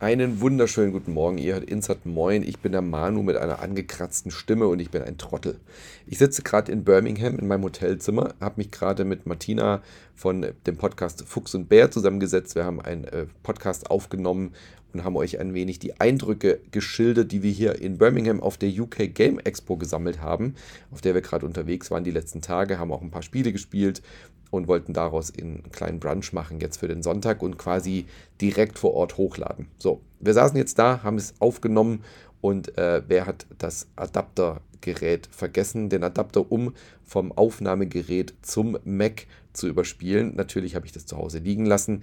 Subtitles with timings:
[0.00, 1.38] Einen wunderschönen guten Morgen.
[1.38, 2.44] Ihr hört Insert Moin.
[2.44, 5.58] Ich bin der Manu mit einer angekratzten Stimme und ich bin ein Trottel.
[6.06, 9.82] Ich sitze gerade in Birmingham in meinem Hotelzimmer, habe mich gerade mit Martina
[10.14, 12.54] von dem Podcast Fuchs und Bär zusammengesetzt.
[12.54, 14.52] Wir haben einen äh, Podcast aufgenommen
[14.92, 18.70] und haben euch ein wenig die Eindrücke geschildert, die wir hier in Birmingham auf der
[18.70, 20.54] UK Game Expo gesammelt haben,
[20.92, 24.00] auf der wir gerade unterwegs waren die letzten Tage, haben auch ein paar Spiele gespielt
[24.50, 28.06] und wollten daraus einen kleinen Brunch machen jetzt für den Sonntag und quasi
[28.40, 29.68] direkt vor Ort hochladen.
[29.78, 32.04] So, wir saßen jetzt da, haben es aufgenommen
[32.40, 39.68] und äh, wer hat das Adaptergerät vergessen, den Adapter um vom Aufnahmegerät zum Mac zu
[39.68, 40.36] überspielen.
[40.36, 42.02] Natürlich habe ich das zu Hause liegen lassen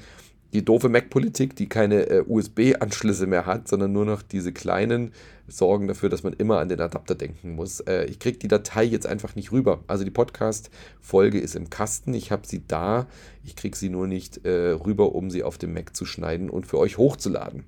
[0.56, 5.12] die doofe Mac-Politik, die keine äh, USB-Anschlüsse mehr hat, sondern nur noch diese kleinen,
[5.48, 7.82] sorgen dafür, dass man immer an den Adapter denken muss.
[7.82, 9.84] Äh, ich kriege die Datei jetzt einfach nicht rüber.
[9.88, 13.08] Also die Podcast-Folge ist im Kasten, ich habe sie da,
[13.44, 16.66] ich kriege sie nur nicht äh, rüber, um sie auf dem Mac zu schneiden und
[16.66, 17.66] für euch hochzuladen.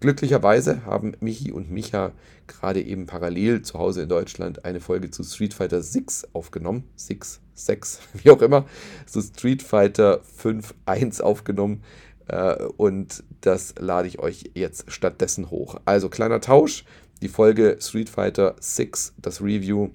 [0.00, 2.12] Glücklicherweise haben Michi und Micha
[2.46, 6.84] gerade eben parallel zu Hause in Deutschland eine Folge zu Street Fighter 6 aufgenommen.
[6.94, 8.64] 6, 6, wie auch immer.
[9.06, 11.82] Zu Street Fighter 5 1 aufgenommen.
[12.28, 15.80] Äh, und das lade ich euch jetzt stattdessen hoch.
[15.84, 16.84] Also kleiner Tausch.
[17.20, 19.90] Die Folge Street Fighter 6, das Review,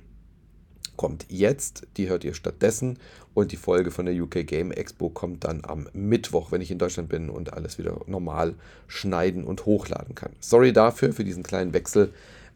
[0.98, 1.88] kommt jetzt.
[1.98, 3.00] Die hört ihr stattdessen.
[3.34, 6.78] Und die Folge von der UK Game Expo kommt dann am Mittwoch, wenn ich in
[6.78, 8.56] Deutschland bin und alles wieder normal
[8.88, 10.34] schneiden und hochladen kann.
[10.40, 12.14] Sorry dafür, für diesen kleinen Wechsel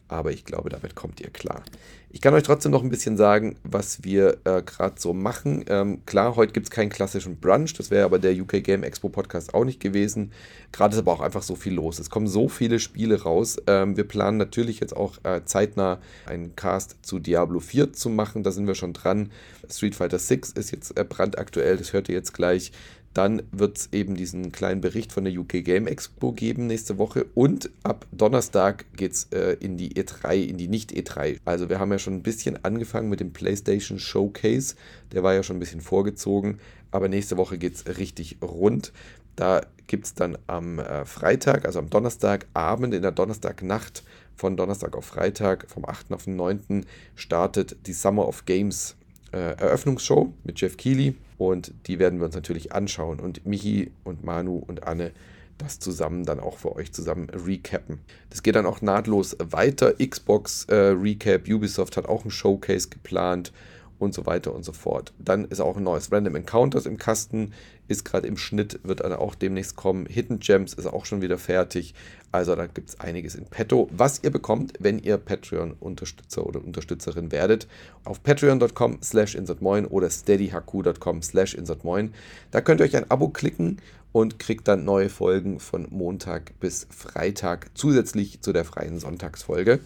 [0.08, 1.62] aber ich glaube, damit kommt ihr klar.
[2.10, 5.66] Ich kann euch trotzdem noch ein bisschen sagen, was wir äh, gerade so machen.
[5.68, 9.10] Ähm, klar, heute gibt es keinen klassischen Brunch, das wäre aber der UK Game Expo
[9.10, 10.32] Podcast auch nicht gewesen.
[10.72, 11.98] Gerade ist aber auch einfach so viel los.
[11.98, 13.58] Es kommen so viele Spiele raus.
[13.66, 18.42] Ähm, wir planen natürlich jetzt auch äh, zeitnah einen Cast zu Diablo 4 zu machen.
[18.42, 19.30] Da sind wir schon dran.
[19.70, 22.72] Street Fighter 6 ist jetzt äh, brandaktuell, das hört ihr jetzt gleich.
[23.18, 27.26] Dann wird es eben diesen kleinen Bericht von der UK Game Expo geben nächste Woche.
[27.34, 31.40] Und ab Donnerstag geht es äh, in die E3, in die Nicht-E3.
[31.44, 34.76] Also wir haben ja schon ein bisschen angefangen mit dem PlayStation Showcase.
[35.10, 36.60] Der war ja schon ein bisschen vorgezogen.
[36.92, 38.92] Aber nächste Woche geht es richtig rund.
[39.34, 44.04] Da gibt es dann am äh, Freitag, also am Donnerstagabend, in der Donnerstagnacht
[44.36, 46.12] von Donnerstag auf Freitag, vom 8.
[46.12, 46.86] auf den 9.
[47.16, 48.94] startet die Summer of Games
[49.32, 54.24] äh, Eröffnungsshow mit Jeff Keighley und die werden wir uns natürlich anschauen und Michi und
[54.24, 55.12] Manu und Anne
[55.58, 57.98] das zusammen dann auch für euch zusammen recappen.
[58.30, 59.94] Das geht dann auch nahtlos weiter.
[59.94, 63.52] Xbox äh, Recap, Ubisoft hat auch ein Showcase geplant
[63.98, 65.12] und so weiter und so fort.
[65.18, 67.52] Dann ist auch ein neues Random Encounters im Kasten,
[67.88, 70.06] ist gerade im Schnitt, wird dann auch demnächst kommen.
[70.06, 71.94] Hidden Gems ist auch schon wieder fertig.
[72.30, 77.32] Also da gibt es einiges in petto, was ihr bekommt, wenn ihr Patreon-Unterstützer oder Unterstützerin
[77.32, 77.66] werdet.
[78.04, 82.12] Auf patreon.com slash insertmoin oder steadyhq.com slash insertmoin.
[82.50, 83.78] Da könnt ihr euch ein Abo klicken
[84.12, 89.80] und kriegt dann neue Folgen von Montag bis Freitag zusätzlich zu der freien Sonntagsfolge.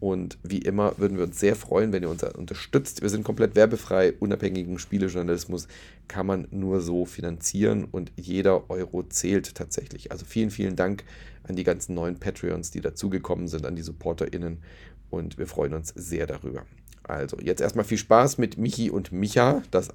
[0.00, 3.02] Und wie immer würden wir uns sehr freuen, wenn ihr uns unterstützt.
[3.02, 5.68] Wir sind komplett werbefrei, unabhängigen Spielejournalismus
[6.08, 10.12] kann man nur so finanzieren und jeder Euro zählt tatsächlich.
[10.12, 11.04] Also vielen, vielen Dank
[11.44, 14.58] an die ganzen neuen Patreons, die dazugekommen sind, an die SupporterInnen
[15.10, 16.64] und wir freuen uns sehr darüber.
[17.06, 19.90] Also, jetzt erstmal viel Spaß mit Michi und Micha, das,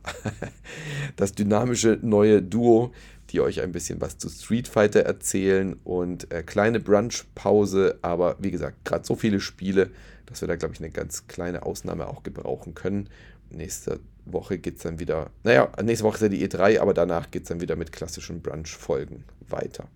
[1.16, 2.92] das dynamische neue Duo,
[3.30, 8.52] die euch ein bisschen was zu Street Fighter erzählen und äh, kleine Brunch-Pause, aber wie
[8.52, 9.92] gesagt, gerade so viele Spiele,
[10.26, 13.10] dass wir da, glaube ich, eine ganz kleine Ausnahme auch gebrauchen können.
[13.50, 17.32] Nächste Woche geht es dann wieder, naja, nächste Woche ist ja die E3, aber danach
[17.32, 19.88] geht es dann wieder mit klassischen Brunch-Folgen weiter.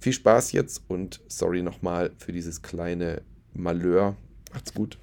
[0.00, 4.16] Viel Spaß jetzt und sorry nochmal für dieses kleine Malheur.
[4.52, 4.98] Macht's gut.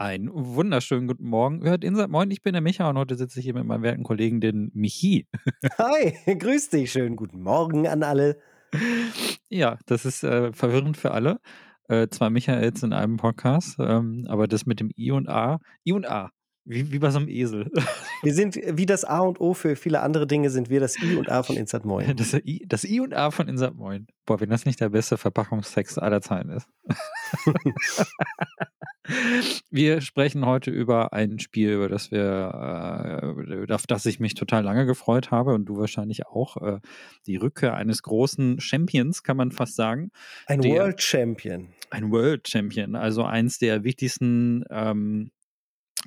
[0.00, 1.62] Einen wunderschönen guten Morgen.
[1.62, 4.02] Hört Insert Moin, ich bin der Micha und heute sitze ich hier mit meinem werten
[4.02, 5.28] Kollegen, den Michi.
[5.76, 6.90] Hi, grüß dich.
[6.90, 8.38] Schönen guten Morgen an alle.
[9.50, 11.38] Ja, das ist äh, verwirrend für alle.
[11.88, 15.58] Äh, zwei Michaels in einem Podcast, ähm, aber das mit dem I und A.
[15.86, 16.30] I und A.
[16.64, 17.70] Wie, wie bei so einem Esel.
[18.22, 21.16] Wir sind wie das A und O für viele andere Dinge, sind wir das I
[21.16, 22.06] und A von Insert Moin.
[22.16, 24.06] Das I, das I und A von Insert Moin.
[24.26, 26.68] Boah, wenn das nicht der beste Verpackungstext aller Zeiten ist.
[29.70, 34.62] wir sprechen heute über ein Spiel, über das wir, äh, auf das ich mich total
[34.62, 36.58] lange gefreut habe und du wahrscheinlich auch.
[36.58, 36.80] Äh,
[37.26, 40.10] die Rückkehr eines großen Champions, kann man fast sagen.
[40.46, 41.68] Ein der, World Champion.
[41.88, 45.30] Ein World Champion, also eins der wichtigsten ähm,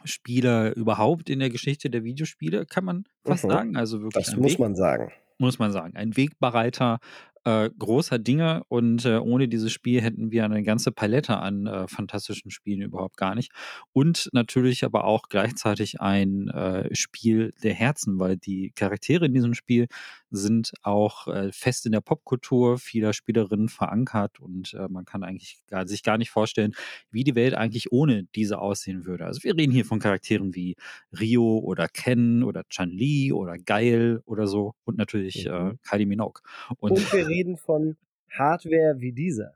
[0.04, 3.50] Spieler überhaupt in der Geschichte der Videospiele, kann man fast mhm.
[3.50, 3.76] sagen.
[3.76, 5.12] Also wirklich das muss Weg, man sagen.
[5.38, 5.96] Muss man sagen.
[5.96, 7.00] Ein Wegbereiter
[7.46, 11.88] äh, großer Dinge und äh, ohne dieses Spiel hätten wir eine ganze Palette an äh,
[11.88, 13.52] fantastischen Spielen überhaupt gar nicht.
[13.92, 19.54] Und natürlich aber auch gleichzeitig ein äh, Spiel der Herzen, weil die Charaktere in diesem
[19.54, 19.88] Spiel
[20.36, 25.60] sind auch äh, fest in der Popkultur vieler Spielerinnen verankert und äh, man kann eigentlich
[25.68, 26.74] gar, sich gar nicht vorstellen,
[27.12, 29.26] wie die Welt eigentlich ohne diese aussehen würde.
[29.26, 30.76] Also wir reden hier von Charakteren wie
[31.18, 35.80] Rio oder Ken oder Chan-Li oder Geil oder so und natürlich äh, Mhm.
[35.84, 36.42] Kylie Minogue.
[36.80, 37.96] Und, Und wir reden von
[38.30, 39.54] Hardware wie dieser.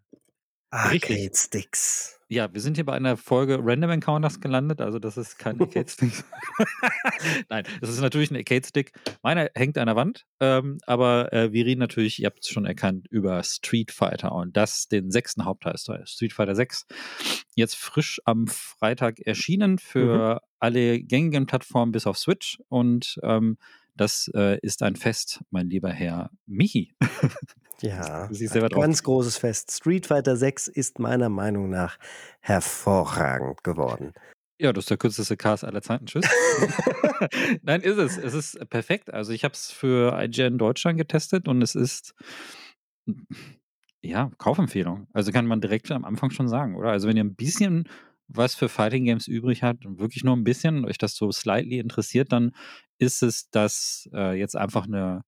[0.69, 2.19] Arcade Sticks.
[2.29, 6.11] ja, wir sind hier bei einer Folge Random Encounters gelandet, also das ist kein Arcade-Stick.
[7.49, 8.91] Nein, das ist natürlich ein Arcade-Stick.
[9.23, 12.65] Meiner hängt an der Wand, ähm, aber äh, wir reden natürlich, ihr habt es schon
[12.65, 16.85] erkannt, über Street Fighter und das den sechsten Hauptteil, Street Fighter 6.
[17.55, 23.57] Jetzt frisch am Freitag erschienen für alle gängigen Plattformen bis auf Switch und ähm,
[23.97, 26.93] das äh, ist ein Fest, mein lieber Herr Michi.
[27.81, 29.71] Ja, ein ganz großes Fest.
[29.71, 31.97] Street Fighter 6 ist meiner Meinung nach
[32.39, 34.13] hervorragend geworden.
[34.59, 36.07] Ja, das ist der kürzeste Cast aller Zeiten.
[36.07, 36.25] Tschüss.
[37.61, 38.17] Nein, ist es.
[38.17, 39.13] Es ist perfekt.
[39.13, 42.15] Also ich habe es für IGN Deutschland getestet und es ist
[44.01, 45.07] ja Kaufempfehlung.
[45.13, 46.89] Also kann man direkt am Anfang schon sagen, oder?
[46.89, 47.87] Also wenn ihr ein bisschen
[48.27, 52.31] was für Fighting Games übrig und wirklich nur ein bisschen euch das so slightly interessiert,
[52.31, 52.51] dann
[52.99, 55.21] ist es das äh, jetzt einfach eine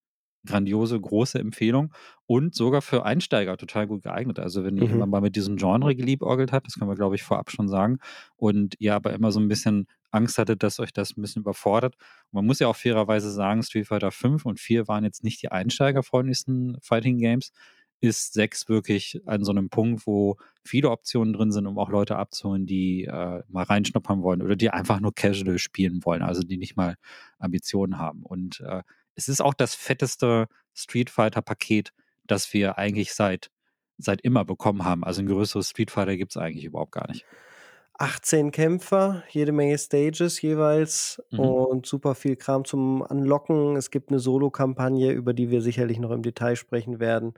[0.45, 1.93] grandiose, große Empfehlung
[2.25, 4.39] und sogar für Einsteiger total gut geeignet.
[4.39, 4.87] Also wenn ihr Mhm.
[4.87, 7.97] jemand mal mit diesem Genre geliebäugelt habt, das können wir glaube ich vorab schon sagen,
[8.37, 11.95] und ihr aber immer so ein bisschen Angst hattet, dass euch das ein bisschen überfordert.
[12.31, 15.41] Und man muss ja auch fairerweise sagen, Street Fighter 5 und 4 waren jetzt nicht
[15.43, 17.51] die einsteigerfreundlichsten Fighting Games.
[18.01, 22.15] Ist 6 wirklich an so einem Punkt, wo viele Optionen drin sind, um auch Leute
[22.17, 26.57] abzuholen, die äh, mal reinschnuppern wollen oder die einfach nur casual spielen wollen, also die
[26.57, 26.95] nicht mal
[27.39, 28.23] Ambitionen haben.
[28.23, 28.83] Und äh,
[29.15, 31.91] es ist auch das fetteste Street Fighter Paket,
[32.25, 33.49] das wir eigentlich seit,
[33.97, 35.03] seit immer bekommen haben.
[35.03, 37.25] Also ein größeres Street Fighter gibt es eigentlich überhaupt gar nicht.
[37.97, 41.39] 18 Kämpfer, jede Menge Stages jeweils Mhm.
[41.39, 43.75] und super viel Kram zum Anlocken.
[43.75, 47.33] Es gibt eine Solo-Kampagne, über die wir sicherlich noch im Detail sprechen werden.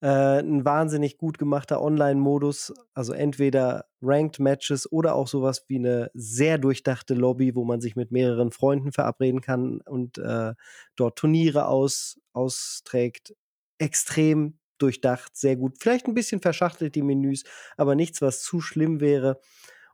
[0.00, 6.10] Äh, ein wahnsinnig gut gemachter Online-Modus, also entweder Ranked Matches oder auch sowas wie eine
[6.14, 10.54] sehr durchdachte Lobby, wo man sich mit mehreren Freunden verabreden kann und äh,
[10.94, 13.34] dort Turniere aus, austrägt.
[13.78, 15.78] Extrem durchdacht, sehr gut.
[15.80, 17.42] Vielleicht ein bisschen verschachtelt die Menüs,
[17.76, 19.40] aber nichts, was zu schlimm wäre.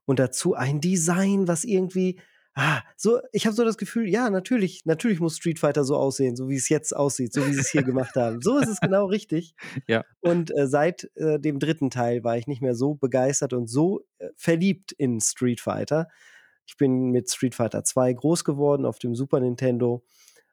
[0.05, 2.21] Und dazu ein Design, was irgendwie
[2.56, 6.37] Ah, so, ich habe so das Gefühl, ja, natürlich, natürlich muss Street Fighter so aussehen,
[6.37, 8.41] so wie es jetzt aussieht, so wie sie es hier gemacht haben.
[8.43, 9.55] So ist es genau richtig.
[9.89, 10.05] Ja.
[10.21, 14.06] Und äh, seit äh, dem dritten Teil war ich nicht mehr so begeistert und so
[14.19, 16.09] äh, verliebt in Street Fighter.
[16.67, 20.05] Ich bin mit Street Fighter 2 groß geworden auf dem Super Nintendo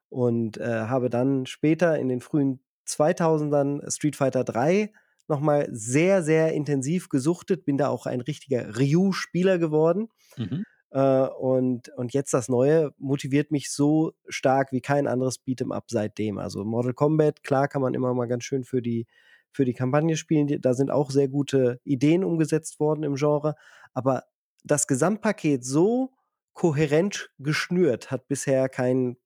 [0.09, 4.91] und äh, habe dann später in den frühen 2000ern Street Fighter 3
[5.27, 10.09] nochmal sehr, sehr intensiv gesuchtet, bin da auch ein richtiger Ryu-Spieler geworden.
[10.37, 10.65] Mhm.
[10.91, 15.85] Äh, und, und jetzt das Neue motiviert mich so stark wie kein anderes Beat'em Up
[15.89, 16.37] seitdem.
[16.37, 19.07] Also Mortal Kombat, klar kann man immer mal ganz schön für die,
[19.51, 20.47] für die Kampagne spielen.
[20.61, 23.55] Da sind auch sehr gute Ideen umgesetzt worden im Genre.
[23.93, 24.23] Aber
[24.63, 26.11] das Gesamtpaket so
[26.53, 29.17] kohärent geschnürt hat bisher kein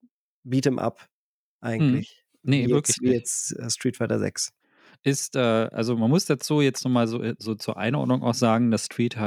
[0.45, 1.09] Beat'em Up
[1.61, 2.23] eigentlich.
[2.44, 3.18] Nee, wie wirklich jetzt, wie nicht.
[3.18, 4.53] jetzt äh, Street Fighter 6.
[5.03, 8.86] ist, äh, also man muss dazu jetzt nochmal so, so zur Einordnung auch sagen, dass
[8.86, 9.18] Street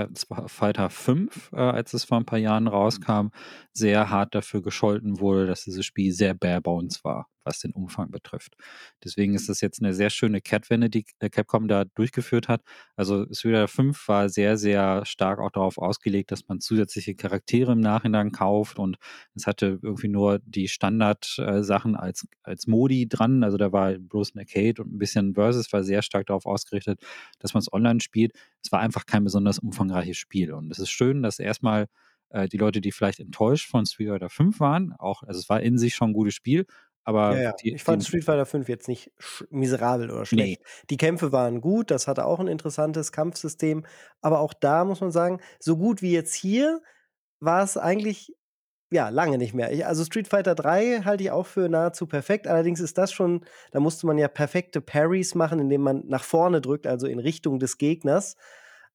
[0.47, 3.29] Fighter 5, äh, als es vor ein paar Jahren rauskam,
[3.73, 8.11] sehr hart dafür gescholten wurde, dass dieses Spiel sehr bare bones war, was den Umfang
[8.11, 8.57] betrifft.
[9.03, 12.63] Deswegen ist das jetzt eine sehr schöne Kehrtwende, die äh, Capcom da durchgeführt hat.
[12.97, 17.81] Also Fighter 5 war sehr, sehr stark auch darauf ausgelegt, dass man zusätzliche Charaktere im
[17.81, 18.99] Nachhinein kauft und
[19.35, 23.43] es hatte irgendwie nur die Standard-Sachen als, als Modi dran.
[23.43, 27.01] Also da war bloß ein Arcade und ein bisschen Versus, war sehr stark darauf ausgerichtet,
[27.39, 28.33] dass man es online spielt.
[28.63, 30.53] Es war einfach kein besonders umfangreiches Spiel.
[30.53, 31.87] Und es ist schön, dass erstmal
[32.31, 35.61] äh, die Leute, die vielleicht enttäuscht von Street Fighter 5 waren, auch, also es war
[35.61, 36.67] in sich schon ein gutes Spiel,
[37.09, 37.53] aber Ja, ja.
[37.53, 39.11] die, ich fand Street Fighter 5 jetzt nicht
[39.49, 40.61] miserabel oder schlecht.
[40.91, 43.87] Die Kämpfe waren gut, das hatte auch ein interessantes Kampfsystem,
[44.21, 46.83] aber auch da muss man sagen, so gut wie jetzt hier
[47.41, 48.37] war es eigentlich
[48.91, 49.73] ja lange nicht mehr.
[49.73, 52.47] Ich, also Street Fighter 3 halte ich auch für nahezu perfekt.
[52.47, 56.61] Allerdings ist das schon, da musste man ja perfekte Parries machen, indem man nach vorne
[56.61, 58.37] drückt, also in Richtung des Gegners.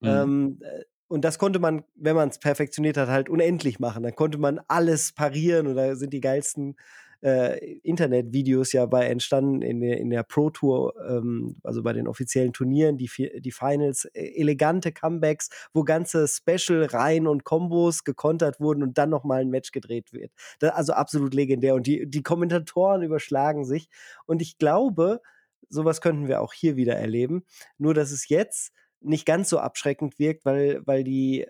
[0.01, 0.07] Mhm.
[0.07, 4.03] Ähm, äh, und das konnte man, wenn man es perfektioniert hat, halt unendlich machen.
[4.03, 6.75] Dann konnte man alles parieren und da sind die geilsten
[7.23, 12.07] äh, Internetvideos ja bei entstanden in der, in der Pro Tour, ähm, also bei den
[12.07, 18.83] offiziellen Turnieren, die, die Finals, äh, elegante Comebacks, wo ganze Special-Reihen und Kombos gekontert wurden
[18.83, 20.31] und dann nochmal ein Match gedreht wird.
[20.59, 21.75] Das, also absolut legendär.
[21.75, 23.87] Und die, die Kommentatoren überschlagen sich.
[24.25, 25.21] Und ich glaube,
[25.69, 27.45] sowas könnten wir auch hier wieder erleben.
[27.77, 31.45] Nur, dass es jetzt nicht ganz so abschreckend wirkt, weil, weil die,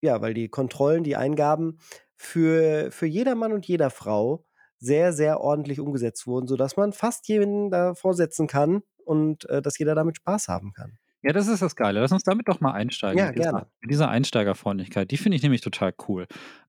[0.00, 1.80] ja, weil die Kontrollen, die Eingaben
[2.14, 4.44] für, für jeder Mann und jeder Frau
[4.78, 9.78] sehr, sehr ordentlich umgesetzt wurden, sodass man fast jeden da vorsetzen kann und äh, dass
[9.78, 10.98] jeder damit Spaß haben kann.
[11.22, 12.00] Ja, das ist das Geile.
[12.00, 13.18] Lass uns damit doch mal einsteigen.
[13.18, 13.66] Ja, mit dieser, gerne.
[13.80, 15.10] mit dieser Einsteigerfreundlichkeit.
[15.10, 16.26] Die finde ich nämlich total cool.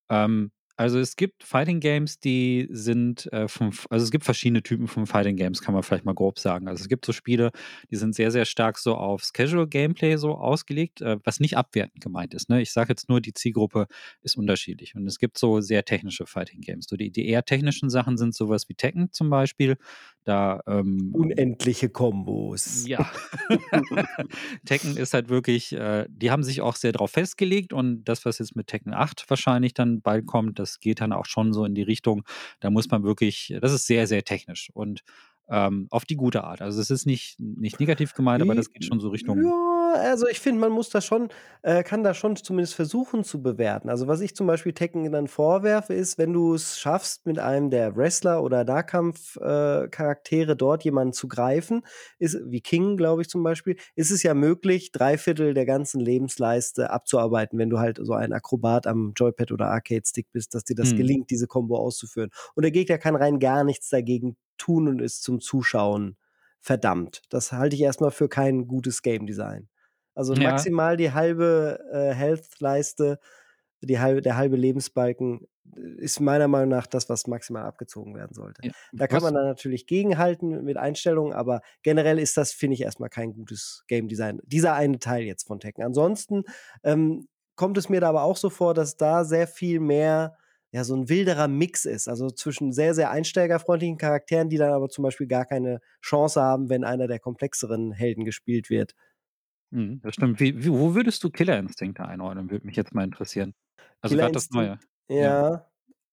[0.09, 4.87] Ähm, also es gibt Fighting Games, die sind äh, von, also es gibt verschiedene Typen
[4.87, 6.69] von Fighting Games, kann man vielleicht mal grob sagen.
[6.69, 7.51] Also es gibt so Spiele,
[7.91, 12.01] die sind sehr, sehr stark so aufs Casual Gameplay so ausgelegt, äh, was nicht abwertend
[12.01, 12.47] gemeint ist.
[12.47, 12.61] Ne?
[12.61, 13.87] Ich sage jetzt nur, die Zielgruppe
[14.21, 14.95] ist unterschiedlich.
[14.95, 16.85] Und es gibt so sehr technische Fighting Games.
[16.89, 19.75] So die, die eher technischen Sachen sind sowas wie Tekken zum Beispiel.
[20.29, 22.87] Da ähm, Unendliche Kombos.
[22.87, 23.11] ja.
[24.65, 28.37] Tekken ist halt wirklich, äh, die haben sich auch sehr darauf festgelegt und das, was
[28.37, 31.73] jetzt mit Tekken 8 wahrscheinlich dann bald kommt, das geht dann auch schon so in
[31.73, 32.25] die Richtung,
[32.59, 35.01] da muss man wirklich, das ist sehr, sehr technisch und
[35.49, 36.61] ähm, auf die gute Art.
[36.61, 39.43] Also es ist nicht, nicht negativ gemeint, aber das geht schon so Richtung.
[39.43, 41.29] Ja, also ich finde, man muss das schon,
[41.63, 43.89] äh, kann das schon zumindest versuchen zu bewerten.
[43.89, 47.69] Also was ich zum Beispiel Tekken dann vorwerfe, ist, wenn du es schaffst, mit einem
[47.69, 51.81] der Wrestler oder Nahkampf-Charaktere äh, dort jemanden zu greifen,
[52.19, 55.99] ist, wie King, glaube ich zum Beispiel, ist es ja möglich, drei Viertel der ganzen
[55.99, 60.75] Lebensleiste abzuarbeiten, wenn du halt so ein Akrobat am Joypad oder Arcade-Stick bist, dass dir
[60.75, 60.95] das Hm.
[60.95, 62.29] gelingt, diese Combo auszuführen.
[62.55, 66.17] Und der Gegner kann rein gar nichts dagegen tun und ist zum Zuschauen
[66.61, 67.21] verdammt.
[67.29, 69.69] Das halte ich erstmal für kein gutes Game Design.
[70.19, 70.51] Also Ja.
[70.51, 73.19] maximal die halbe äh, Health-Leiste,
[73.81, 78.33] die halbe, der halbe Lebensbalken äh, ist meiner Meinung nach das, was maximal abgezogen werden
[78.33, 78.61] sollte.
[78.65, 78.71] Ja.
[78.91, 83.09] Da kann man dann natürlich gegenhalten mit Einstellungen, aber generell ist das, finde ich, erstmal
[83.09, 84.41] kein gutes Game Design.
[84.45, 85.85] Dieser eine Teil jetzt von Tekken.
[85.85, 86.43] Ansonsten
[86.83, 90.35] ähm, kommt es mir da aber auch so vor, dass da sehr viel mehr
[90.71, 92.09] ja, so ein wilderer Mix ist.
[92.09, 96.69] Also zwischen sehr, sehr einsteigerfreundlichen Charakteren, die dann aber zum Beispiel gar keine Chance haben,
[96.69, 98.93] wenn einer der komplexeren Helden gespielt wird.
[99.71, 100.39] Mhm, das stimmt.
[100.39, 102.49] Wie, wie, wo würdest du Killer Instinkte einordnen?
[102.49, 103.53] Würde mich jetzt mal interessieren.
[104.01, 104.71] Also gerade das Neue.
[104.71, 105.65] Instinct, Ja.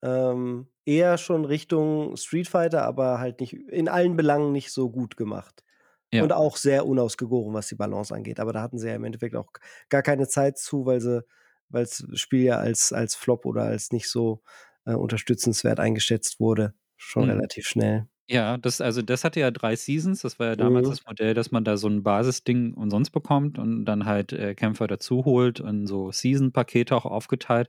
[0.02, 5.16] Ähm, eher schon Richtung Street Fighter, aber halt nicht in allen Belangen nicht so gut
[5.16, 5.64] gemacht.
[6.12, 6.22] Ja.
[6.24, 8.40] Und auch sehr unausgegoren, was die Balance angeht.
[8.40, 9.48] Aber da hatten sie ja im Endeffekt auch
[9.90, 11.24] gar keine Zeit zu, weil sie,
[11.68, 14.42] weil das Spiel ja als, als Flop oder als nicht so
[14.86, 16.74] äh, unterstützenswert eingeschätzt wurde.
[16.96, 17.30] Schon Mhm.
[17.30, 18.08] relativ schnell.
[18.28, 20.22] Ja, das, also das hatte ja drei Seasons.
[20.22, 20.88] Das war ja damals Mhm.
[20.88, 24.88] das Modell, dass man da so ein Basisding umsonst bekommt und dann halt äh, Kämpfer
[24.88, 27.68] dazu holt und so Season-Pakete auch aufgeteilt.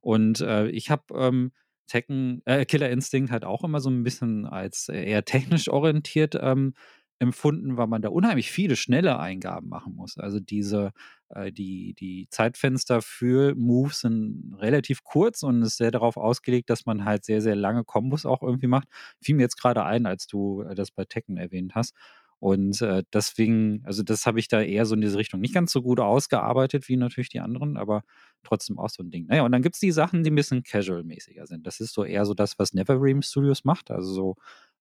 [0.00, 1.52] Und äh, ich habe ähm,
[1.88, 6.34] Tekken, äh, Killer Instinct halt auch immer so ein bisschen als äh, eher technisch orientiert
[6.40, 6.72] ähm,
[7.18, 10.18] empfunden, weil man da unheimlich viele schnelle Eingaben machen muss.
[10.18, 10.92] Also diese,
[11.30, 16.86] äh, die, die Zeitfenster für Moves sind relativ kurz und ist sehr darauf ausgelegt, dass
[16.86, 18.88] man halt sehr, sehr lange Kombos auch irgendwie macht.
[19.20, 21.94] Fiel mir jetzt gerade ein, als du äh, das bei Tekken erwähnt hast.
[22.40, 25.72] Und äh, deswegen, also das habe ich da eher so in diese Richtung nicht ganz
[25.72, 28.04] so gut ausgearbeitet wie natürlich die anderen, aber
[28.44, 29.26] trotzdem auch so ein Ding.
[29.26, 31.66] Naja, und dann gibt es die Sachen, die ein bisschen casual-mäßiger sind.
[31.66, 34.36] Das ist so eher so das, was Neverream Studios macht, also so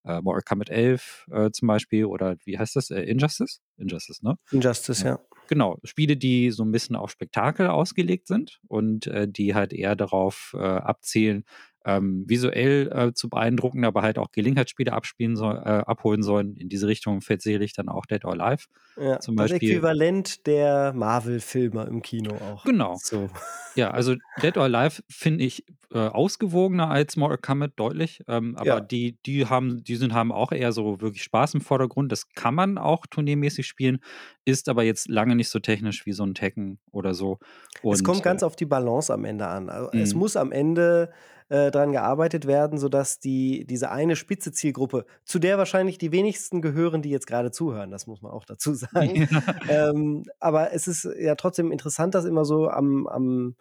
[0.07, 2.89] äh, Mortal Kombat 11 äh, zum Beispiel oder wie heißt das?
[2.89, 3.59] Äh, Injustice?
[3.77, 4.37] Injustice, ne?
[4.51, 5.19] Injustice, ja.
[5.47, 9.95] Genau, Spiele, die so ein bisschen auf Spektakel ausgelegt sind und äh, die halt eher
[9.95, 11.45] darauf äh, abzielen,
[11.87, 16.55] ähm, visuell äh, zu beeindrucken, aber halt auch Gelegenheitsspiele abspielen soll, äh, abholen sollen.
[16.57, 18.65] In diese Richtung fällt sicherlich dann auch Dead or Alive.
[18.99, 19.19] ja.
[19.19, 22.63] Zum das Beispiel- Äquivalent der Marvel-Filme im Kino auch.
[22.65, 22.97] Genau.
[23.01, 23.29] So.
[23.75, 25.63] Ja, also Dead or Alive finde ich
[25.93, 28.79] äh, ausgewogener als Mortal Kombat deutlich, ähm, aber Ja.
[28.81, 32.11] die, die haben, die sind, haben auch eher so wirklich Spaß im Vordergrund.
[32.11, 33.99] Das kann man auch turniermäßig spielen,
[34.43, 37.39] ist aber jetzt lange nicht so technisch wie so ein Tekken oder so.
[37.83, 39.69] Und, es kommt ganz äh, auf die Balance am Ende an.
[39.69, 40.19] Also Es Mhm.
[40.19, 41.09] muss am Ende
[41.49, 46.61] äh, daran gearbeitet werden, sodass die, diese eine spitze Zielgruppe, zu der wahrscheinlich die wenigsten
[46.61, 49.29] gehören, die jetzt gerade zuhören, das muss man auch dazu sagen.
[49.69, 53.55] ähm, aber es ist ja trotzdem interessant, das immer so am, am,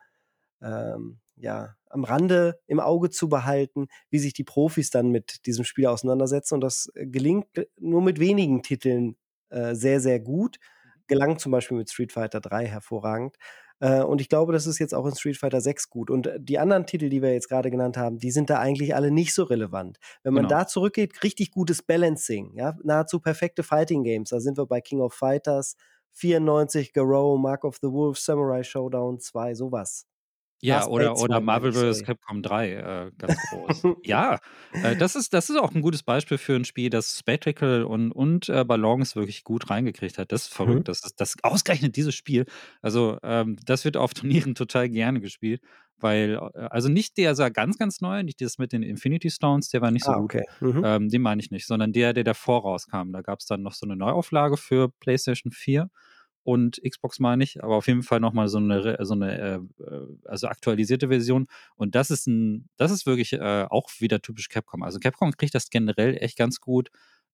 [0.60, 5.64] ähm, ja, am Rande im Auge zu behalten, wie sich die Profis dann mit diesem
[5.64, 6.54] Spiel auseinandersetzen.
[6.54, 7.46] Und das äh, gelingt
[7.78, 9.16] nur mit wenigen Titeln
[9.50, 10.58] äh, sehr, sehr gut.
[11.06, 13.36] Gelang zum Beispiel mit Street Fighter 3 hervorragend.
[13.80, 16.10] Äh, und ich glaube, das ist jetzt auch in Street Fighter 6 gut.
[16.10, 18.94] Und äh, die anderen Titel, die wir jetzt gerade genannt haben, die sind da eigentlich
[18.94, 19.98] alle nicht so relevant.
[20.22, 20.60] Wenn man Genau.
[20.60, 24.30] da zurückgeht, richtig gutes Balancing, ja, nahezu perfekte Fighting Games.
[24.30, 25.76] Da sind wir bei King of Fighters,
[26.12, 30.06] 94, Garou, Mark of the Wolf, Samurai Showdown 2, sowas.
[30.62, 32.02] Ja, oder, oder 2 meine Marvel vs.
[32.02, 33.82] Capcom 3, äh, ganz groß.
[34.04, 34.38] ja,
[34.72, 38.10] äh, das, ist, das ist auch ein gutes Beispiel für ein Spiel, das Spectacle und,
[38.10, 40.32] und äh, Balance wirklich gut reingekriegt hat.
[40.32, 40.80] Das ist verrückt.
[40.80, 40.84] Mhm.
[40.84, 42.46] Das ist das ausgerechnet dieses Spiel.
[42.82, 45.60] Also, ähm, das wird auf Turnieren total gerne gespielt,
[45.98, 49.68] weil, äh, also nicht der sah ganz, ganz neu, nicht das mit den Infinity Stones,
[49.68, 50.24] der war nicht so Ah, gut.
[50.36, 50.44] okay.
[50.60, 50.82] Mhm.
[50.84, 53.12] Ähm, den meine ich nicht, sondern der, der davor rauskam.
[53.12, 55.90] Da gab es dann noch so eine Neuauflage für PlayStation 4
[56.46, 60.06] und Xbox meine ich, aber auf jeden Fall nochmal so eine, so eine äh, äh,
[60.26, 61.48] also aktualisierte Version.
[61.74, 64.84] Und das ist ein, das ist wirklich äh, auch wieder typisch Capcom.
[64.84, 66.90] Also Capcom kriegt das generell echt ganz gut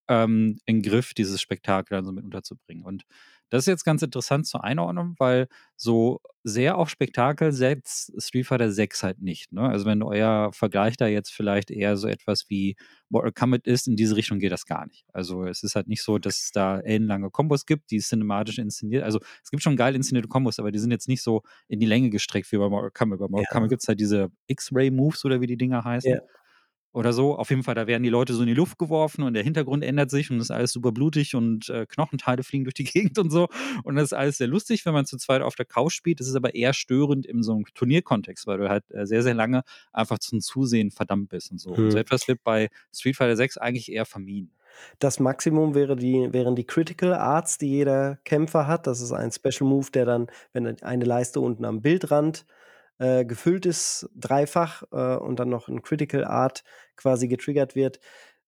[0.09, 2.85] ähm, in den Griff, dieses Spektakel dann so mit unterzubringen.
[2.85, 3.05] Und
[3.53, 8.73] das ist jetzt ganz interessant zur Einordnung, weil so sehr auf Spektakel setzt Street Fighter
[8.73, 9.53] 6 halt nicht.
[9.53, 9.61] Ne?
[9.61, 12.77] Also wenn euer Vergleich da jetzt vielleicht eher so etwas wie
[13.11, 15.05] Mortal Kombat ist, in diese Richtung geht das gar nicht.
[15.13, 19.05] Also es ist halt nicht so, dass es da ellenlange Kombos gibt, die cinematisch inszeniert.
[19.05, 21.87] Also es gibt schon geil inszenierte Kombos, aber die sind jetzt nicht so in die
[21.87, 23.19] Länge gestreckt wie bei Mortal Kombat.
[23.19, 23.53] Bei Mortal Ja.
[23.53, 26.21] Kombat gibt es halt diese X-Ray-Moves oder wie die Dinger heißen Ja.
[26.93, 27.37] Oder so.
[27.37, 29.85] Auf jeden Fall, da werden die Leute so in die Luft geworfen und der Hintergrund
[29.85, 33.31] ändert sich und ist alles super blutig und äh, Knochenteile fliegen durch die Gegend und
[33.31, 33.49] so.
[33.85, 36.21] Und das ist alles sehr lustig, wenn man zu zweit auf der Couch spielt.
[36.21, 39.35] Das ist aber eher störend in so einem Turnierkontext, weil du halt äh, sehr, sehr
[39.35, 41.71] lange einfach zum Zusehen verdammt bist und so.
[41.73, 41.99] Und so Hm.
[41.99, 44.53] etwas wird bei Street Fighter 6 eigentlich eher vermieden.
[44.99, 48.87] Das Maximum wäre die, wären die Critical Arts, die jeder Kämpfer hat.
[48.87, 52.62] Das ist ein Special Move, der dann, wenn eine Leiste unten am Bildrand äh,
[53.25, 56.65] gefüllt ist, dreifach äh, und dann noch ein Critical Art
[56.97, 58.01] quasi getriggert wird.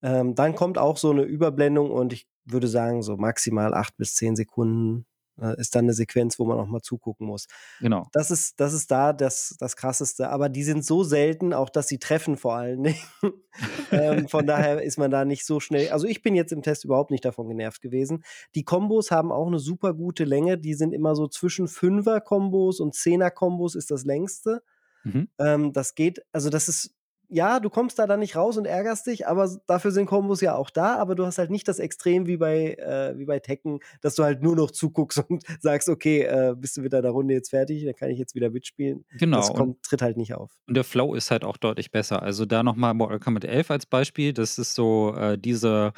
[0.02, 4.14] Ähm, dann kommt auch so eine Überblendung und ich würde sagen, so maximal acht bis
[4.14, 5.13] zehn Sekunden äh,
[5.58, 7.46] ist dann eine Sequenz, wo man auch mal zugucken muss.
[7.80, 8.06] Genau.
[8.12, 10.28] Das ist, das ist da das, das Krasseste.
[10.30, 12.98] Aber die sind so selten, auch dass sie treffen vor allen Dingen.
[13.90, 15.88] ähm, von daher ist man da nicht so schnell.
[15.90, 18.24] Also ich bin jetzt im Test überhaupt nicht davon genervt gewesen.
[18.54, 20.58] Die Kombos haben auch eine super gute Länge.
[20.58, 24.62] Die sind immer so zwischen Fünfer-Kombos und Zehner-Kombos ist das längste.
[25.02, 25.28] Mhm.
[25.38, 26.94] Ähm, das geht, also das ist,
[27.34, 30.54] ja, du kommst da dann nicht raus und ärgerst dich, aber dafür sind Kombos ja
[30.54, 33.80] auch da, aber du hast halt nicht das Extrem wie bei, äh, wie bei Tekken,
[34.00, 37.34] dass du halt nur noch zuguckst und sagst, okay, äh, bist du mit deiner Runde
[37.34, 39.04] jetzt fertig, dann kann ich jetzt wieder mitspielen.
[39.18, 39.38] Genau.
[39.38, 40.52] Das kommt, tritt halt nicht auf.
[40.68, 42.22] Und der Flow ist halt auch deutlich besser.
[42.22, 44.32] Also da nochmal Mortal Kombat 11 als Beispiel.
[44.32, 45.92] Das ist so äh, diese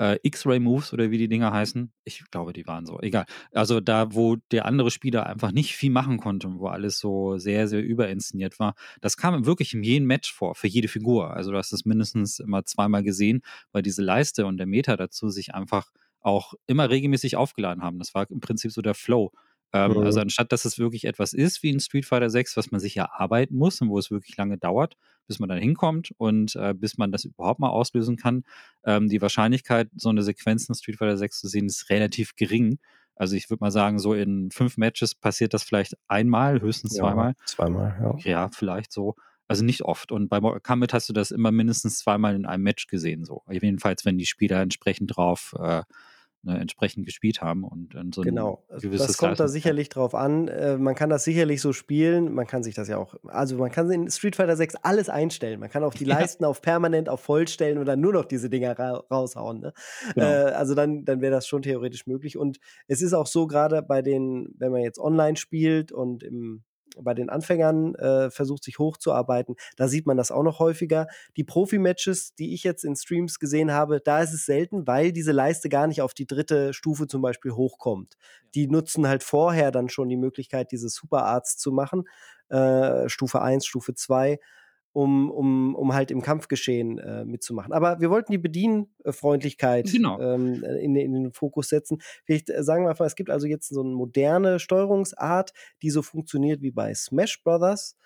[0.00, 1.92] äh, X-Ray-Moves oder wie die Dinger heißen.
[2.04, 2.98] Ich glaube, die waren so.
[3.00, 3.26] Egal.
[3.52, 7.68] Also da, wo der andere Spieler einfach nicht viel machen konnte wo alles so sehr,
[7.68, 8.74] sehr überinszeniert war.
[9.02, 11.34] Das kam wirklich in jedem Match vor, für jede Figur.
[11.34, 15.28] Also du hast es mindestens immer zweimal gesehen, weil diese Leiste und der Meter dazu
[15.28, 17.98] sich einfach auch immer regelmäßig aufgeladen haben.
[17.98, 19.32] Das war im Prinzip so der Flow.
[19.72, 19.98] Ähm, Mhm.
[19.98, 22.96] Also anstatt, dass es wirklich etwas ist wie in Street Fighter 6, was man sich
[22.96, 26.98] erarbeiten muss und wo es wirklich lange dauert, bis man dann hinkommt und äh, bis
[26.98, 28.42] man das überhaupt mal auslösen kann,
[28.84, 32.78] ähm, die Wahrscheinlichkeit, so eine Sequenz in Street Fighter 6 zu sehen, ist relativ gering.
[33.14, 37.34] Also ich würde mal sagen, so in fünf Matches passiert das vielleicht einmal, höchstens zweimal.
[37.38, 38.30] Ja, zweimal, ja.
[38.30, 39.14] Ja, vielleicht so.
[39.46, 40.10] Also nicht oft.
[40.12, 43.24] Und bei Mortal Kombat hast du das immer mindestens zweimal in einem Match gesehen.
[43.24, 43.42] So.
[43.50, 45.82] Jedenfalls, wenn die Spieler entsprechend drauf äh,
[46.42, 50.14] ne, entsprechend gespielt haben und, und so Genau, ein Also das kommt da sicherlich drauf
[50.14, 50.48] an.
[50.48, 52.32] Äh, man kann das sicherlich so spielen.
[52.32, 55.60] Man kann sich das ja auch, also man kann in Street Fighter 6 alles einstellen.
[55.60, 56.18] Man kann auch die Ja.
[56.18, 59.60] Leisten auf permanent auf voll stellen und dann nur noch diese Dinger ra raushauen.
[59.60, 59.72] Ne?
[60.14, 60.26] Genau.
[60.26, 62.36] Äh, also dann, dann wäre das schon theoretisch möglich.
[62.36, 66.64] Und es ist auch so, gerade bei den, wenn man jetzt online spielt und im
[67.02, 69.56] bei den Anfängern äh, versucht, sich hochzuarbeiten.
[69.76, 71.06] Da sieht man das auch noch häufiger.
[71.36, 75.32] Die Profi-Matches, die ich jetzt in Streams gesehen habe, da ist es selten, weil diese
[75.32, 78.16] Leiste gar nicht auf die dritte Stufe zum Beispiel hochkommt.
[78.54, 82.04] Die nutzen halt vorher dann schon die Möglichkeit, diese Superarts zu machen.
[82.48, 84.38] Äh, Stufe 1, Stufe 2
[84.92, 87.72] um, um, um halt im Kampfgeschehen äh, mitzumachen.
[87.72, 90.20] Aber wir wollten die Bedienfreundlichkeit Genau.
[90.20, 91.98] ähm, in, in den Fokus setzen.
[92.24, 96.02] Vielleicht äh, sagen wir einfach, es gibt also jetzt so eine moderne Steuerungsart, die so
[96.02, 97.96] funktioniert wie bei Smash Brothers.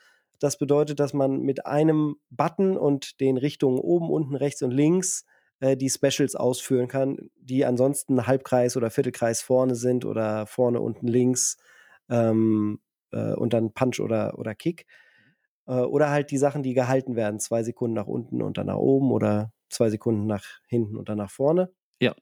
[0.41, 5.25] Das bedeutet, dass man mit einem Button und den Richtungen oben, unten, rechts und links
[5.61, 11.07] äh, die Specials ausführen kann, die ansonsten Halbkreis oder Viertelkreis vorne sind oder vorne, unten,
[11.07, 11.57] links
[12.11, 12.81] ähm,
[13.13, 14.87] äh, und dann Punch oder, oder Kick.
[15.67, 17.41] Äh, oder halt die Sachen, die gehalten werden.
[17.41, 21.19] Zwei Sekunden nach unten und dann nach oben oder zwei Sekunden nach hinten und dann
[21.19, 21.71] nach vorne.
[22.01, 22.15] Ja.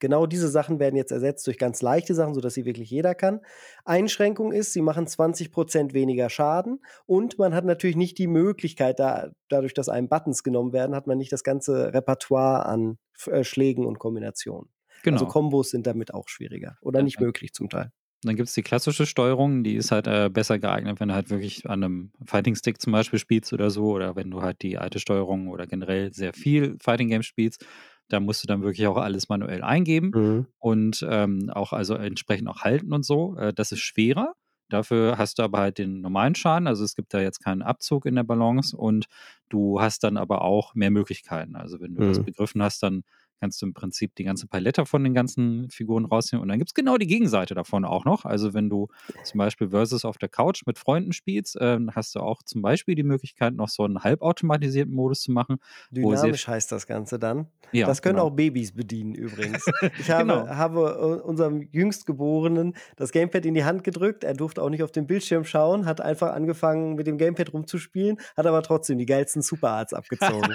[0.00, 3.40] Genau diese Sachen werden jetzt ersetzt durch ganz leichte Sachen, sodass sie wirklich jeder kann.
[3.84, 9.30] Einschränkung ist, sie machen 20% weniger Schaden und man hat natürlich nicht die Möglichkeit, da,
[9.48, 13.86] dadurch, dass einem Buttons genommen werden, hat man nicht das ganze Repertoire an äh, Schlägen
[13.86, 14.70] und Kombinationen.
[15.02, 15.16] Genau.
[15.16, 17.90] Also Kombos sind damit auch schwieriger oder Ja, nicht möglich zum Teil.
[18.22, 21.30] Dann gibt es die klassische Steuerung, die ist halt äh, besser geeignet, wenn du halt
[21.30, 24.76] wirklich an einem Fighting Stick zum Beispiel spielst oder so, oder wenn du halt die
[24.76, 27.64] alte Steuerung oder generell sehr viel Fighting Games spielst,
[28.08, 30.46] da musst du dann wirklich auch alles manuell eingeben Mhm.
[30.58, 33.36] und ähm, auch also entsprechend auch halten und so.
[33.36, 34.34] Äh, das ist schwerer.
[34.68, 38.04] Dafür hast du aber halt den normalen Schaden, also es gibt da jetzt keinen Abzug
[38.04, 39.06] in der Balance und
[39.48, 41.56] du hast dann aber auch mehr Möglichkeiten.
[41.56, 42.24] Also wenn du das Mhm.
[42.24, 43.02] begriffen hast, dann
[43.40, 46.42] kannst du im Prinzip die ganze Palette von den ganzen Figuren rausnehmen.
[46.42, 48.24] Und dann gibt es genau die Gegenseite davon auch noch.
[48.24, 48.88] Also wenn du
[49.24, 52.94] zum Beispiel Versus auf der Couch mit Freunden spielst, ähm, hast du auch zum Beispiel
[52.94, 55.56] die Möglichkeit, noch so einen halbautomatisierten Modus zu machen.
[55.90, 57.46] Dynamisch heißt das Ganze dann.
[57.72, 58.28] Ja, das können genau.
[58.28, 59.64] auch Babys bedienen übrigens.
[59.98, 60.48] Ich habe, Genau.
[60.48, 64.24] habe äh, unserem Jüngstgeborenen das Gamepad in die Hand gedrückt.
[64.24, 68.18] Er durfte auch nicht auf den Bildschirm schauen, hat einfach angefangen mit dem Gamepad rumzuspielen,
[68.36, 70.54] hat aber trotzdem die geilsten Superarts abgezogen.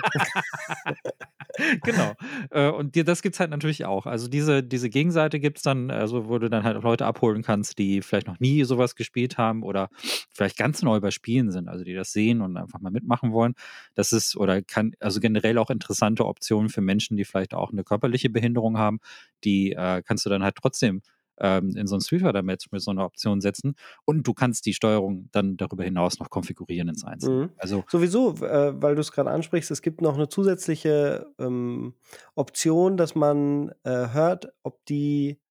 [1.83, 2.13] genau.
[2.51, 4.05] Äh, und dir, das gibt's halt natürlich auch.
[4.05, 8.01] Also diese, diese Gegenseite gibt's dann, also wo du dann halt Leute abholen kannst, die
[8.01, 9.89] vielleicht noch nie sowas gespielt haben oder
[10.33, 13.55] vielleicht ganz neu bei Spielen sind, also die das sehen und einfach mal mitmachen wollen.
[13.95, 17.83] Das ist oder kann, also generell auch interessante Optionen für Menschen, die vielleicht auch eine
[17.83, 18.99] körperliche Behinderung haben,
[19.43, 21.01] die äh, kannst du dann halt trotzdem
[21.43, 23.75] ähm, in so ein Fighter Match mit so einer Option setzen
[24.05, 27.45] und du kannst die Steuerung dann darüber hinaus noch konfigurieren ins Einzelne.
[27.45, 27.49] Mhm.
[27.57, 31.93] Also Sowieso, äh, weil du es gerade ansprichst, es gibt noch eine zusätzliche ähm,
[32.35, 35.42] Option, dass man äh, hört, ob die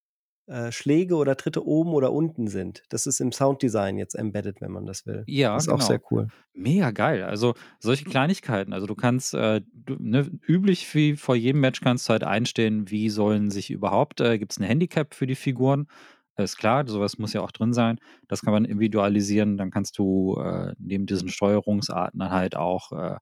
[0.47, 2.83] äh, Schläge oder Tritte oben oder unten sind.
[2.89, 5.23] Das ist im Sounddesign jetzt embedded, wenn man das will.
[5.27, 5.77] ja, Das ist genau.
[5.77, 6.27] auch sehr cool.
[6.53, 7.23] Mega geil.
[7.23, 8.73] Also solche Kleinigkeiten.
[8.73, 12.89] Also du kannst äh, du, ne, üblich wie vor jedem Match kannst du halt einstellen,
[12.89, 15.87] wie sollen sich überhaupt, äh, gibt es ein Handicap für die Figuren.
[16.35, 17.99] Ist klar, sowas muss ja auch drin sein.
[18.27, 19.57] Das kann man individualisieren.
[19.57, 23.17] Dann kannst du äh, neben diesen Steuerungsarten dann halt auch, äh,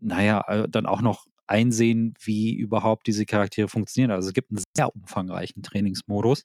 [0.00, 4.10] naja, dann auch noch einsehen, wie überhaupt diese Charaktere funktionieren.
[4.10, 6.44] Also es gibt einen sehr umfangreichen Trainingsmodus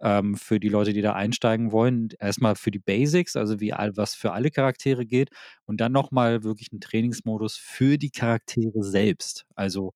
[0.00, 2.08] ähm, für die Leute, die da einsteigen wollen.
[2.18, 5.30] Erstmal für die Basics, also wie all, was für alle Charaktere gilt.
[5.66, 9.44] Und dann nochmal wirklich einen Trainingsmodus für die Charaktere selbst.
[9.54, 9.92] Also,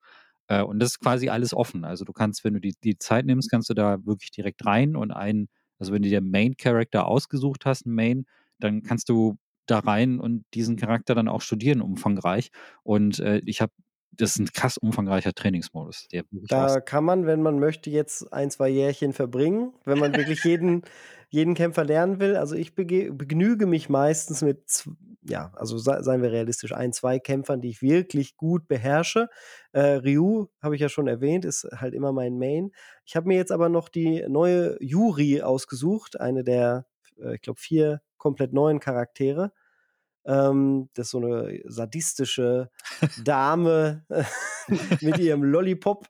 [0.49, 1.85] äh, und das ist quasi alles offen.
[1.85, 4.97] Also du kannst, wenn du die, die Zeit nimmst, kannst du da wirklich direkt rein
[4.97, 8.27] und einen, also wenn du dir Main Character ausgesucht hast, einen Main,
[8.59, 9.37] dann kannst du
[9.67, 12.51] da rein und diesen Charakter dann auch studieren umfangreich.
[12.83, 13.73] Und äh, ich habe,
[14.13, 16.07] das ist ein krass umfangreicher Trainingsmodus,
[16.49, 20.83] Da kann man, wenn man möchte, jetzt ein, zwei Jährchen verbringen, wenn man wirklich jeden,
[21.31, 22.37] jeden Kämpfer lernen will.
[22.37, 24.85] Also ich begnüge mich meistens mit,
[25.23, 29.29] ja, also se seien wir realistisch, ein, zwei Kämpfern, die ich wirklich gut beherrsche.
[29.73, 32.71] Äh, Ryu, habe ich ja schon erwähnt, ist halt immer mein Main.
[33.07, 36.87] Ich habe mir jetzt aber noch die neue Yuri ausgesucht, eine der,
[37.19, 39.53] äh, ich glaube, vier komplett neuen Charaktere.
[40.25, 42.71] Ähm, das ist so eine sadistische
[43.25, 44.05] Dame
[45.01, 46.07] mit ihrem Lollipop,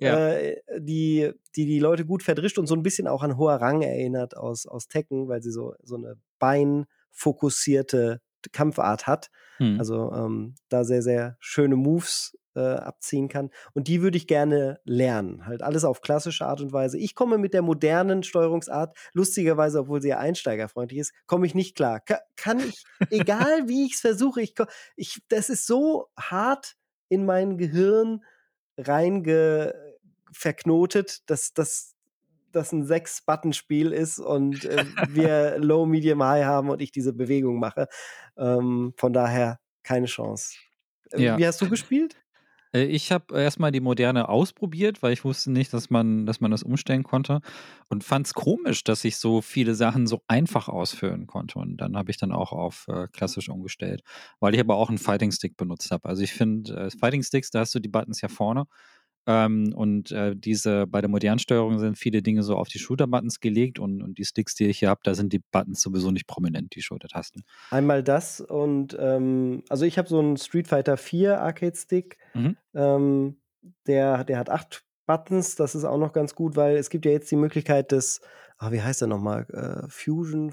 [0.00, 0.16] Ja.
[0.18, 3.82] äh, die, die die Leute gut verdrischt und so ein bisschen auch an hoher Rang
[3.82, 8.20] erinnert aus, aus Tekken, weil sie so, so eine beinfokussierte
[8.52, 9.30] Kampfart hat.
[9.62, 9.78] Hm.
[9.78, 13.50] Also ähm, da sehr, sehr schöne Moves äh, abziehen kann.
[13.74, 15.46] Und die würde ich gerne lernen.
[15.46, 16.98] Halt alles auf klassische Art und Weise.
[16.98, 21.76] Ich komme mit der modernen Steuerungsart, lustigerweise, obwohl sie ja einsteigerfreundlich ist, komme ich nicht
[21.76, 22.00] klar.
[22.00, 26.74] Ka kann ich, egal wie ich es versuche, ich, das ist so hart
[27.08, 28.24] in mein Gehirn
[28.76, 29.74] reinge
[30.32, 31.91] verknotet, dass das
[32.52, 37.58] das ein Sechs-Button-Spiel ist und äh, wir Low, Medium, High haben und ich diese Bewegung
[37.58, 37.88] mache.
[38.36, 40.54] Ähm, von daher keine Chance.
[41.12, 41.38] Äh, Ja.
[41.38, 42.16] Wie hast du gespielt?
[42.72, 46.50] Äh, Ich habe erstmal die moderne ausprobiert, weil ich wusste nicht, dass man, dass man
[46.50, 47.40] das umstellen konnte
[47.88, 51.58] und fand es komisch, dass ich so viele Sachen so einfach ausführen konnte.
[51.58, 54.02] Und dann habe ich dann auch auf äh, klassisch umgestellt,
[54.40, 56.08] weil ich aber auch einen Fighting Stick benutzt habe.
[56.08, 58.64] Also ich finde, äh, Fighting Sticks, da hast du die Buttons ja vorne.
[59.26, 63.40] Ähm, und äh, diese bei der modernen Steuerung sind viele Dinge so auf die Shooter-Buttons
[63.40, 66.26] gelegt und, und die Sticks, die ich hier habe, da sind die Buttons sowieso nicht
[66.26, 67.44] prominent, die Schultertasten.
[67.70, 72.18] Einmal das und ähm, also ich habe so einen Street Fighter 4 Arcade Stick.
[72.34, 72.56] Mhm.
[72.74, 73.36] Ähm,
[73.86, 77.12] der, der hat acht Buttons, das ist auch noch ganz gut, weil es gibt ja
[77.12, 78.20] jetzt die Möglichkeit des,
[78.62, 79.46] ah, wie heißt der nochmal?
[79.50, 80.50] Äh, Fusion,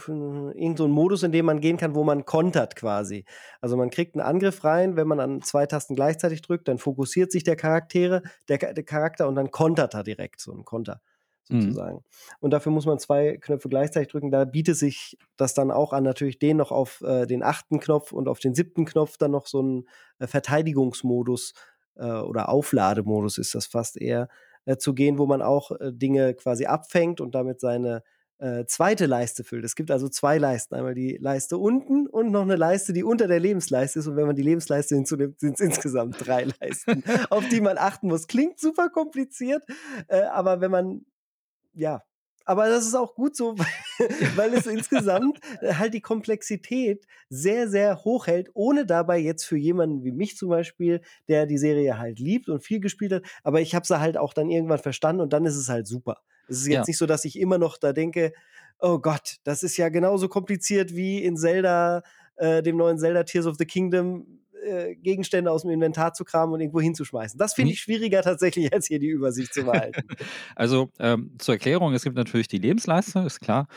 [0.56, 3.26] irgend so ein Modus, in dem man gehen kann, wo man kontert quasi.
[3.62, 7.32] Also man kriegt einen Angriff rein, wenn man an zwei Tasten gleichzeitig drückt, dann fokussiert
[7.32, 11.02] sich der Charaktere, der, der Charakter und dann kontert er direkt, so ein Konter
[11.50, 11.62] Mhm.
[11.62, 12.04] sozusagen.
[12.40, 14.32] Und dafür muss man zwei Knöpfe gleichzeitig drücken.
[14.32, 18.12] Da bietet sich das dann auch an, natürlich den noch auf äh, den achten Knopf
[18.12, 19.88] und auf den siebten Knopf dann noch so einen
[20.20, 21.54] äh, Verteidigungsmodus
[21.96, 24.30] äh, oder Auflademodus ist das fast eher,
[24.66, 28.04] äh, zu gehen, wo man auch äh, Dinge quasi abfängt und damit seine
[28.40, 29.66] äh, zweite Leiste füllt.
[29.66, 30.74] Es gibt also zwei Leisten.
[30.76, 34.08] Einmal die Leiste unten und noch eine Leiste, die unter der Lebensleiste ist.
[34.08, 38.08] Und wenn man die Lebensleiste hinzunimmt, sind es insgesamt drei Leisten, auf die man achten
[38.08, 38.28] muss.
[38.28, 39.64] Klingt super kompliziert,
[40.08, 41.06] äh, aber wenn man,
[41.74, 42.02] ja,
[42.50, 43.56] aber das ist auch gut so,
[44.36, 49.56] weil, es insgesamt äh, halt die Komplexität sehr, sehr hoch hält, ohne dabei jetzt für
[49.56, 53.62] jemanden wie mich zum Beispiel, der die Serie halt liebt und viel gespielt hat, aber
[53.62, 56.18] ich habe sie halt auch dann irgendwann verstanden und dann ist es halt super.
[56.48, 56.84] Es ist jetzt Ja.
[56.88, 58.34] nicht so, dass ich immer noch da denke,
[58.80, 62.02] oh Gott, das ist ja genauso kompliziert wie in Zelda,
[62.38, 64.26] äh, dem neuen Zelda Tears of the Kingdom,
[64.64, 67.38] äh, Gegenstände aus dem Inventar zu kramen und irgendwo hinzuschmeißen.
[67.38, 70.02] Das finde ich schwieriger tatsächlich, als hier die Übersicht zu behalten.
[70.56, 73.68] also ähm, zur Erklärung, es gibt natürlich die Lebensleiste, ist klar.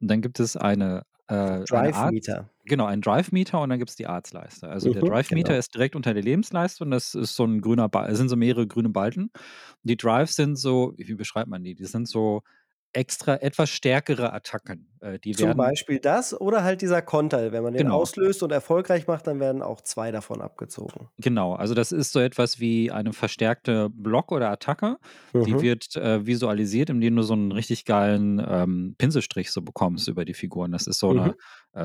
[0.00, 2.50] Und dann gibt es eine äh, Drive-Meter.
[2.64, 4.68] Genau, ein Drive-Meter und dann gibt es die Arztleiste.
[4.68, 5.58] Also mhm, der Drive-Meter genau.
[5.58, 8.66] ist direkt unter der Lebensleiste und das ist so ein grüner ba sind so mehrere
[8.66, 9.30] grüne Balken.
[9.82, 11.74] Die Drives sind so, wie beschreibt man die?
[11.74, 12.42] Die sind so
[12.92, 14.88] extra etwas stärkere Attacken.
[15.00, 17.52] Äh, die Zum werden, Beispiel das oder halt dieser Konter.
[17.52, 17.96] Wenn man den Genau.
[17.96, 21.08] auslöst und erfolgreich macht, dann werden auch zwei davon abgezogen.
[21.18, 24.98] Genau, also das ist so etwas wie eine verstärkte Block oder Attacke.
[25.34, 25.62] Die Mhm.
[25.62, 30.34] wird äh, visualisiert, indem du so einen richtig geilen ähm, Pinselstrich so bekommst über die
[30.34, 30.72] Figuren.
[30.72, 31.20] Das ist so, Mhm.
[31.20, 31.34] eine,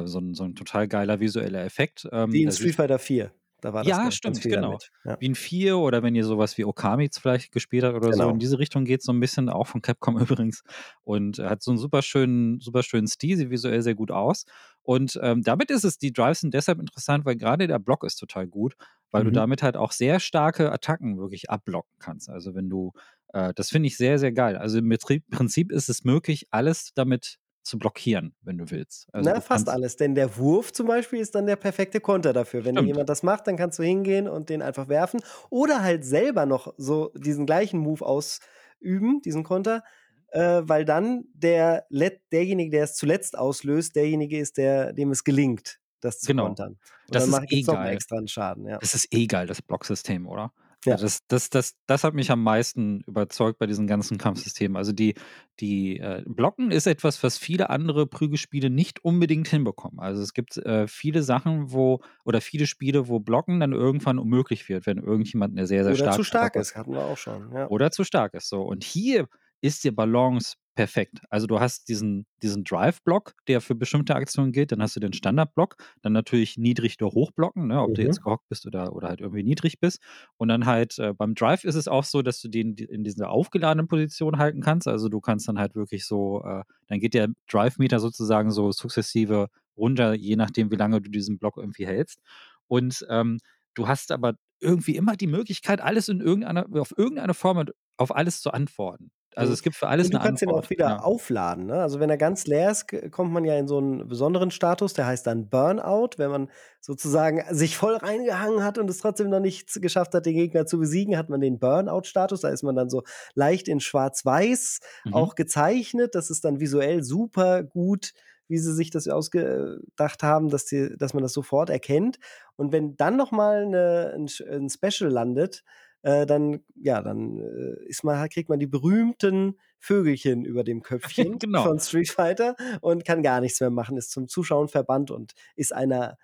[0.04, 2.08] äh, so, ein, so ein total geiler visueller Effekt.
[2.12, 3.32] Ähm, Wie in Street Fighter 4.
[3.62, 4.84] Da war das Ja, stimmt, genau.
[5.04, 5.20] Ja.
[5.20, 8.28] wie ein 4 oder wenn ihr sowas wie Okami vielleicht gespielt habt oder so.
[8.28, 8.30] Genau.
[8.30, 10.64] In diese Richtung geht so ein bisschen, auch von Capcom übrigens.
[11.04, 14.46] Und er hat so einen super schönen, super schönen Stil, sieht visuell sehr gut aus.
[14.84, 18.18] Und ähm, damit ist es, die Drives sind deshalb interessant, weil gerade der Block ist
[18.18, 18.76] total gut,
[19.12, 19.32] weil du Mhm.
[19.32, 22.30] damit halt auch sehr starke Attacken wirklich abblocken kannst.
[22.30, 22.94] Also wenn du,
[23.34, 24.56] äh, das finde ich sehr, sehr geil.
[24.58, 29.08] Also im Betrieb, Prinzip ist es möglich, alles damit zu blockieren, wenn du willst.
[29.14, 29.96] Also Na, fast alles.
[29.98, 32.66] Denn der Wurf zum Beispiel ist dann der perfekte Konter dafür.
[32.66, 32.88] Wenn Stimmt.
[32.88, 35.20] jemand das macht, dann kannst du hingehen und den einfach werfen.
[35.50, 39.84] Oder halt selber noch so diesen gleichen Move ausüben, diesen Konter.
[40.30, 45.24] Äh, weil dann der Let derjenige, der es zuletzt auslöst, derjenige ist, der, dem es
[45.24, 46.46] gelingt, das zu Genau.
[46.48, 46.72] kontern.
[47.08, 47.94] Und Das dann ist macht eh geil.
[47.94, 48.66] extra Schaden.
[48.66, 48.78] Ja.
[48.78, 50.52] Das ist eh geil, das Blocksystem, oder?
[50.86, 50.94] Ja.
[50.94, 54.78] Also das, das, das, das hat mich am meisten überzeugt bei diesen ganzen Kampfsystemen.
[54.78, 55.16] Also die,
[55.60, 60.00] die äh, Blocken ist etwas, was viele andere Prügelspiele nicht unbedingt hinbekommen.
[60.00, 64.70] Also es gibt äh, viele Sachen, wo, oder viele Spiele, wo Blocken dann irgendwann unmöglich
[64.70, 67.52] wird, wenn irgendjemand eine sehr, sehr Oder starke zu stark ist, hatten wir auch schon.
[67.54, 67.68] Ja.
[67.68, 68.50] oder zu stark ist.
[68.50, 68.62] So.
[68.62, 69.28] Und hier
[69.62, 71.22] ist die Balance perfekt.
[71.32, 75.12] Also du hast diesen, diesen Drive-Block, der für bestimmte Aktionen gilt, dann hast du den
[75.14, 78.04] Standard-Block, dann natürlich niedrig oder hochblocken, ne, ob du Mhm.
[78.04, 80.00] jetzt gehockt bist oder, oder halt irgendwie niedrig bist.
[80.38, 83.30] Und dann halt äh, beim Drive ist es auch so, dass du den in dieser
[83.32, 84.88] aufgeladenen Position halten kannst.
[84.88, 89.50] Also du kannst dann halt wirklich so, äh, dann geht der Drive-Meter sozusagen so sukzessive
[89.76, 92.20] runter, je nachdem, wie lange du diesen Block irgendwie hältst.
[92.68, 93.40] Und ähm,
[93.74, 97.66] du hast aber irgendwie immer die Möglichkeit, alles in irgendeiner, auf irgendeine Form
[97.98, 99.12] auf alles zu antworten.
[99.38, 101.00] Also es gibt für alles Und du eine kannst ihn auch wieder ja.
[101.00, 101.68] aufladen.
[101.68, 101.82] Ne?
[101.82, 105.06] Also wenn er ganz leer ist, kommt man ja in so einen besonderen Status, der
[105.06, 106.50] heißt dann Burnout, wenn man
[106.82, 110.80] sozusagen sich voll reingehangen hat und es trotzdem noch nicht geschafft hat, den Gegner zu
[110.80, 112.42] besiegen, hat man den Burnout-Status.
[112.42, 113.04] Da ist man dann so
[113.36, 115.14] leicht in Schwarz-Weiß Mhm.
[115.14, 116.16] auch gezeichnet.
[116.16, 118.14] Das ist dann visuell super gut,
[118.48, 122.18] wie sie sich das ausgedacht haben, dass, die, dass man das sofort erkennt.
[122.56, 125.64] Und wenn dann noch mal eine, ein, ein Special landet,
[126.08, 131.38] äh, dann ja, dann äh, ist man, kriegt man die berühmten Vögelchen über dem Köpfchen
[131.38, 131.64] Genau.
[131.64, 135.74] von Street Fighter und kann gar nichts mehr machen, ist zum Zuschauen verbannt und ist
[135.74, 136.18] einer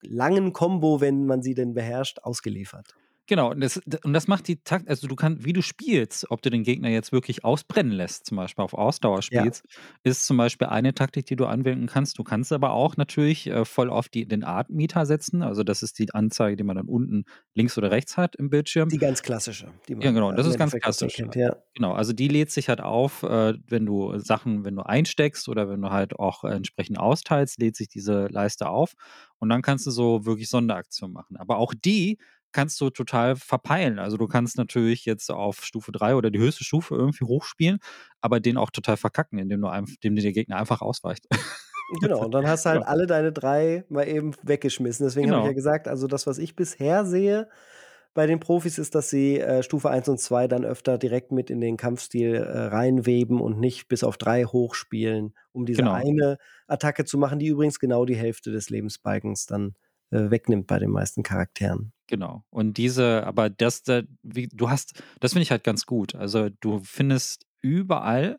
[0.00, 2.94] langen Combo, wenn man sie denn beherrscht, ausgeliefert.
[3.28, 6.42] Genau, und das, und das macht die Takt, also du kannst, wie du spielst, ob
[6.42, 9.42] du den Gegner jetzt wirklich ausbrennen lässt, zum Beispiel auf Ausdauer Ja.
[9.42, 9.64] spielst,
[10.02, 12.18] ist zum Beispiel eine Taktik, die du anwenden kannst.
[12.18, 15.42] Du kannst aber auch natürlich äh, voll auf die, den Art-Meter setzen.
[15.42, 18.92] Also das ist die Anzeige, die man dann unten links oder rechts hat im Bildschirm.
[18.92, 19.72] Die ganz klassische.
[19.88, 21.16] Die man Ja, genau, das im ist ganz klassisch.
[21.16, 21.56] Kennt, ja.
[21.74, 25.68] Genau, also die lädt sich halt auf, äh, wenn du Sachen, wenn du einsteckst oder
[25.70, 28.92] wenn du halt auch entsprechend austeilst, lädt sich diese Leiste auf
[29.38, 31.36] und dann kannst du so wirklich Sonderaktionen machen.
[31.36, 32.18] Aber auch die
[32.52, 33.98] kannst du total verpeilen.
[33.98, 37.78] Also du kannst natürlich jetzt auf Stufe 3 oder die höchste Stufe irgendwie hochspielen,
[38.20, 41.26] aber den auch total verkacken, indem du einfach, indem dir der Gegner einfach ausweicht.
[42.00, 42.86] Genau, und dann hast du halt Ja.
[42.86, 45.04] alle deine drei mal eben weggeschmissen.
[45.06, 45.46] Deswegen habe ich Genau.
[45.46, 47.48] ja gesagt, also das, was ich bisher sehe
[48.14, 51.50] bei den Profis, ist, dass sie äh, Stufe 1 und 2 dann öfter direkt mit
[51.50, 55.92] in den Kampfstil äh, reinweben und nicht bis auf drei hochspielen, um diese Genau.
[55.92, 59.74] eine Attacke zu machen, die übrigens genau die Hälfte des Lebensbalkens dann
[60.10, 61.92] äh, wegnimmt bei den meisten Charakteren.
[62.12, 62.44] Genau.
[62.50, 66.14] Und diese, aber das, da, wie, du hast, das finde ich halt ganz gut.
[66.14, 68.38] Also du findest überall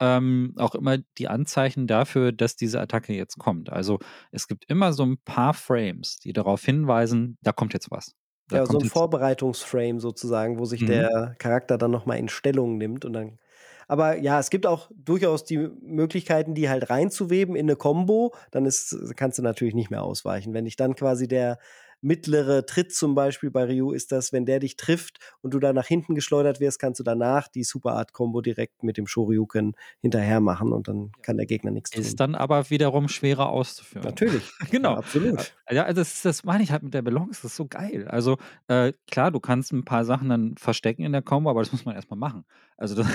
[0.00, 3.70] ähm, auch immer die Anzeichen dafür, dass diese Attacke jetzt kommt.
[3.72, 4.00] Also
[4.32, 8.14] es gibt immer so ein paar Frames, die darauf hinweisen, da kommt jetzt was.
[8.48, 10.86] Da Ja, so ein Vorbereitungsframe sozusagen, wo sich Mhm.
[10.88, 13.38] der Charakter dann nochmal in Stellung nimmt und dann.
[13.88, 18.34] Aber ja, es gibt auch durchaus die Möglichkeiten, die halt reinzuweben in eine Combo.
[18.50, 20.52] Dann ist, kannst du natürlich nicht mehr ausweichen.
[20.52, 21.58] Wenn dich dann quasi der
[22.00, 25.72] mittlere Tritt zum Beispiel bei Ryu ist das, wenn der dich trifft und du da
[25.72, 29.74] nach hinten geschleudert wirst, kannst du danach die Super Art Combo direkt mit dem Shoryuken
[30.00, 32.02] hinterher machen und dann kann der Gegner nichts tun.
[32.02, 34.04] Ist dann aber wiederum schwerer auszuführen.
[34.04, 34.50] Natürlich.
[34.70, 34.92] genau.
[34.92, 35.54] Ja, absolut.
[35.70, 38.06] Ja, also das, das meine ich halt mit der Balance, das ist so geil.
[38.08, 41.72] Also äh, klar, du kannst ein paar Sachen dann verstecken in der Combo, aber das
[41.72, 42.44] muss man erstmal machen.
[42.76, 43.06] Also das,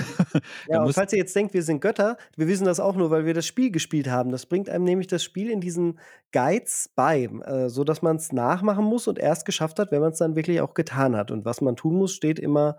[0.68, 3.24] Ja, und falls ihr jetzt denkt, wir sind Götter, wir wissen das auch nur, weil
[3.24, 4.30] wir das Spiel gespielt haben.
[4.30, 5.98] Das bringt einem nämlich das Spiel in diesen
[6.32, 10.12] Guides bei, äh, so dass man es nachmachen muss und erst geschafft hat, wenn man
[10.12, 11.30] es dann wirklich auch getan hat.
[11.30, 12.76] Und was man tun muss, steht immer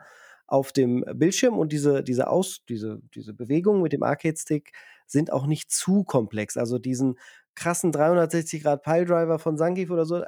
[0.48, 4.74] auf dem Bildschirm und diese, diese Aus, diese, diese Bewegungen mit dem Arcade-Stick
[5.08, 6.58] sind auch nicht zu komplex.
[6.58, 7.18] Also diesen
[7.56, 10.24] krassen 360 Grad Piledriver von Zangief oder so,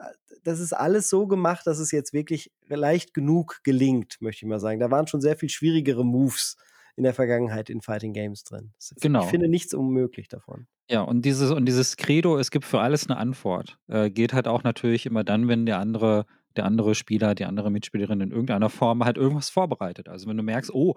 [0.46, 4.60] das ist alles so gemacht, dass es jetzt wirklich leicht genug gelingt, möchte ich mal
[4.60, 4.80] sagen.
[4.80, 6.56] Da waren schon sehr viel schwierigere Moves
[6.96, 8.72] in der Vergangenheit in Fighting Games drin.
[9.02, 9.24] Genau.
[9.24, 10.68] Ich finde nichts unmöglich davon.
[10.90, 14.48] Ja, und dieses, und dieses Credo, es gibt für alles eine Antwort, äh, geht halt
[14.48, 18.70] auch natürlich immer dann, wenn der andere, der andere Spieler, die andere Mitspielerin in irgendeiner
[18.70, 20.08] Form halt irgendwas vorbereitet.
[20.08, 20.94] Also wenn du merkst, oh,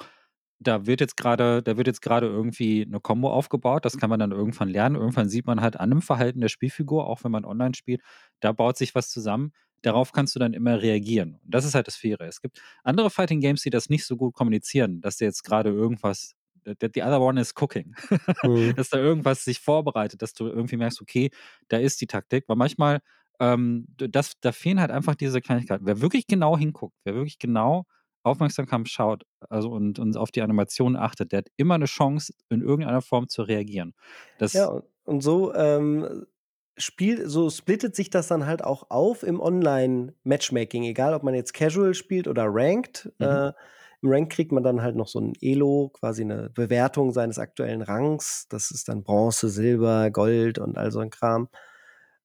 [0.60, 4.18] da wird jetzt gerade, da wird jetzt gerade irgendwie eine Combo aufgebaut, das kann man
[4.18, 4.96] dann irgendwann lernen.
[4.96, 8.02] Irgendwann sieht man halt an dem Verhalten der Spielfigur, auch wenn man online spielt,
[8.40, 9.52] da baut sich was zusammen.
[9.82, 11.38] Darauf kannst du dann immer reagieren.
[11.44, 12.26] Und das ist halt das Faire.
[12.26, 15.70] Es gibt andere Fighting Games, die das nicht so gut kommunizieren, dass der jetzt gerade
[15.70, 17.94] irgendwas, the, the other one is cooking.
[18.42, 18.74] Mhm.
[18.76, 21.30] dass da irgendwas sich vorbereitet, dass du irgendwie merkst, okay,
[21.68, 22.48] da ist die Taktik.
[22.48, 22.98] Weil manchmal,
[23.38, 25.86] ähm, das, da fehlen halt einfach diese Kleinigkeiten.
[25.86, 27.86] Wer wirklich genau hinguckt, wer wirklich genau
[28.28, 32.62] aufmerksam schaut also und, und auf die Animation achtet, der hat immer eine Chance, in
[32.62, 33.94] irgendeiner Form zu reagieren.
[34.38, 36.26] Das, Ja, und- so ähm,
[36.76, 41.54] spielt, so splittet sich das dann halt auch auf im Online-Matchmaking, egal ob man jetzt
[41.54, 43.12] Casual spielt oder Ranked.
[43.18, 43.26] Mhm.
[43.26, 43.52] Äh,
[44.00, 47.82] Im Rank kriegt man dann halt noch so ein Elo, quasi eine Bewertung seines aktuellen
[47.82, 48.46] Rangs.
[48.48, 51.48] Das ist dann Bronze, Silber, Gold und all so ein Kram.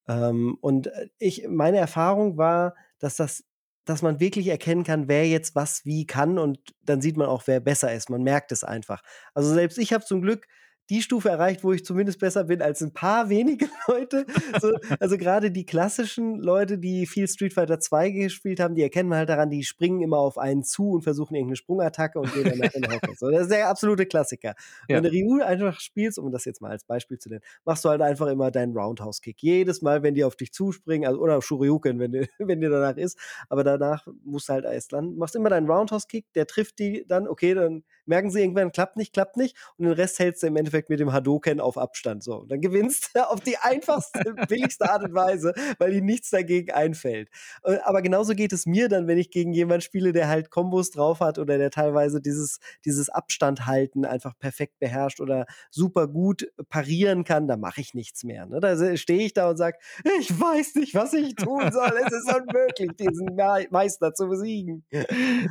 [0.07, 3.43] Ähm, und äh, ich, meine Erfahrung war, dass das,
[3.85, 7.43] dass man wirklich erkennen kann, wer jetzt was wie kann und dann sieht man auch,
[7.45, 8.09] wer besser ist.
[8.09, 9.01] Man merkt es einfach.
[9.33, 10.47] Also selbst ich habe zum Glück
[10.89, 14.25] die Stufe erreicht, wo ich zumindest besser bin als ein paar wenige Leute.
[14.61, 19.09] So, also gerade die klassischen Leute, die viel Street Fighter 2 gespielt haben, die erkennen
[19.09, 22.43] man halt daran, die springen immer auf einen zu und versuchen irgendeine Sprungattacke und gehen
[22.43, 23.15] danach in den Hockey.
[23.15, 24.53] So, das ist der absolute Klassiker.
[24.89, 24.97] Ja.
[24.97, 27.89] Wenn du Ryu einfach spielst, um das jetzt mal als Beispiel zu nennen, machst du
[27.89, 29.37] halt einfach immer deinen Roundhouse-Kick.
[29.41, 32.97] Jedes Mal, wenn die auf dich zuspringen, also, oder Shoryuken, wenn, dir- wenn dir danach
[32.97, 33.17] ist,
[33.49, 35.17] aber danach musst du halt erst landen.
[35.17, 39.13] Machst immer deinen Roundhouse-Kick, der trifft die dann, okay, dann merken sie irgendwann, klappt nicht,
[39.13, 42.23] klappt nicht und den Rest hältst du im Endeffekt mit dem Hadoken auf Abstand.
[42.23, 46.29] So, und dann gewinnst du auf die einfachste, billigste Art und Weise, weil ihnen nichts
[46.29, 47.29] dagegen einfällt.
[47.63, 50.91] Äh, Aber genauso geht es mir dann, wenn ich gegen jemanden spiele, der halt Kombos
[50.91, 56.47] drauf hat oder der teilweise dieses, dieses Abstand halten einfach perfekt beherrscht oder super gut
[56.69, 58.45] parieren kann, da mache ich nichts mehr.
[58.45, 58.59] Ne?
[58.59, 59.77] Da stehe ich da und sage,
[60.19, 61.93] ich weiß nicht, was ich tun soll.
[62.05, 64.85] Es ist unmöglich, diesen Me- Meister zu besiegen.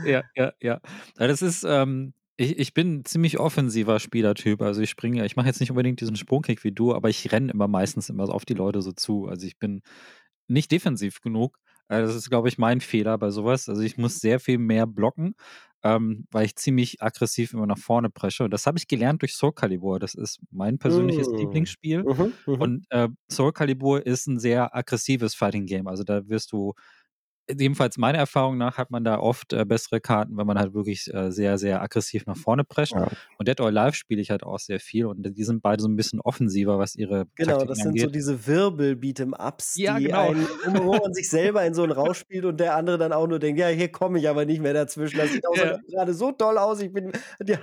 [0.05, 0.81] ja, ja, ja.
[1.19, 2.13] Ja, Das ist, ähm,
[2.43, 4.63] ich, ich bin ein ziemlich offensiver Spielertyp.
[4.63, 7.53] Also ich springe, ich mache jetzt nicht unbedingt diesen Sprungkick wie du, aber ich renne
[7.53, 9.27] immer meistens immer auf die Leute so zu.
[9.27, 9.83] Also ich bin
[10.49, 11.59] nicht defensiv genug.
[11.89, 13.69] Äh, Das ist, glaube ich, mein Fehler bei sowas.
[13.69, 15.35] Also ich muss sehr viel mehr blocken,
[15.85, 18.45] ähm, weil ich ziemlich aggressiv immer nach vorne presche.
[18.45, 19.99] Und das habe ich gelernt durch Soul Calibur.
[19.99, 21.37] Das ist mein persönliches Mm.
[21.37, 22.05] Lieblingsspiel.
[22.05, 22.61] Mhm, mhm.
[22.61, 25.87] Und äh, Soul Calibur ist ein sehr aggressives Fighting Game.
[25.89, 26.75] Also da wirst du,
[27.51, 31.13] jedenfalls meiner Erfahrung nach, hat man da oft äh, bessere Karten, wenn man halt wirklich
[31.13, 32.93] äh, sehr, sehr aggressiv nach vorne prescht.
[32.95, 33.09] Ja.
[33.39, 35.07] Und Dead or Alive spiele ich halt auch sehr viel.
[35.07, 38.03] Und die sind beide so ein bisschen offensiver, was ihre Genau, Taktiken das sind angeht.
[38.03, 40.31] so diese Wirbel-Beat'em-Ups, Ja, die genau.
[40.31, 43.27] einen, wo man sich selber in so einen Rausch spielt und der andere dann auch
[43.27, 45.17] nur denkt, ja, hier komme ich aber nicht mehr dazwischen.
[45.19, 45.79] Das sieht Ja.
[45.91, 46.81] gerade so toll aus.
[46.81, 47.13] Ich bin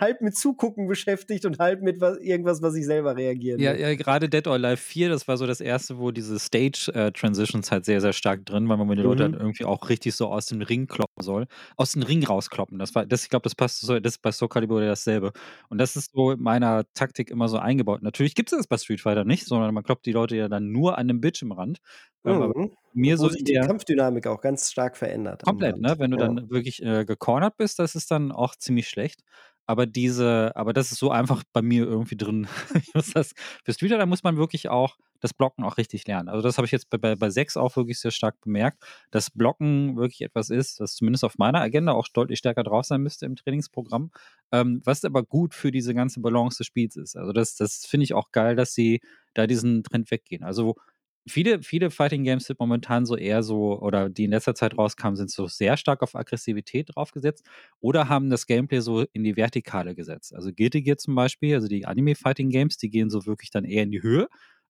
[0.02, 3.80] halb mit Zugucken beschäftigt und halb mit was, irgendwas, was ich selber reagieren Ja, will.
[3.80, 7.86] ja, gerade Dead or Alive 4, das war so das erste, wo diese Stage-Transitions halt
[7.86, 9.32] sehr, sehr stark drin waren, weil man die Leute Mhm.
[9.34, 11.48] halt irgendwie auch richtig so aus dem Ring kloppen soll.
[11.78, 12.80] Aus dem Ring rauskloppen.
[12.80, 15.32] Das war, das, ich glaube, das passt so, das ist bei Soul Calibur dasselbe.
[15.70, 18.02] Und das ist so in meiner Taktik immer so eingebaut.
[18.02, 20.72] Natürlich gibt es das bei Street Fighter nicht, sondern man kloppt die Leute ja dann
[20.72, 21.78] nur an dem Bildschirmrand.
[22.26, 22.72] Ähm, Mhm.
[22.94, 25.44] mir Wo so sich die der, Kampfdynamik auch ganz stark verändert.
[25.44, 25.96] Komplett, ne?
[26.00, 26.28] Wenn du Ja.
[26.28, 29.22] dann wirklich äh, gecornert bist, das ist dann auch ziemlich schlecht.
[29.66, 32.48] Aber diese, aber das ist so einfach bei mir irgendwie drin.
[32.94, 36.30] das, für Street Fighter muss man wirklich auch das Blocken auch richtig lernen.
[36.30, 39.30] Also das habe ich jetzt bei, bei, bei 6 auch wirklich sehr stark bemerkt, dass
[39.32, 43.26] Blocken wirklich etwas ist, das zumindest auf meiner Agenda auch deutlich stärker drauf sein müsste
[43.26, 44.12] im Trainingsprogramm,
[44.52, 47.16] ähm, was aber gut für diese ganze Balance des Spiels ist.
[47.16, 49.02] Also das, das finde ich auch geil, dass sie
[49.34, 50.44] da diesen Trend weggehen.
[50.44, 50.76] Also
[51.28, 55.16] viele, viele Fighting Games sind momentan so eher so, oder die in letzter Zeit rauskamen,
[55.16, 57.46] sind so sehr stark auf Aggressivität draufgesetzt
[57.80, 60.34] oder haben das Gameplay so in die Vertikale gesetzt.
[60.36, 63.84] Also Guilty Gear zum Beispiel, also die Anime-Fighting Games, die gehen so wirklich dann eher
[63.84, 64.28] in die Höhe.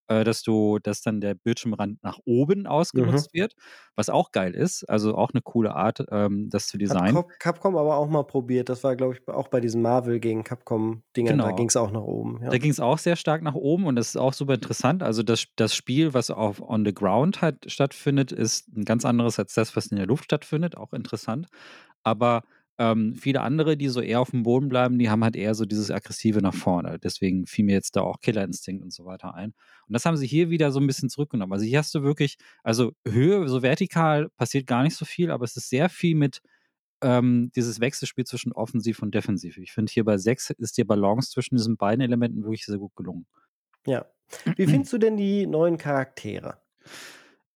[0.10, 2.68] Äh, dass du, dass dann der Bildschirmrand nach oben Mhm.
[2.68, 3.54] ausgenutzt wird,
[3.96, 4.84] was auch geil ist.
[4.90, 7.16] Also auch eine coole Art, ähm, das zu Hat designen.
[7.16, 8.70] Cap- Capcom aber auch mal probiert.
[8.70, 11.42] Das war, glaube ich, auch bei diesen Marvel gegen Capcom-Dingern.
[11.42, 11.56] Da Genau.
[11.56, 12.40] ging es auch nach oben.
[12.44, 12.50] Ja.
[12.50, 15.04] Da ging es auch sehr stark nach oben und das ist auch super interessant.
[15.04, 19.38] Also das, das Spiel, was auf On the Ground halt stattfindet, ist ein ganz anderes
[19.40, 20.76] als das, was in der Luft stattfindet.
[20.78, 21.48] Auch interessant.
[22.04, 22.44] Aber
[22.80, 25.66] ähm, viele andere, die so eher auf dem Boden bleiben, die haben halt eher so
[25.66, 26.98] dieses aggressive nach vorne.
[26.98, 29.54] Deswegen fiel mir jetzt da auch Killer Instinct und so weiter ein.
[29.88, 31.52] Und das haben sie hier wieder so ein bisschen zurückgenommen.
[31.52, 35.44] Also hier hast du wirklich, also Höhe, so vertikal passiert gar nicht so viel, aber
[35.44, 36.42] es ist sehr viel mit
[37.02, 39.58] ähm, dieses Wechselspiel zwischen Offensiv und Defensiv.
[39.58, 42.96] Ich finde hier bei 6 ist die Balance zwischen diesen beiden Elementen wirklich sehr gut
[42.96, 43.28] gelungen.
[43.86, 44.06] ja.
[44.56, 46.62] Wie findest du denn die neuen Charaktere?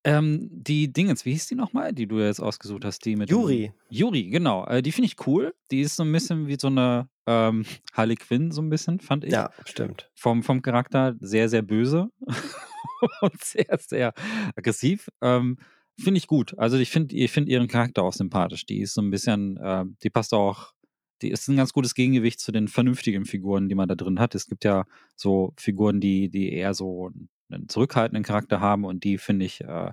[0.05, 3.05] Ähm, die Dingens, wie hieß die nochmal, die du jetzt ausgesucht hast?
[3.05, 3.71] Die mit Juri.
[3.89, 4.65] Juri, genau.
[4.65, 5.55] Äh, die finde ich cool.
[5.71, 9.23] Die ist so ein bisschen wie so eine ähm, Harley Quinn, so ein bisschen, fand
[9.23, 9.31] ich.
[9.31, 10.11] Ja, stimmt.
[10.15, 12.09] Vom, vom Charakter sehr, sehr böse
[13.21, 14.13] und sehr, sehr
[14.55, 15.09] aggressiv.
[15.21, 15.57] Ähm,
[15.97, 16.57] finde ich gut.
[16.57, 18.65] Also ich finde ich find ihren Charakter auch sympathisch.
[18.65, 20.73] Die ist so ein bisschen, äh, die passt auch,
[21.21, 24.35] die ist ein ganz gutes Gegengewicht zu den vernünftigen Figuren, die man da drin hat.
[24.35, 24.85] Es gibt ja
[25.15, 27.11] so Figuren, die, die eher so
[27.53, 29.91] einen zurückhaltenden Charakter haben und die finde ich, äh,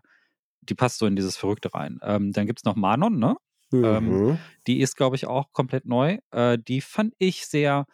[0.62, 1.98] die passt so in dieses Verrückte rein.
[2.02, 3.36] Ähm, dann gibt es noch Manon, ne?
[3.82, 4.50] Ähm, Mhm.
[4.66, 6.18] Die ist, glaube ich, auch komplett neu.
[6.32, 7.86] Äh, die fand ich sehr,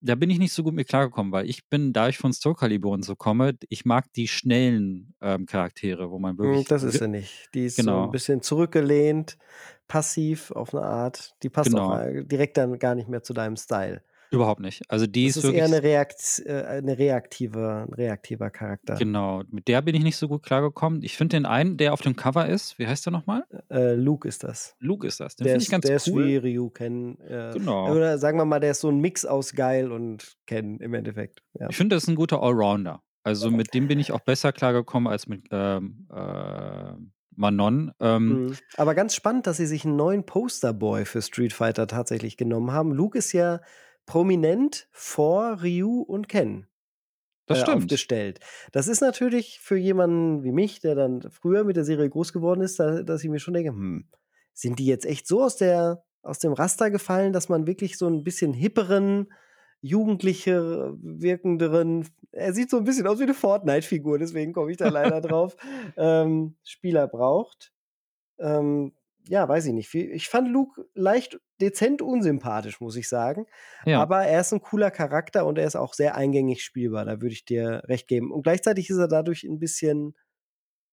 [0.00, 2.54] da bin ich nicht so gut mit klargekommen, weil ich bin, da ich von Soul
[2.56, 6.68] Calibur und so komme, ich mag die schnellen ähm, Charaktere, wo man Mm, wirklich.
[6.68, 7.50] Das ist sie nicht.
[7.54, 8.02] Die ist so Genau.
[8.02, 9.38] ein bisschen zurückgelehnt,
[9.88, 11.34] passiv auf eine Art.
[11.42, 11.88] Die passt Genau.
[11.88, 14.02] auch direkt dann gar nicht mehr zu deinem Style.
[14.32, 14.82] Überhaupt nicht.
[14.88, 15.60] Also die Das ist, ist wirklich.
[15.60, 18.94] eher eine, Reakt, äh, eine reaktive, ein reaktiver Charakter.
[18.96, 21.02] Genau, mit der bin ich nicht so gut klargekommen.
[21.02, 23.44] Ich finde den einen, der auf dem Cover ist, wie heißt der nochmal?
[23.70, 24.74] Äh, Luke ist das.
[24.80, 25.36] Luke ist das.
[25.36, 26.26] Den Der finde ich ist, ganz der ist cool.
[26.26, 27.20] wie Ryu kennen.
[27.20, 27.92] Äh, Genau.
[27.94, 31.42] Oder sagen wir mal, der ist so ein Mix aus geil und kennen im Endeffekt.
[31.54, 31.68] Ja.
[31.70, 33.02] Ich finde, das ist ein guter Allrounder.
[33.24, 36.92] Also mit dem bin ich auch besser klargekommen als mit ähm, äh,
[37.36, 37.92] Manon.
[38.00, 38.56] Ähm, Mhm.
[38.76, 42.92] Aber ganz spannend, dass sie sich einen neuen Posterboy für Street Fighter tatsächlich genommen haben.
[42.92, 43.60] Luke ist ja
[44.06, 46.66] prominent vor Ryu und Ken
[47.46, 47.76] Das äh, stimmt.
[47.78, 48.40] aufgestellt.
[48.72, 52.60] Das ist natürlich für jemanden wie mich, der dann früher mit der Serie groß geworden
[52.60, 54.08] ist, da, dass ich mir schon denke, hm,
[54.54, 58.06] sind die jetzt echt so aus der aus dem Raster gefallen, dass man wirklich so
[58.06, 59.32] ein bisschen hipperen,
[59.80, 64.88] jugendlicher wirkenderen, er sieht so ein bisschen aus wie eine Fortnite-Figur, deswegen komme ich da
[64.88, 65.56] leider drauf,
[65.96, 67.72] ähm, Spieler braucht.
[68.38, 68.92] Ähm,
[69.28, 69.94] ja, weiß ich nicht.
[69.94, 73.46] Ich fand Luke leicht dezent unsympathisch, muss ich sagen.
[73.84, 74.02] Ja.
[74.02, 77.04] Aber er ist ein cooler Charakter und er ist auch sehr eingängig spielbar.
[77.04, 78.32] Da würde ich dir recht geben.
[78.32, 80.14] Und gleichzeitig ist er dadurch ein bisschen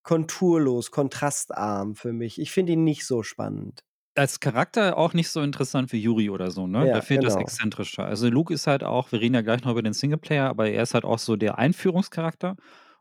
[0.03, 2.39] konturlos, kontrastarm für mich.
[2.39, 3.83] Ich finde ihn nicht so spannend.
[4.15, 6.87] als Charakter auch nicht so interessant wie Yuri oder so, ne?
[6.87, 7.43] Ja, da fehlt das genau.
[7.43, 8.03] Exzentrische.
[8.03, 10.83] Also Luke ist halt auch, wir reden ja gleich noch über den Singleplayer, aber er
[10.83, 12.55] ist halt auch so der Einführungscharakter.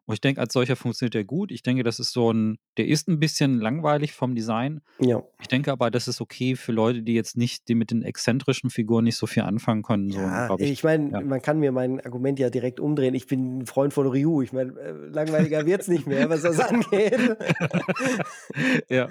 [0.09, 1.53] Und ich denke, als solcher funktioniert er gut.
[1.53, 4.81] Ich denke, das ist so ein, der ist ein bisschen langweilig vom Design.
[5.01, 5.23] Ja.
[5.39, 8.71] Ich denke aber, das ist okay für Leute, die jetzt nicht, die mit den exzentrischen
[8.71, 10.11] Figuren nicht so viel anfangen können.
[10.11, 10.83] So, Ja, ich, ich.
[10.83, 11.21] meine, ja.
[11.21, 13.15] man kann mir mein Argument ja direkt umdrehen.
[13.15, 14.41] Ich bin ein Freund von Ryu.
[14.41, 17.37] Ich meine, äh, langweiliger wird's nicht mehr, was das angeht.
[18.89, 19.09] ja.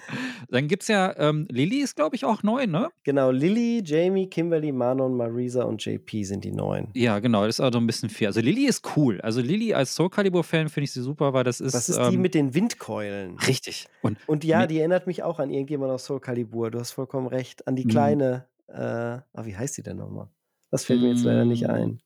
[0.50, 2.90] Dann gibt es ja, ähm, Lilly ist, glaube ich, auch neu, ne?
[3.04, 6.88] genau, Lilly, Jamie, Kimberly, Manon, Marisa und JP sind die neuen.
[6.94, 8.30] Ja, genau, das ist also ein bisschen fair.
[8.30, 9.22] Also Lilly ist cool.
[9.22, 11.74] Also Lilly als Soul Calibur-Fan finde ich sie super, weil das ist.
[11.74, 13.38] Das ist die ähm, mit den Windkeulen.
[13.40, 13.88] Richtig.
[14.02, 16.72] Und Und ja, mit- die erinnert mich auch an irgendjemand aus Soul Calibur.
[16.72, 17.68] Du hast vollkommen recht.
[17.68, 17.90] An die Mhm.
[17.90, 20.28] kleine, äh, ah, wie heißt die denn nochmal?
[20.72, 21.72] Das fällt mir jetzt leider nicht Mm.
[21.72, 22.02] ein.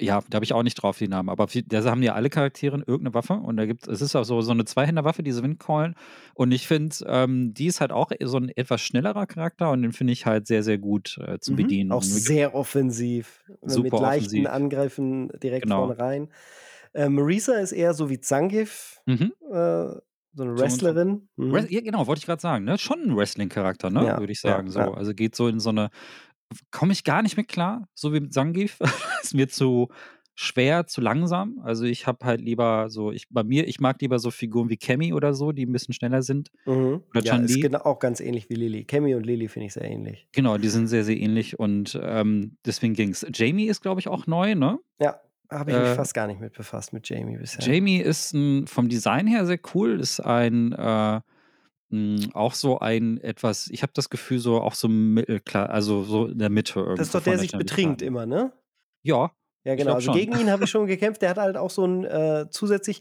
[0.00, 2.78] ja, da habe ich auch nicht drauf die Namen, aber da haben ja alle Charaktere
[2.78, 5.94] irgendeine Waffe und da gibt es ist auch so, so eine Zweihänderwaffe, diese Windkeulen.
[6.34, 9.92] Und ich finde, ähm, die ist halt auch so ein etwas schnellerer Charakter und den
[9.92, 11.56] finde ich halt sehr, sehr gut äh, zu Mhm.
[11.56, 11.92] bedienen.
[11.92, 13.44] Auch sehr offensiv.
[13.62, 14.48] mit Super leichten offensiv.
[14.48, 15.86] Angriffen direkt Genau.
[15.86, 16.28] vorne rein.
[16.96, 19.32] Äh, Marisa ist eher so wie Zangief, Mhm.
[19.50, 19.52] äh,
[20.32, 21.28] so eine So- Wrestlerin.
[21.36, 21.66] Mhm.
[21.68, 22.64] Ja, genau, wollte ich gerade sagen.
[22.64, 22.78] Ne?
[22.78, 24.04] Schon ein Wrestling-Charakter, ne?
[24.04, 24.70] Ja, würde ich ja, sagen.
[24.70, 24.78] so.
[24.80, 24.92] ja.
[24.94, 25.90] Also geht so in so eine.
[26.70, 28.78] Komme ich gar nicht mit klar, so wie mit Zangief.
[29.22, 29.88] ist mir zu
[30.38, 31.58] schwer, zu langsam.
[31.64, 34.76] Also ich habe halt lieber so, ich bei mir, ich mag lieber so Figuren wie
[34.76, 36.50] Cammy oder so, die ein bisschen schneller sind.
[36.66, 37.02] Mhm.
[37.10, 38.84] Oder Ja, ist genau, auch ganz ähnlich wie Lilly.
[38.84, 40.28] Cammy und Lilly finde ich sehr ähnlich.
[40.32, 43.26] Genau, die sind sehr, sehr ähnlich und ähm, deswegen ging's.
[43.32, 44.78] Jamie ist, glaube ich, auch neu, ne?
[45.00, 45.18] Ja,
[45.50, 47.64] habe ich mich Äh, fast gar nicht mit befasst mit Jamie bisher.
[47.64, 51.20] Jamie ist ein, vom Design her sehr cool, ist ein äh,
[51.90, 56.26] mh, auch so ein etwas, ich habe das Gefühl, so auch so mittelklar, also so
[56.26, 56.98] in der Mitte irgendwie.
[56.98, 58.52] das ist doch der sich betrinkt immer, ne?
[59.02, 59.30] Ja,
[59.64, 59.94] Ja, genau.
[59.94, 60.14] Also schon.
[60.14, 61.22] gegen ihn habe ich schon gekämpft.
[61.22, 63.00] Der hat halt auch so ein äh, zusätzlich,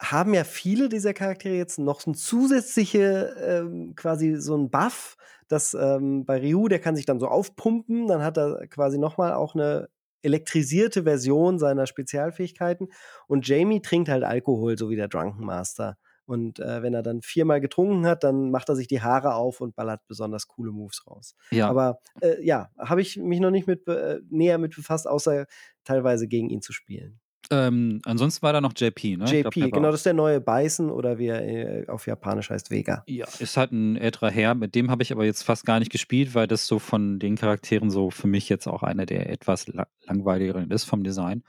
[0.00, 5.16] haben ja viele dieser Charaktere jetzt noch so ein zusätzliche, ähm, quasi so ein Buff,
[5.48, 9.32] das ähm, bei Ryu, der kann sich dann so aufpumpen, dann hat er quasi nochmal
[9.34, 9.88] auch eine
[10.22, 12.88] elektrisierte Version seiner Spezialfähigkeiten.
[13.26, 15.96] Und Jamie trinkt halt Alkohol, so wie der Drunken Master.
[16.24, 19.60] Und äh, wenn er dann viermal getrunken hat, dann macht er sich die Haare auf
[19.60, 21.34] und ballert besonders coole Moves raus.
[21.50, 21.68] Ja.
[21.68, 25.46] Aber äh, ja, habe ich mich noch nicht mit äh, näher mit befasst, außer
[25.84, 27.20] teilweise gegen ihn zu spielen.
[27.50, 29.24] Ähm, ansonsten war da noch JP, ne?
[29.24, 32.70] JP, glaub, genau, das ist der neue Bison oder wie er äh, auf Japanisch heißt,
[32.70, 33.02] Vega.
[33.06, 34.54] Ja, ist halt ein älterer Herr.
[34.54, 37.36] Mit dem habe ich aber jetzt fast gar nicht gespielt, weil das so von den
[37.36, 41.42] Charakteren so für mich jetzt auch einer der etwas la langweiligeren ist vom Design.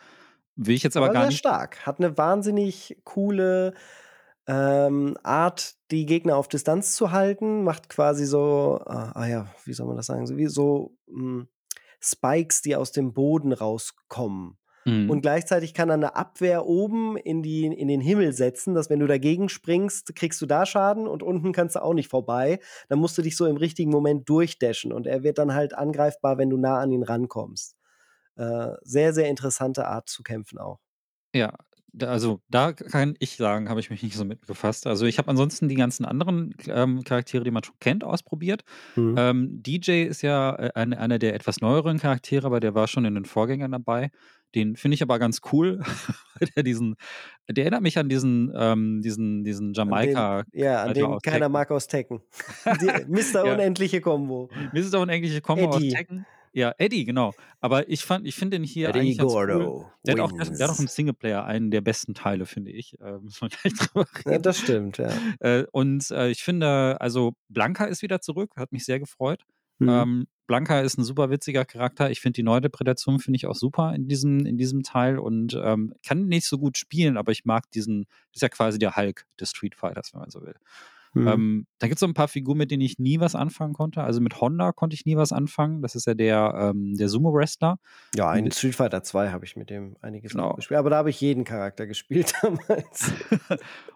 [0.56, 1.39] Will ich jetzt aber, Aber gar sehr nicht.
[1.39, 1.86] stark.
[1.86, 3.74] Hat eine wahnsinnig coole
[4.48, 7.64] ähm, Art, die Gegner auf Distanz zu halten.
[7.64, 10.28] Macht quasi so, ah, ah ja, wie soll man das sagen?
[10.28, 11.46] So wie so mh,
[12.02, 14.58] Spikes, die aus dem Boden rauskommen.
[14.86, 15.10] Mhm.
[15.10, 19.00] Und gleichzeitig kann er eine Abwehr oben in, die, in den Himmel setzen, dass wenn
[19.00, 22.60] du dagegen springst, kriegst du da Schaden und unten kannst du auch nicht vorbei.
[22.90, 26.38] Dann musst du dich so im richtigen Moment durchdashen und er wird dann halt angreifbar,
[26.38, 27.76] wenn du nah an ihn rankommst.
[28.36, 30.80] Äh, sehr, sehr interessante Art zu kämpfen auch.
[31.36, 31.54] Ja,
[32.02, 34.88] also da kann ich sagen, habe ich mich nicht so mit befasst.
[34.88, 38.64] Also ich habe ansonsten die ganzen anderen ähm, Charaktere, die man schon kennt, ausprobiert.
[38.96, 39.16] Mhm.
[39.18, 43.06] Ähm, DJ ist ja äh, eine, einer der etwas neueren Charaktere, aber der war schon
[43.06, 44.10] in den Vorgängern dabei.
[44.56, 45.80] Den finde ich aber ganz cool,
[46.39, 46.95] weil der diesen,
[47.49, 50.39] der erinnert mich an diesen, ähm, diesen, diesen Jamaika.
[50.39, 51.51] An den, ja, an den keiner Tekken.
[51.51, 52.22] mag aus Tekken.
[52.82, 53.45] Die, Mr.
[53.45, 53.54] Ja.
[53.54, 54.49] Unendliche Combo.
[54.54, 55.89] Ein englische Kombo aus Eddie.
[55.89, 56.26] Tekken.
[56.56, 57.34] Ja, Eddie, genau.
[57.62, 59.88] Aber ich fand, ich finde den hier eigentlich ganz cool.
[60.06, 62.99] Der hat, auch, der hat auch im Singleplayer einen der besten Teile, finde ich.
[63.01, 64.43] Äh, muss man gleich drüber Ja, reden.
[64.43, 65.12] das stimmt, ja.
[65.39, 69.43] Äh, und äh, ich finde, also Blanca ist wieder zurück, hat mich sehr gefreut.
[69.84, 69.90] Mhm.
[69.90, 72.12] Ähm, Blanca ist ein super witziger Charakter.
[72.12, 75.94] Ich finde die Neuinterpretation finde ich auch super in diesem, in diesem Teil und ähm,
[76.06, 79.26] kann nicht so gut spielen, aber ich mag diesen, das ist ja quasi der Hulk
[79.40, 80.56] des Street Fighters, wenn man so will.
[81.16, 81.28] Mhm.
[81.28, 84.04] Ähm, da gibt es so ein paar Figuren, mit denen ich nie was anfangen konnte.
[84.04, 85.82] Also mit Honda konnte ich nie was anfangen.
[85.84, 87.78] Das ist ja der, ähm, der Sumo-Wrestler.
[88.16, 90.56] ja, in Street Fighter 2 habe ich mit dem einiges Genau.
[90.56, 90.80] gespielt.
[90.80, 93.14] Aber da habe ich jeden Charakter gespielt damals.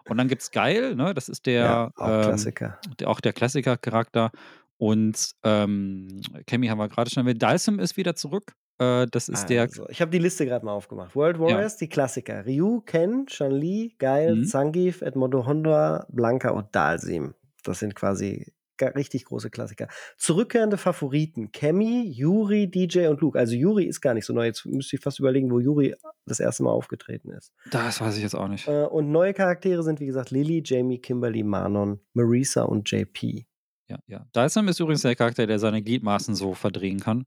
[0.08, 1.12] Und dann gibt's Geil, ne?
[1.12, 2.78] Das ist der, ja, auch ähm, Klassiker.
[3.00, 4.30] der auch der Klassiker-Charakter.
[4.78, 7.42] Und ähm, Cammy haben wir gerade schon erwähnt.
[7.42, 8.52] Dalsim ist wieder zurück.
[8.78, 9.62] Äh, das ist der.
[9.62, 11.14] Also, ich habe die Liste gerade mal aufgemacht.
[11.16, 12.46] World Warriors, die Klassiker.
[12.46, 14.44] Ryu, Ken, Chun-Li, Geil, Mhm.
[14.44, 17.34] Zangief, Edmondo Honda, Blanca und Dalsim.
[17.64, 19.88] Das sind quasi richtig große Klassiker.
[20.16, 21.50] Zurückkehrende Favoriten.
[21.50, 23.36] Cammy, Yuri, DJ und Luke.
[23.36, 24.46] Also Yuri ist gar nicht so neu.
[24.46, 27.52] Jetzt müsste ich fast überlegen, wo Yuri das erste Mal aufgetreten ist.
[27.72, 28.68] Das weiß ich jetzt auch nicht.
[28.68, 33.47] Äh, und neue Charaktere sind, wie gesagt, Lily, Jamie, Kimberly, Manon, Marisa und JP.
[33.88, 34.26] Ja, ja.
[34.32, 37.24] Dalsim ist übrigens der Charakter, der seine Gliedmaßen so verdrehen kann.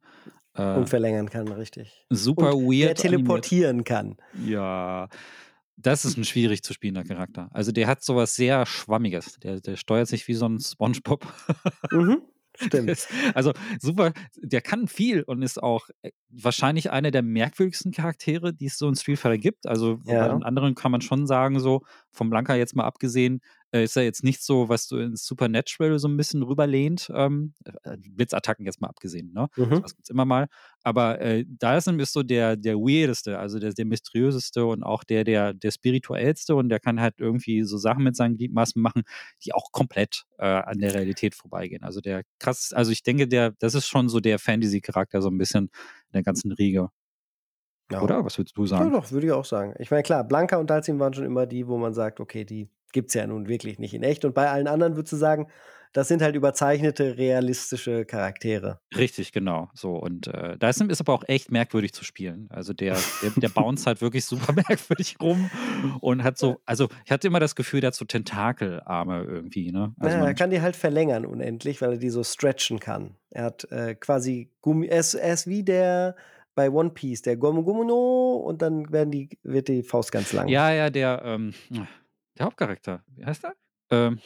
[0.54, 2.06] Äh, Und verlängern kann, richtig.
[2.10, 2.90] super und weird.
[2.90, 4.18] Der teleportieren kann.
[4.34, 4.52] animiert.
[4.52, 5.08] Ja.
[5.78, 7.50] Das ist ein schwierig zu spielender Charakter.
[7.54, 9.40] Also der hat sowas sehr Schwammiges.
[9.40, 11.26] Der, der steuert sich wie so ein Spongebob.
[11.92, 12.22] Mhm.
[12.60, 13.08] Stimmt.
[13.34, 18.66] Also super, der kann viel und ist auch äh, wahrscheinlich einer der merkwürdigsten Charaktere, die
[18.66, 19.66] es so in Street Fighter gibt.
[19.66, 20.28] Also Ja.
[20.28, 21.82] bei den anderen kann man schon sagen, so
[22.12, 23.40] vom Blanka jetzt mal abgesehen,
[23.72, 27.12] ist er jetzt nicht so, was so ins Supernatural so ein bisschen rüberlehnt.
[27.14, 27.54] Ähm,
[27.84, 29.48] äh, Blitzattacken jetzt mal abgesehen, ne?
[29.56, 29.82] Mhm.
[29.82, 30.48] Das gibt's immer mal.
[30.84, 35.24] Aber äh, Dyson ist so der, der weirdeste, also der, der mysteriöseste und auch der,
[35.24, 39.04] der, der spirituellste und der kann halt irgendwie so Sachen mit seinen Gliedmaßen machen,
[39.46, 41.84] die auch komplett äh, an der Realität vorbeigehen.
[41.84, 45.38] Also der krass, also ich denke, der, das ist schon so der Fantasy-Charakter, so ein
[45.38, 46.90] bisschen in der ganzen Riege.
[47.92, 48.02] Ja.
[48.02, 48.24] Oder?
[48.24, 48.92] Was würdest du Ja, sagen?
[48.92, 49.74] doch, würde ich auch sagen.
[49.80, 52.70] Ich meine, klar, Blanca und Dalsim waren schon immer die, wo man sagt, okay, die
[52.92, 54.26] gibt's ja nun wirklich nicht in echt.
[54.26, 55.48] Und bei allen anderen würdest du sagen,
[55.94, 58.80] das sind halt überzeichnete, realistische Charaktere.
[58.96, 59.70] Richtig, genau.
[59.74, 62.48] So, und äh, Dyson ist aber auch echt merkwürdig zu spielen.
[62.50, 65.50] Also der, der, der bounce halt wirklich super merkwürdig rum
[66.00, 69.94] und hat so, also ich hatte immer das Gefühl, der hat so Tentakelarme irgendwie, ne?
[70.00, 73.16] Also naja, er man, kann die halt verlängern unendlich, weil er die so stretchen kann.
[73.30, 76.16] Er hat äh, quasi Gummi, er ist, er ist wie der
[76.56, 80.34] bei One Piece, der Gomu Gomu no und dann werden die, wird die Faust ganz
[80.34, 80.48] lang.
[80.48, 81.54] ja, ja, der, ähm,
[82.42, 83.56] der Hauptcharakter, wie heißt der?
[83.92, 84.20] Ähm,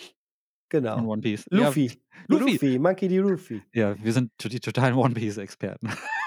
[0.69, 1.05] genau.
[1.05, 1.45] One Piece.
[1.49, 1.87] Luffy.
[1.87, 1.93] Ja,
[2.27, 2.51] Luffy.
[2.53, 3.17] Luffy, Monkey D.
[3.17, 3.61] Luffy.
[3.73, 5.89] Ja, wir sind die totalen One Piece-Experten.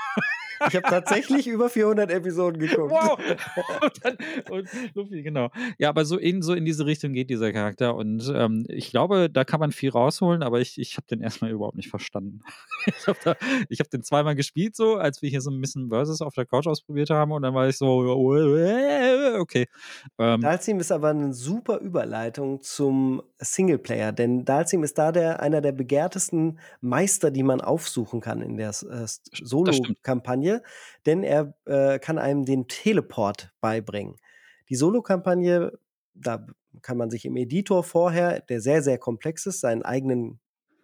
[0.66, 2.90] Ich habe tatsächlich über 400 Episoden geguckt.
[2.90, 3.18] Wow!
[3.82, 4.16] und, dann,
[4.50, 5.50] und Luffy, genau.
[5.78, 7.94] Ja, aber so in, so in diese Richtung geht dieser Charakter.
[7.94, 11.50] Und ähm, ich glaube, da kann man viel rausholen, aber ich, ich habe den erstmal
[11.50, 12.40] überhaupt nicht verstanden.
[12.86, 13.36] ich habe
[13.70, 16.66] hab den zweimal gespielt, so, als wir hier so ein bisschen Versus auf der Couch
[16.66, 17.32] ausprobiert haben.
[17.32, 17.88] Und dann war ich so,
[19.38, 19.66] okay.
[20.18, 25.60] Ähm, Dalsim ist aber eine super Überleitung zum Singleplayer, denn Dalsim ist da der, einer
[25.60, 29.06] der begehrtesten Meister, die man aufsuchen kann in der äh,
[29.42, 30.47] Solo-Kampagne,
[31.06, 34.16] denn er äh, kann einem den Teleport beibringen.
[34.68, 35.72] Die Solo-Kampagne,
[36.14, 36.46] da
[36.82, 40.40] kann man sich im Editor vorher, der sehr, sehr komplex ist, seinen eigenen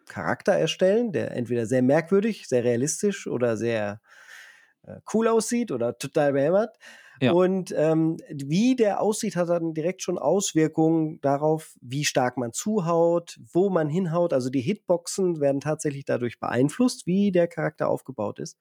[0.06, 4.00] Charakter erstellen, der entweder sehr merkwürdig, sehr realistisch oder sehr
[4.82, 6.76] äh, cool aussieht oder total behämmert.
[7.20, 7.32] Ja.
[7.32, 13.38] Und ähm, wie der aussieht, hat dann direkt schon Auswirkungen darauf, wie stark man zuhaut,
[13.52, 14.32] wo man hinhaut.
[14.32, 18.58] Also die Hitboxen werden tatsächlich dadurch beeinflusst, wie der Charakter aufgebaut ist.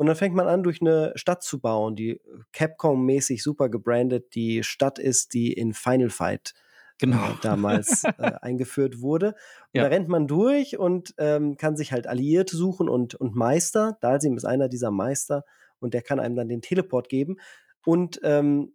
[0.00, 2.22] Und dann fängt man an, durch eine Stadt zu bauen, die
[2.54, 6.54] Capcom-mäßig super gebrandet die Stadt ist, die in Final Fight
[6.96, 7.22] Genau.
[7.22, 9.28] äh, damals äh, eingeführt wurde.
[9.28, 9.34] Und
[9.74, 9.82] Ja.
[9.82, 13.98] da rennt man durch und ähm, kann sich halt Alliierte suchen und, und Meister.
[14.00, 15.44] Dalsim ist einer dieser Meister
[15.80, 17.36] und der kann einem dann den Teleport geben.
[17.84, 18.72] Und ähm,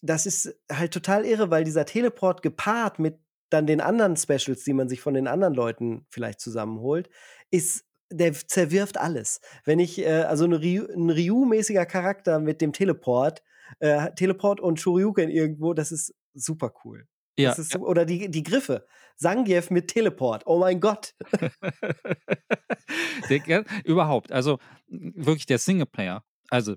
[0.00, 3.18] das ist halt total irre, weil dieser Teleport gepaart mit
[3.50, 7.10] dann den anderen Specials, die man sich von den anderen Leuten vielleicht zusammenholt,
[7.50, 9.40] ist der zerwirft alles.
[9.64, 13.42] Wenn ich, äh, also ein Ryu- ein Ryu-mäßiger Charakter mit dem Teleport,
[13.80, 17.06] äh, Teleport und Shoryuken irgendwo, das ist super cool.
[17.38, 18.86] Ja, ist so, oder die, die Griffe.
[19.16, 20.42] Zangief mit Teleport.
[20.46, 21.14] Oh mein Gott.
[23.30, 24.58] der, überhaupt, also
[24.90, 26.24] m, wirklich der Singleplayer.
[26.50, 26.76] Also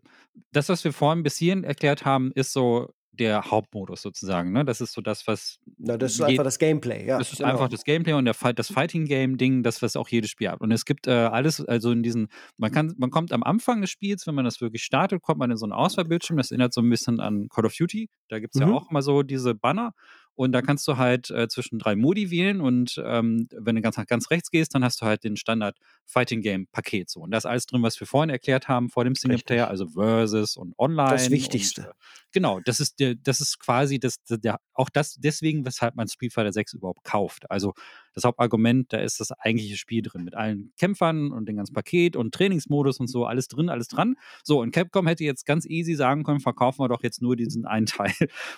[0.51, 4.51] das, was wir vorhin bis hierhin erklärt haben, ist so der Hauptmodus sozusagen.
[4.51, 4.65] Ne?
[4.65, 7.17] Das ist so das, was Na, das ist einfach das Gameplay, ja.
[7.17, 7.51] das ist genau.
[7.51, 10.49] einfach das Gameplay und der Fight, das Fighting Game Ding, das was auch jedes Spiel
[10.49, 10.61] hat.
[10.61, 13.89] Und es gibt äh, alles, also in diesen, man kann, man kommt am Anfang des
[13.89, 16.37] Spiels, wenn man das wirklich startet, kommt man in so einen Auswahlbildschirm.
[16.37, 18.09] Das erinnert so ein bisschen an Call of Duty.
[18.29, 18.73] Da gibt's ja Mhm.
[18.73, 19.93] auch immer so diese Banner.
[20.37, 23.95] Und da kannst du halt äh, zwischen drei Modi wählen und ähm, wenn du ganz
[23.95, 27.21] nach ganz rechts gehst, dann hast du halt den Standard Fighting Game Paket so.
[27.21, 30.57] Und da ist alles drin, was wir vorhin erklärt haben vor dem Singleplayer, also Versus
[30.57, 31.11] und Online.
[31.11, 31.83] Das Wichtigste.
[31.83, 31.93] Und, äh,
[32.35, 36.33] genau, das ist der, das ist quasi das, der, auch das deswegen, weshalb man Street
[36.33, 37.49] Fighter 6 überhaupt kauft.
[37.49, 37.73] Also
[38.13, 42.15] das Hauptargument, da ist das eigentliche Spiel drin mit allen Kämpfern und dem ganzen Paket
[42.15, 44.15] und Trainingsmodus und so, alles drin, alles dran.
[44.43, 47.65] So, und Capcom hätte jetzt ganz easy sagen können, verkaufen wir doch jetzt nur diesen
[47.65, 48.13] einen Teil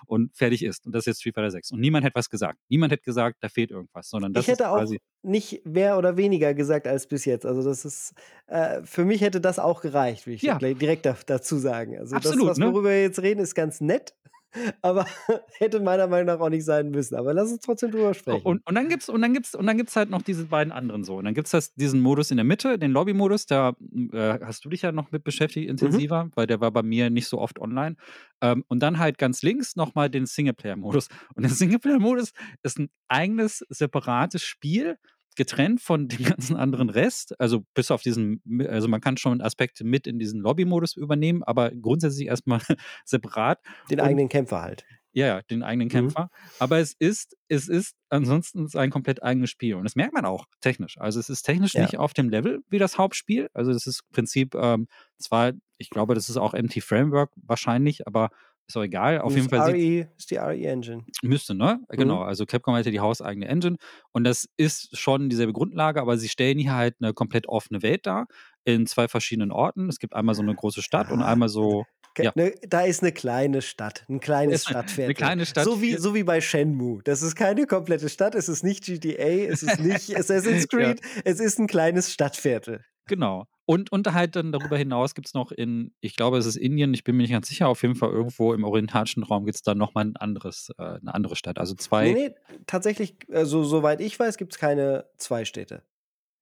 [0.08, 0.86] und fertig ist.
[0.86, 1.72] Und das ist jetzt Street Fighter 6.
[1.72, 2.60] Und niemand hätte was gesagt.
[2.68, 5.00] Niemand hätte gesagt, da fehlt irgendwas, sondern das ich hätte ist auch quasi.
[5.28, 7.46] Nicht mehr oder weniger gesagt als bis jetzt.
[7.46, 8.14] Also das ist,
[8.48, 10.58] äh, für mich hätte das auch gereicht, will ich Ja.
[10.58, 11.98] direkt da, dazu sagen.
[11.98, 12.72] Also Absolut, das, was, ne?
[12.74, 14.16] worüber wir jetzt reden, ist ganz nett,
[14.82, 15.06] aber
[15.60, 17.16] hätte meiner Meinung nach auch nicht sein müssen.
[17.16, 18.46] Aber lass uns trotzdem drüber So, sprechen.
[18.46, 21.04] und, und dann gibt's und dann gibt's und dann gibt's halt noch diese beiden anderen
[21.04, 21.18] so.
[21.18, 23.46] Und dann gibt's das, diesen Modus in der Mitte, den Lobby-Modus.
[23.46, 23.74] Da
[24.14, 27.28] äh, hast du dich ja noch mit beschäftigt intensiver, weil der war bei mir nicht
[27.28, 27.98] so oft online.
[28.42, 31.10] Ähm, und dann halt ganz links nochmal den Singleplayer-Modus.
[31.36, 32.32] Und der Singleplayer-Modus
[32.64, 34.98] ist ein eigenes separates Spiel,
[35.38, 37.40] getrennt von dem ganzen anderen Rest.
[37.40, 41.72] Also bis auf diesen, also man kann schon Aspekte mit in diesen Lobby-Modus übernehmen, aber
[41.72, 42.60] grundsätzlich erstmal
[43.06, 43.60] separat.
[43.90, 44.86] Den und- eigenen Kämpfer halt.
[45.14, 45.92] Ja, ja, den eigenen Mhm.
[45.92, 46.30] Kämpfer.
[46.60, 49.74] Aber es ist, es ist ansonsten ein komplett eigenes Spiel.
[49.74, 51.00] Und das merkt man auch technisch.
[51.00, 51.82] Also es ist technisch Ja.
[51.82, 53.50] nicht auf dem Level wie das Hauptspiel.
[53.54, 58.06] Also das ist im Prinzip ähm, zwar, ich glaube, das ist auch MT Framework wahrscheinlich,
[58.06, 58.30] aber
[58.68, 59.20] ist auch egal.
[59.20, 61.06] Auf Und jeden Fall RE ist die RE-Engine.
[61.22, 61.80] müsste, ne?
[61.90, 61.98] Mhm.
[61.98, 62.22] Genau.
[62.22, 63.78] Also Capcom hat ja die hauseigene Engine.
[64.12, 68.06] Und das ist schon dieselbe Grundlage, aber sie stellen hier halt eine komplett offene Welt
[68.06, 68.28] dar
[68.66, 69.88] in zwei verschiedenen Orten.
[69.90, 71.86] Es gibt einmal so eine große Stadt und Ja, einmal so
[72.20, 72.32] Ja.
[72.36, 75.14] Ne, da ist eine kleine Stadt, ein kleines Ist eine- eine Stadtviertel.
[75.14, 77.02] kleine Stadt- So wie, so wie bei Shenmue.
[77.04, 81.40] Das ist keine komplette Stadt, es ist nicht GTA, es ist nicht Assassin's Creed, es
[81.40, 82.84] ist ein kleines Stadtviertel.
[83.08, 83.48] Genau.
[83.66, 86.94] Und, und halt dann darüber hinaus gibt es noch in, ich glaube, es ist Indien,
[86.94, 89.62] ich bin mir nicht ganz sicher, auf jeden Fall irgendwo im orientalischen Raum gibt es
[89.62, 91.60] dann nochmal ein anderes, äh, eine andere Stadt.
[91.60, 92.14] Also zwei.
[92.14, 92.36] Nee, nee,
[92.66, 95.84] tatsächlich, also soweit ich weiß, gibt es keine zwei Städte.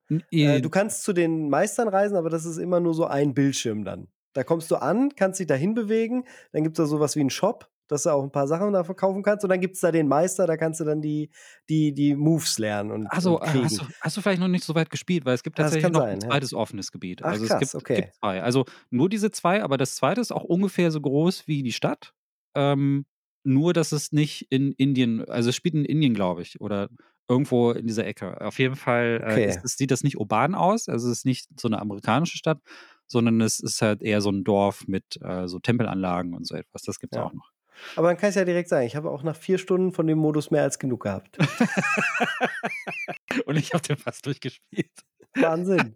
[0.10, 3.34] Äh, äh, du kannst zu den Meistern reisen, aber das ist immer nur so ein
[3.34, 4.08] Bildschirm dann.
[4.34, 7.30] Da kommst du an, kannst dich dahin bewegen, dann gibt es da sowas wie einen
[7.30, 9.92] Shop, dass du auch ein paar Sachen da verkaufen kannst und dann gibt es da
[9.92, 11.30] den Meister, da kannst du dann die,
[11.70, 14.64] die, die Moves lernen und, also, und äh, hast, du, hast du vielleicht noch nicht
[14.64, 16.30] so weit gespielt, weil es gibt tatsächlich noch sein, ein ja.
[16.30, 17.24] zweites offenes Gebiet.
[17.24, 18.02] Ach, also krass, es gibt, okay.
[18.02, 18.42] gibt zwei.
[18.42, 22.14] Also nur diese zwei, aber das zweite ist auch ungefähr so groß wie die Stadt.
[22.56, 23.06] Ähm,
[23.44, 26.90] nur, dass es nicht in Indien, also es spielt in Indien, glaube ich, oder
[27.28, 28.42] irgendwo in dieser Ecke.
[28.42, 29.60] Auf jeden Fall äh, Okay.
[29.64, 32.60] ist, sieht das nicht urban aus, also es ist nicht so eine amerikanische Stadt,
[33.08, 36.82] sondern es ist halt eher so ein Dorf mit äh, so Tempelanlagen und so etwas.
[36.84, 37.26] Das gibt es Ja.
[37.26, 37.52] auch noch.
[37.96, 40.18] Aber dann kann ich ja direkt sagen, ich habe auch nach vier Stunden von dem
[40.18, 41.38] Modus mehr als genug gehabt.
[43.46, 44.92] Und ich habe den fast durchgespielt.
[45.36, 45.96] Wahnsinn.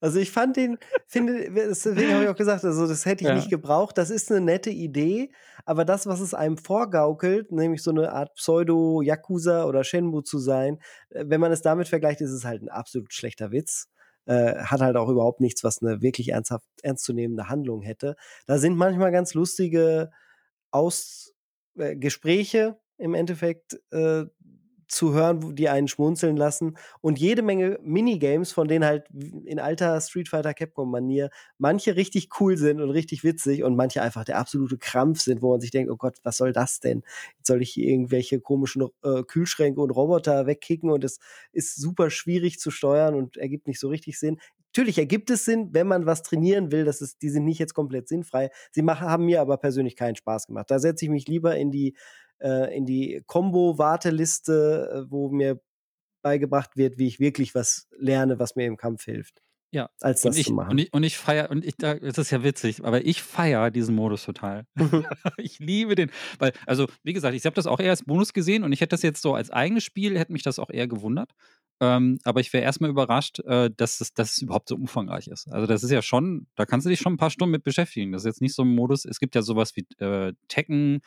[0.00, 3.34] Also ich fand den, finde, deswegen habe ich auch gesagt, also das hätte ich Ja.
[3.34, 3.98] nicht gebraucht.
[3.98, 5.30] Das ist eine nette Idee,
[5.64, 10.78] aber das, was es einem vorgaukelt, nämlich so eine Art Pseudo-Yakuza oder Shenmue zu sein,
[11.10, 13.88] äh, wenn man es damit vergleicht, ist es halt ein absolut schlechter Witz.
[14.24, 18.14] Äh, hat halt auch überhaupt nichts, was eine wirklich ernsthaft ernstzunehmende Handlung hätte.
[18.46, 20.10] Da sind manchmal ganz lustige
[20.72, 21.34] Aus
[21.76, 24.24] äh, Gespräche im Endeffekt äh,
[24.92, 29.06] zu hören, die einen schmunzeln lassen und jede Menge Minigames, von denen halt
[29.44, 34.02] in alter Street Fighter Capcom Manier manche richtig cool sind und richtig witzig und manche
[34.02, 37.02] einfach der absolute Krampf sind, wo man sich denkt, oh Gott, was soll das denn?
[37.38, 41.18] Jetzt soll ich hier irgendwelche komischen äh, Kühlschränke und Roboter wegkicken und es
[41.52, 44.38] ist super schwierig zu steuern und ergibt nicht so richtig Sinn.
[44.74, 47.74] natürlich ergibt es Sinn, wenn man was trainieren will, das ist, die sind nicht jetzt
[47.74, 48.50] komplett sinnfrei.
[48.70, 50.70] Sie machen, haben mir aber persönlich keinen Spaß gemacht.
[50.70, 51.94] Da setze ich mich lieber in die,
[52.42, 55.60] äh, in die Combo-Warteliste, äh, wo mir
[56.22, 59.42] beigebracht wird, wie ich wirklich was lerne, was mir im Kampf hilft.
[59.72, 59.88] Ja.
[60.00, 60.72] Als das und ich, zu machen.
[60.72, 63.70] Und ich, und ich feiere, und ich, da, das ist ja witzig, aber ich feiere
[63.70, 64.66] diesen Modus total.
[65.38, 68.64] ich liebe den, weil, also, wie gesagt, ich habe das auch eher als Bonus gesehen
[68.64, 71.32] und ich hätte das jetzt so als eigenes Spiel, hätte mich das auch eher gewundert.
[71.80, 75.50] Ähm, aber ich wäre erstmal überrascht, äh, dass, es, dass es überhaupt so umfangreich ist.
[75.50, 78.12] Also, das ist ja schon, da kannst du dich schon ein paar Stunden mit beschäftigen.
[78.12, 81.00] Das ist jetzt nicht so ein Modus, es gibt ja sowas wie äh, Tekken,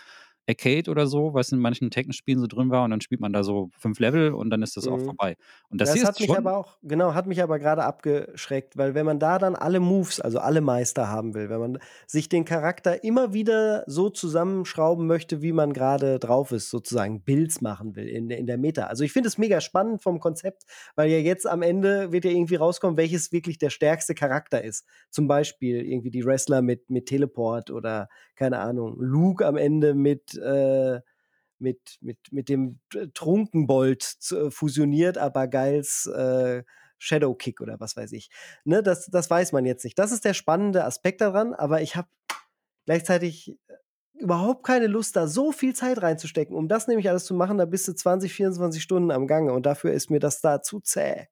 [0.47, 3.43] Arcade oder so, was in manchen Tekken-Spielen so drin war und dann spielt man da
[3.43, 5.05] so fünf Level und dann ist das auch Mhm.
[5.05, 5.35] vorbei.
[5.69, 8.95] Und das, Das, hier hat mich aber auch, genau, hat mich aber gerade abgeschreckt, weil
[8.95, 12.45] wenn man da dann alle Moves, also alle Meister haben will, wenn man sich den
[12.45, 18.07] Charakter immer wieder so zusammenschrauben möchte, wie man gerade drauf ist, sozusagen Builds machen will
[18.07, 18.83] in, der- in der Meta.
[18.85, 20.63] Also ich finde es mega spannend vom Konzept,
[20.95, 24.85] weil ja jetzt am Ende wird ja irgendwie rauskommen, welches wirklich der stärkste Charakter ist.
[25.09, 30.34] Zum Beispiel irgendwie die Wrestler mit, mit Teleport oder keine Ahnung, Luke am Ende mit
[30.37, 31.01] äh,
[31.59, 32.79] mit, mit, mit dem
[33.13, 36.63] Trunkenbold äh, fusioniert, aber geils äh,
[36.97, 38.29] Shadow Kick oder was weiß ich.
[38.63, 39.97] Ne, das, das weiß man jetzt nicht.
[39.97, 42.07] Das ist der spannende Aspekt daran, aber ich habe
[42.85, 43.73] gleichzeitig äh,
[44.19, 46.55] überhaupt keine Lust, da so viel Zeit reinzustecken.
[46.55, 49.65] Um das nämlich alles zu machen, da bist du 20, 24 Stunden am Gange und
[49.65, 51.27] dafür ist mir das da zu zäh.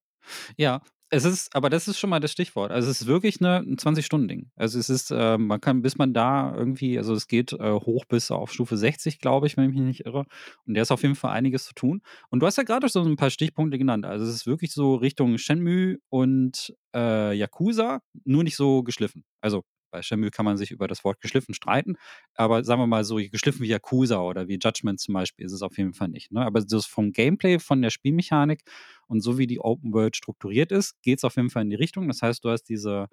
[0.58, 0.82] Ja,
[1.14, 2.72] es ist, aber das ist schon mal das Stichwort.
[2.72, 4.50] Also es ist wirklich eine, ein 20-Stunden-Ding.
[4.56, 8.06] Also es ist, äh, man kann, bis man da irgendwie, also es geht äh, hoch
[8.06, 10.26] bis auf Stufe 60, glaube ich, wenn ich mich nicht irre.
[10.66, 12.02] Und der ist auf jeden Fall einiges zu tun.
[12.30, 14.06] Und du hast ja gerade so ein paar Stichpunkte genannt.
[14.06, 19.24] Also es ist wirklich so Richtung Shenmue und äh, Yakuza, nur nicht so geschliffen.
[19.40, 19.64] Also
[19.94, 21.96] bei Shenmue kann man sich über das Wort geschliffen streiten,
[22.34, 25.62] aber sagen wir mal so geschliffen wie Yakuza oder wie Judgment zum Beispiel ist es
[25.62, 26.32] auf jeden Fall nicht.
[26.32, 26.46] Ne?
[26.46, 28.64] Aber das vom Gameplay, von der Spielmechanik
[29.08, 31.76] und so wie die Open World strukturiert ist, geht es auf jeden Fall in die
[31.76, 32.08] Richtung.
[32.08, 33.08] Das heißt, du hast diese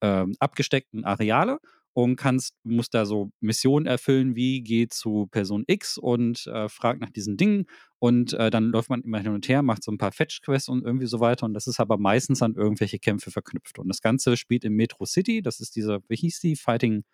[0.00, 1.60] ähm, abgesteckten Areale
[1.94, 7.00] und kannst, musst da so Missionen erfüllen, wie geh zu Person X und äh, frag
[7.00, 7.66] nach diesen Dingen
[7.98, 10.84] und äh, dann läuft man immer hin und her, macht so ein paar Fetch-Quests und
[10.84, 13.78] irgendwie so weiter und das ist aber meistens an irgendwelche Kämpfe verknüpft.
[13.78, 16.56] Und das Ganze spielt in Metro City, das ist diese, wie hieß die?
[16.56, 17.04] Fighting,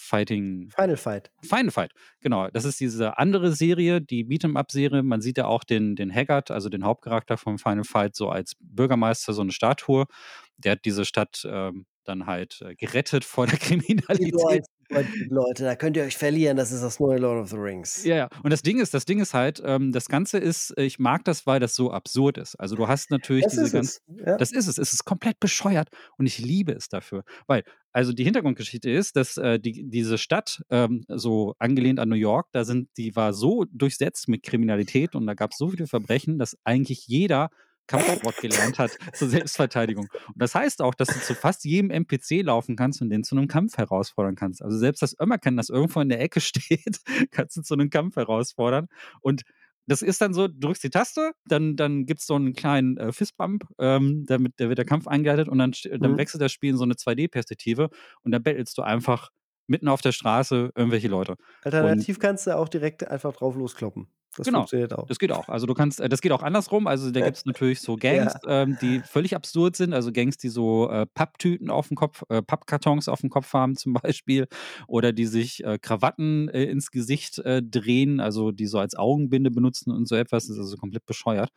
[0.00, 1.30] Fighting, Final Fight.
[1.42, 2.48] Final Fight, genau.
[2.48, 5.02] Das ist diese andere Serie, die Beat'em-up-Serie.
[5.02, 8.56] Man sieht ja auch den, den Haggard, also den Hauptcharakter vom Final Fight, so als
[8.60, 10.06] Bürgermeister, so eine Statue.
[10.56, 14.66] Der hat diese Stadt ähm, dann halt äh, gerettet vor der Kriminalität.
[15.28, 18.04] Leute, da könnt ihr euch verlieren, das ist das neue Lord of the Rings.
[18.04, 18.28] Ja, ja.
[18.42, 21.46] Und das Ding ist, das Ding ist halt, ähm, das Ganze ist, ich mag das,
[21.46, 22.56] weil das so absurd ist.
[22.56, 24.02] Also du hast natürlich Das diese es.
[24.08, 24.36] Ja.
[24.36, 24.78] Das ist es.
[24.78, 25.88] Es ist komplett bescheuert
[26.18, 27.22] und ich liebe es dafür.
[27.46, 32.16] Weil, also die Hintergrundgeschichte ist, dass äh, die, diese Stadt, ähm, so angelehnt an New
[32.16, 35.86] York, da sind, die war so durchsetzt mit Kriminalität und da gab es so viele
[35.86, 37.50] Verbrechen, dass eigentlich jeder
[37.90, 40.06] Kampfsport gelernt hat zur Selbstverteidigung.
[40.28, 43.36] Und das heißt auch, dass du zu fast jedem NPC laufen kannst und den zu
[43.36, 44.62] einem Kampf herausfordern kannst.
[44.62, 48.16] Also selbst das Ömmerken, das irgendwo in der Ecke steht, kannst du zu einem Kampf
[48.16, 48.86] herausfordern.
[49.20, 49.42] Und
[49.86, 52.96] das ist dann so, du drückst die Taste, dann, dann gibt es so einen kleinen
[52.96, 56.16] äh, Fistbump, ähm, damit der wird der Kampf eingeleitet und dann, dann Mhm.
[56.18, 57.88] wechselt das Spiel in so eine 2D-Perspektive
[58.22, 59.30] und dann bettelst du einfach
[59.66, 61.36] mitten auf der Straße irgendwelche Leute.
[61.62, 64.08] Alternativ kannst du auch direkt einfach drauf loskloppen.
[64.40, 64.60] Das Genau.
[64.60, 65.06] funktioniert auch.
[65.06, 65.48] Das geht auch.
[65.48, 66.86] Also du kannst, äh, das geht auch andersrum.
[66.86, 69.92] Also da gibt es natürlich so Gangs, ähm, die völlig absurd sind.
[69.94, 73.76] Also Gangs, die so äh, Papptüten auf dem Kopf, äh, Pappkartons auf dem Kopf haben
[73.76, 74.46] zum Beispiel.
[74.88, 79.50] Oder die sich äh, Krawatten äh, ins Gesicht äh, drehen, also die so als Augenbinde
[79.50, 80.46] benutzen und so etwas.
[80.46, 81.50] Das ist also komplett bescheuert.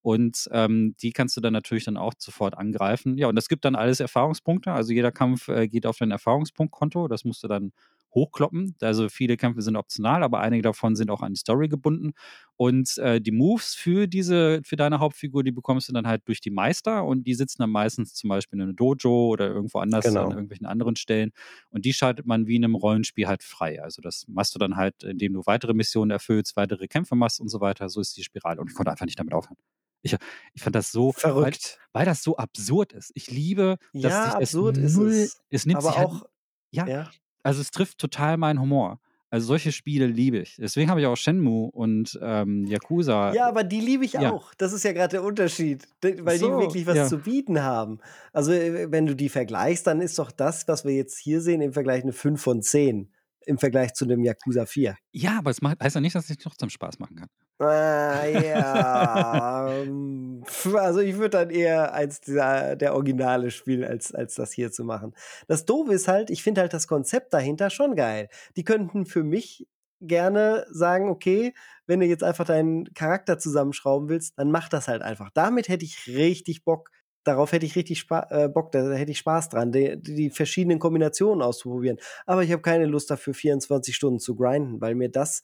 [0.00, 3.18] Und ähm, die kannst du dann natürlich dann auch sofort angreifen.
[3.18, 4.70] Ja, und das gibt dann alles Erfahrungspunkte.
[4.72, 7.08] Also jeder Kampf äh, geht auf dein Erfahrungspunktkonto.
[7.08, 7.72] Das musst du dann
[8.14, 8.74] hochkloppen.
[8.80, 12.12] Also viele Kämpfe sind optional, aber einige davon sind auch an die Story gebunden.
[12.56, 16.40] Und äh, die Moves für diese, für deine Hauptfigur, die bekommst du dann halt durch
[16.40, 20.04] die Meister und die sitzen dann meistens zum Beispiel in einem Dojo oder irgendwo anders
[20.06, 20.24] Genau.
[20.24, 21.30] an irgendwelchen anderen Stellen.
[21.70, 23.82] Und die schaltet man wie in einem Rollenspiel halt frei.
[23.82, 27.48] Also das machst du dann halt, indem du weitere Missionen erfüllst, weitere Kämpfe machst und
[27.48, 27.88] so weiter.
[27.88, 28.60] So ist die Spirale.
[28.60, 29.56] Und ich konnte einfach nicht damit aufhören.
[30.02, 30.16] Ich,
[30.54, 31.78] ich fand das so, weil, Verrückt.
[31.92, 33.10] weil das so absurd ist.
[33.14, 35.40] Ich liebe, dass Ja, sich das absurd ist null, es.
[35.50, 36.22] es nimmt Aber sich halt, auch,
[36.70, 37.10] ja, ja.
[37.48, 39.00] Also es trifft total meinen Humor.
[39.30, 40.56] Also solche Spiele liebe ich.
[40.58, 43.32] Deswegen habe ich auch Shenmue und ähm, Yakuza.
[43.32, 44.32] Ja, aber die liebe ich Ja.
[44.32, 44.52] auch.
[44.58, 47.06] Das ist ja gerade der Unterschied, weil so, die wirklich was ja.
[47.06, 48.00] zu bieten haben.
[48.34, 51.62] Also, äh, wenn du die vergleichst, dann ist doch das, was wir jetzt hier sehen,
[51.62, 53.10] im Vergleich eine 5 von 10
[53.46, 54.96] im Vergleich zu dem Yakuza 4.
[55.12, 57.28] Ja, aber es macht, heißt ja nicht, dass es trotzdem Spaß machen kann.
[57.60, 59.72] Ah, ja.
[59.82, 64.70] ähm, also ich würde dann eher eins dieser, der Originale spielen, als, als das hier
[64.70, 65.14] zu machen.
[65.48, 68.28] Das Doofe ist halt, ich finde halt das Konzept dahinter schon geil.
[68.56, 69.66] Die könnten für mich
[70.00, 71.52] gerne sagen, okay,
[71.86, 75.30] wenn du jetzt einfach deinen Charakter zusammenschrauben willst, dann mach das halt einfach.
[75.34, 76.90] Damit hätte ich richtig Bock.
[77.28, 80.78] Darauf hätte ich richtig Spa äh, Bock, da hätte ich Spaß dran, die, die verschiedenen
[80.78, 81.98] Kombinationen auszuprobieren.
[82.26, 85.42] Aber ich habe keine Lust dafür, 24 Stunden zu grinden, weil mir das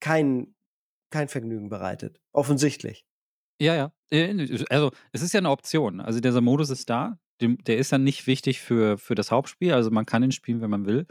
[0.00, 0.54] kein,
[1.10, 2.20] kein Vergnügen bereitet.
[2.32, 3.04] Offensichtlich.
[3.60, 3.92] Ja, ja.
[4.10, 6.00] Äh, also, es ist ja eine Option.
[6.00, 7.18] Also, dieser Modus ist da.
[7.40, 9.72] Der ist dann nicht wichtig für, für das Hauptspiel.
[9.72, 11.06] Also, man kann ihn spielen, wenn man will.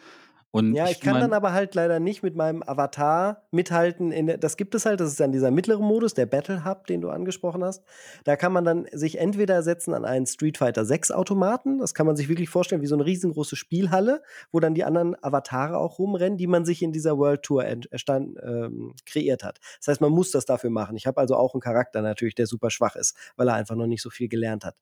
[0.51, 4.11] Und ja, ich, ich kann mein, dann aber halt leider nicht mit meinem Avatar mithalten.
[4.27, 7.01] Der, das gibt es halt, das ist dann dieser mittlere Modus, der Battle Hub, den
[7.01, 7.83] du angesprochen hast.
[8.23, 12.05] Da kann man dann sich entweder setzen an einen Street Fighter 6 Automaten, das kann
[12.05, 15.99] man sich wirklich vorstellen wie so eine riesengroße Spielhalle, wo dann die anderen Avatare auch
[15.99, 19.59] rumrennen, die man sich in dieser World Tour erstand, ähm, kreiert hat.
[19.79, 20.95] Das heißt, man muss das dafür machen.
[20.95, 23.87] Ich habe also auch einen Charakter natürlich, der super schwach ist, weil er einfach noch
[23.87, 24.75] nicht so viel gelernt hat.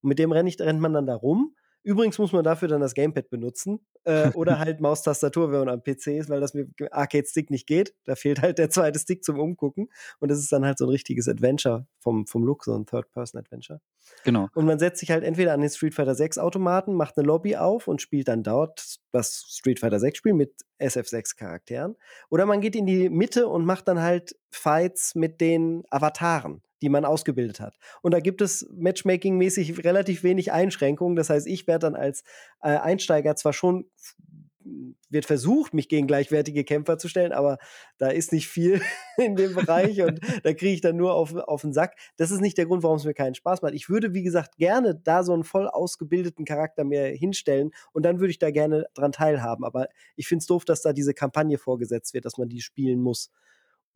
[0.00, 2.80] Und mit dem renn ich, rennt man dann da rum Übrigens muss man dafür dann
[2.80, 6.68] das Gamepad benutzen äh, oder halt Maustastatur, wenn man am PC ist, weil das mit
[6.90, 7.94] Arcade-Stick nicht geht.
[8.04, 9.88] Da fehlt halt der zweite Stick zum Umgucken.
[10.18, 13.80] Und das ist dann halt so ein richtiges Adventure vom, vom Look, so ein Third-Person-Adventure.
[14.24, 14.48] Genau.
[14.54, 17.56] Und man setzt sich halt entweder an den Street Fighter 6 Automaten, macht eine Lobby
[17.56, 21.96] auf und spielt dann dort das Street Fighter 6 Spiel mit SF6 Charakteren.
[22.30, 26.88] Oder man geht in die Mitte und macht dann halt Fights mit den Avataren die
[26.88, 27.78] man ausgebildet hat.
[28.02, 31.16] Und da gibt es Matchmaking-mäßig relativ wenig Einschränkungen.
[31.16, 32.22] Das heißt, ich werde dann als
[32.62, 33.86] äh, Einsteiger zwar schon
[35.10, 37.58] wird versucht, mich gegen gleichwertige Kämpfer zu stellen, aber
[37.98, 38.80] da ist nicht viel
[39.16, 41.96] in dem Bereich und da kriege ich dann nur auf, auf den Sack.
[42.16, 43.74] Das ist nicht der Grund, warum es mir keinen Spaß macht.
[43.74, 48.20] Ich würde, wie gesagt, gerne da so einen voll ausgebildeten Charakter mir hinstellen und dann
[48.20, 49.64] würde ich da gerne dran teilhaben.
[49.64, 53.00] Aber ich finde es doof, dass da diese Kampagne vorgesetzt wird, dass man die spielen
[53.00, 53.30] muss.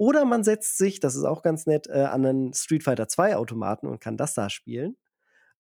[0.03, 3.37] Oder man setzt sich, das ist auch ganz nett, äh, an einen Street Fighter 2
[3.37, 4.97] Automaten und kann das da spielen.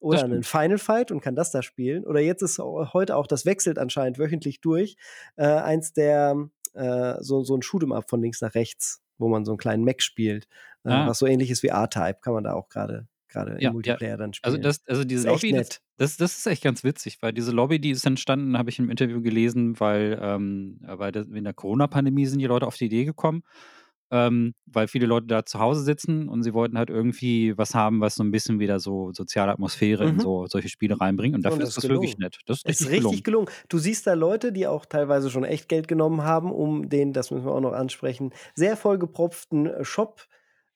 [0.01, 2.05] Oder an einen Final Fight und kann das da spielen.
[2.05, 4.97] Oder jetzt ist heute auch, das wechselt anscheinend wöchentlich durch,
[5.37, 9.45] äh, eins der, äh, so, so ein Shoot'em Up von links nach rechts, wo man
[9.45, 10.49] so einen kleinen Mac spielt,
[10.85, 11.07] äh, ah.
[11.07, 14.11] was so ähnlich ist wie R-Type, kann man da auch gerade gerade ja, im Multiplayer
[14.11, 14.17] ja.
[14.17, 14.67] dann also spielen.
[14.67, 17.53] Also das, also diese das Lobby, das, das, das, ist echt ganz witzig, weil diese
[17.53, 21.55] Lobby, die ist entstanden, habe ich im Interview gelesen, weil, ähm, weil das, in der
[21.55, 23.45] Corona-Pandemie sind die Leute auf die Idee gekommen,
[24.13, 28.03] ähm, weil viele Leute da zu Hause sitzen und sie wollten halt irgendwie was haben,
[28.03, 30.11] was so ein bisschen wieder so soziale Atmosphäre mhm.
[30.11, 31.35] in so solche Spiele reinbringt.
[31.35, 32.03] Und dafür und ist das gelungen.
[32.03, 32.39] wirklich nett.
[32.45, 33.47] Das ist richtig, ist richtig gelungen.
[33.47, 33.65] gelungen.
[33.71, 37.31] Du siehst da Leute, die auch teilweise schon echt Geld genommen haben, um den, das
[37.31, 40.27] müssen wir auch noch ansprechen, sehr vollgepropften äh, Shop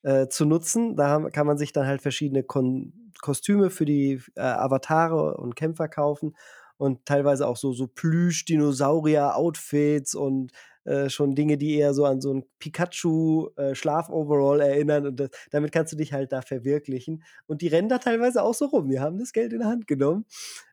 [0.01, 0.95] äh, zu nutzen.
[0.95, 5.87] Da kann man sich dann halt verschiedene Kon Kostüme für die äh, Avatare und Kämpfer
[5.87, 6.33] kaufen
[6.77, 10.51] und teilweise auch so, so Plüsch-Dinosaurier-Outfits und
[10.87, 15.73] äh, schon Dinge, die eher so an so ein Pikachu-Schlaf-Overall äh, erinnern und das, damit
[15.73, 17.23] kannst du dich halt da verwirklichen.
[17.45, 18.89] Und die rennen da teilweise auch so rum.
[18.89, 20.25] Die haben das Geld in der Hand genommen.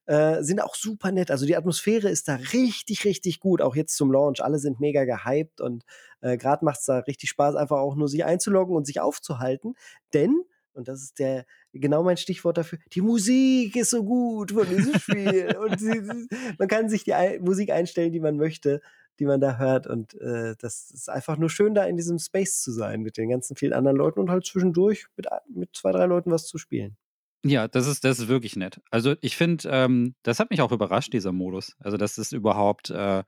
[0.06, 1.32] Äh, sind auch super nett.
[1.32, 3.60] Also die Atmosphäre ist da richtig, richtig gut.
[3.60, 4.40] Auch jetzt zum Launch.
[4.40, 5.82] Alle sind mega gehypt und
[6.20, 9.74] äh, gerade macht es da richtig Spaß, einfach auch nur sich einzuloggen und sich aufzuhalten.
[10.12, 10.44] Denn
[10.74, 12.78] und das ist der genau mein Stichwort dafür.
[12.92, 16.02] Die Musik ist so gut von diesem Spiel und sie,
[16.58, 18.80] man kann sich die Musik einstellen, die man möchte
[19.18, 19.86] die man da hört.
[19.86, 23.28] Und äh, das ist einfach nur schön, da in diesem Space zu sein mit den
[23.28, 26.96] ganzen vielen anderen Leuten und halt zwischendurch mit, mit zwei, drei Leuten was zu spielen.
[27.44, 28.80] Ja, das ist, das ist wirklich nett.
[28.90, 31.76] Also ich finde, ähm, das hat mich auch überrascht, dieser Modus.
[31.78, 33.22] Also das ist überhaupt, äh,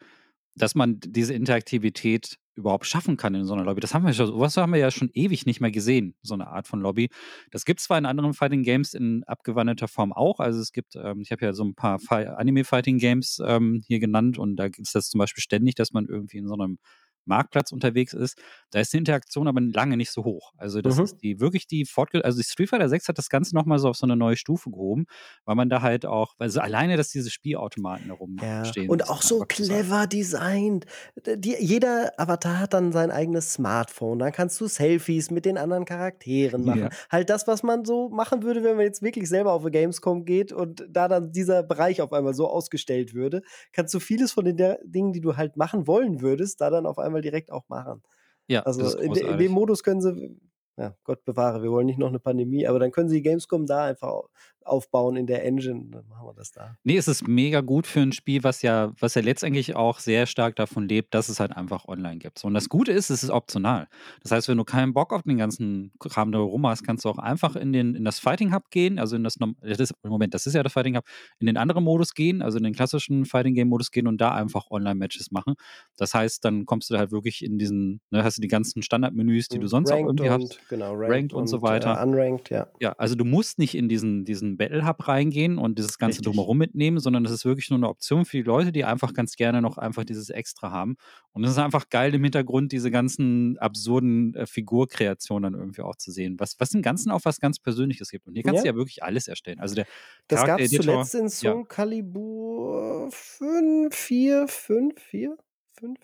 [0.56, 3.80] dass man diese Interaktivität überhaupt schaffen kann in so einer Lobby.
[3.80, 6.48] Das haben wir schon, sowas haben wir ja schon ewig nicht mehr gesehen, so eine
[6.48, 7.10] Art von Lobby.
[7.50, 10.40] Das gibt es zwar in anderen Fighting Games in abgewandelter Form auch.
[10.40, 14.38] Also es gibt, ähm, ich habe ja so ein paar Anime-Fighting Games ähm, hier genannt
[14.38, 16.78] und da gibt es das zum Beispiel ständig, dass man irgendwie in so einem
[17.26, 18.38] Marktplatz unterwegs ist,
[18.70, 20.52] da ist die Interaktion aber lange nicht so hoch.
[20.56, 21.04] Also das mhm.
[21.04, 23.88] ist die wirklich die Fortge also die Street Fighter 6 hat das Ganze nochmal so
[23.88, 25.06] auf so eine neue Stufe gehoben,
[25.44, 28.86] weil man da halt auch, also alleine, dass diese Spielautomaten herumstehen.
[28.86, 28.90] Ja.
[28.90, 30.86] Und auch so clever designt.
[31.24, 34.18] Die, jeder Avatar hat dann sein eigenes Smartphone.
[34.18, 36.80] Dann kannst du Selfies mit den anderen Charakteren machen.
[36.80, 36.90] Ja.
[37.10, 40.24] Halt das, was man so machen würde, wenn man jetzt wirklich selber auf eine Gamescom
[40.24, 44.44] geht und da dann dieser Bereich auf einmal so ausgestellt würde, kannst du vieles von
[44.44, 47.68] den Dingen, die du halt machen wollen würdest, da dann auf einmal einmal direkt auch
[47.68, 48.02] machen.
[48.48, 50.38] Ja, also in, in, dem Modus können sie,
[50.76, 53.86] ja, Gott bewahre, wir wollen nicht noch eine Pandemie, aber dann können sie Gamescom da
[53.86, 54.22] einfach
[54.66, 56.76] aufbauen in der Engine, dann machen wir das da.
[56.84, 60.26] Nee, es ist mega gut für ein Spiel, was ja, was ja letztendlich auch sehr
[60.26, 62.44] stark davon lebt, dass es halt einfach online gibt.
[62.44, 63.88] und das Gute ist, es ist optional.
[64.22, 67.08] Das heißt, wenn du keinen Bock auf den ganzen Kram da rum hast, kannst du
[67.08, 70.46] auch einfach in, den, in das Fighting Hub gehen, also in das, das Moment, das
[70.46, 71.04] ist ja das Fighting Hub,
[71.38, 74.34] in den anderen Modus gehen, also in den klassischen Fighting Game Modus gehen und da
[74.34, 75.54] einfach Online-Matches machen.
[75.96, 79.48] Das heißt, dann kommst du halt wirklich in diesen, ne, hast du die ganzen Standardmenüs,
[79.48, 80.68] die du sonst Ranked auch irgendwie hast.
[80.68, 81.98] genau, Ranked und, so weiter.
[81.98, 82.68] Äh, unranked, ja.
[82.80, 86.32] Ja, also du musst nicht in diesen, diesen Battle Hub reingehen und dieses ganze Richtig.
[86.32, 89.36] drumherum mitnehmen, sondern das ist wirklich nur eine Option für die Leute, die einfach ganz
[89.36, 90.96] gerne noch einfach dieses Extra haben.
[91.32, 95.96] Und es ist einfach geil im Hintergrund, diese ganzen absurden äh, Figurkreationen dann irgendwie auch
[95.96, 98.26] zu sehen, was, was im Ganzen auch was ganz Persönliches gibt.
[98.26, 98.72] Und hier kannst Ja.
[98.72, 99.60] du ja wirklich alles erstellen.
[99.60, 99.86] Also der
[100.28, 101.28] Das gab es zuletzt in ja.
[101.30, 105.36] Soul Calibur 5, 4, 5, 4,
[105.78, 105.98] 5?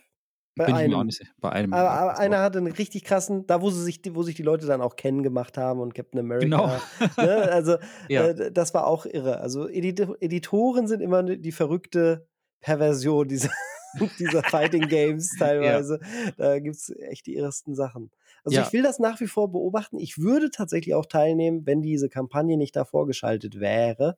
[0.55, 1.07] Bei Bin einem.
[1.07, 1.23] nicht.
[1.41, 1.73] Bei einem.
[1.73, 4.35] Aber, ja, aber einer hatte einen richtig krassen, da wo, sie sich, die- wo sich
[4.35, 6.45] die Leute dann auch kennen gemacht haben und Captain America.
[6.45, 6.67] Genau.
[7.17, 7.51] Ne?
[7.51, 7.77] Also
[8.09, 8.27] Ja.
[8.29, 9.41] äh, das war auch irre.
[9.41, 12.27] Also Edit Editoren sind immer die verrückte
[12.61, 13.51] Perversion dieser,
[14.19, 16.01] dieser Fighting Games teilweise.
[16.37, 18.11] Da gibt es echt die irresten Sachen.
[18.45, 18.65] Also Ja.
[18.67, 19.99] ich will das nach wie vor beobachten.
[19.99, 24.17] Ich würde tatsächlich auch teilnehmen, wenn diese Kampagne nicht davor geschaltet wäre.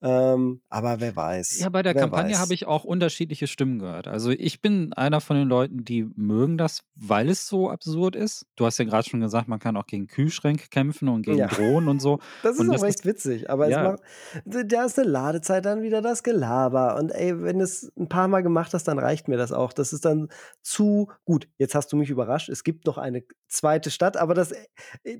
[0.00, 1.58] Ähm, aber wer weiß.
[1.58, 4.06] Ja, bei der Kampagne habe ich auch unterschiedliche Stimmen gehört.
[4.06, 8.46] Also ich bin einer von den Leuten, die mögen das, weil es so absurd ist.
[8.54, 11.48] Du hast ja gerade schon gesagt, man kann auch gegen Kühlschränke kämpfen und gegen Ja.
[11.48, 12.20] Drohnen und so.
[12.44, 13.94] Das ist Und auch das echt witzig, aber Ja.
[13.94, 14.00] es
[14.44, 16.96] macht, da ist eine Ladezeit, dann wieder das Gelaber.
[16.96, 19.72] Und ey, wenn du es ein paar Mal gemacht hast, dann reicht mir das auch.
[19.72, 20.28] Das ist dann
[20.62, 21.48] zu gut.
[21.58, 22.48] Jetzt hast du mich überrascht.
[22.48, 25.18] Es gibt noch eine zweite Stadt, aber das äh,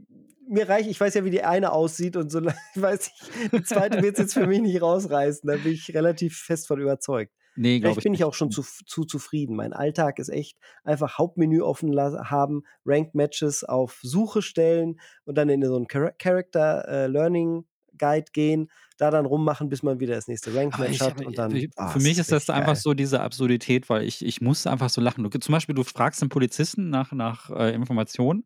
[0.48, 2.40] mir reicht, ich weiß ja, wie die eine aussieht und so,
[2.74, 5.48] ich weiß ich, die zweite wird es jetzt für mich nicht rausreißen.
[5.48, 7.32] Da bin ich relativ fest von überzeugt.
[7.56, 8.24] Nee, Vielleicht ich bin ich nicht.
[8.24, 9.56] auch schon zu, zu zufrieden.
[9.56, 15.48] Mein Alltag ist echt einfach Hauptmenü offen haben, Ranked Matches auf Suche stellen und dann
[15.48, 17.64] in so einen Char Character äh, Learning
[17.98, 21.36] Guide gehen, da dann rummachen, bis man wieder das nächste Ranked Match ich, hat und
[21.36, 21.50] dann.
[21.50, 22.82] für, ah, für es mich ist das richtig einfach geil.
[22.82, 25.28] so diese Absurdität, weil ich, ich muss einfach so lachen.
[25.28, 28.44] Du, zum Beispiel, du fragst einen Polizisten nach, nach äh, Informationen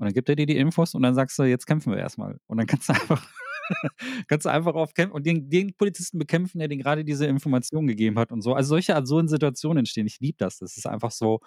[0.00, 2.38] und dann gibt er dir die Infos und dann sagst du, jetzt kämpfen wir erstmal.
[2.46, 3.28] Und dann kannst du einfach,
[4.28, 7.86] kannst du einfach auf kämpfen und den, den Polizisten bekämpfen, der dir gerade diese Information
[7.86, 8.54] gegeben hat und so.
[8.54, 10.06] Also solche absurden Situationen entstehen.
[10.06, 10.56] Ich liebe das.
[10.56, 11.40] Das ist einfach so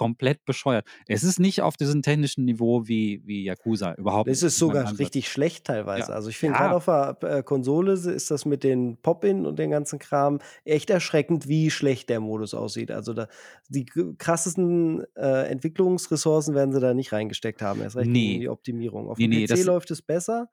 [0.00, 0.86] komplett bescheuert.
[1.06, 4.42] Es ist nicht auf diesem technischen Niveau wie, wie Yakuza, überhaupt nicht.
[4.42, 6.08] ist sogar richtig schlecht teilweise.
[6.08, 6.14] Ja.
[6.14, 6.68] Also ich finde Ja.
[6.68, 10.88] gerade auf der äh, Konsole ist das mit den Pop-In und den ganzen Kram echt
[10.88, 12.90] erschreckend, wie schlecht der Modus aussieht.
[12.90, 13.28] Also da,
[13.68, 17.82] die krassesten äh, Entwicklungsressourcen werden sie da nicht reingesteckt haben.
[17.82, 18.36] Erst recht Nee.
[18.36, 19.10] in die Optimierung.
[19.10, 20.48] Auf Nee, dem nee, PC läuft es besser,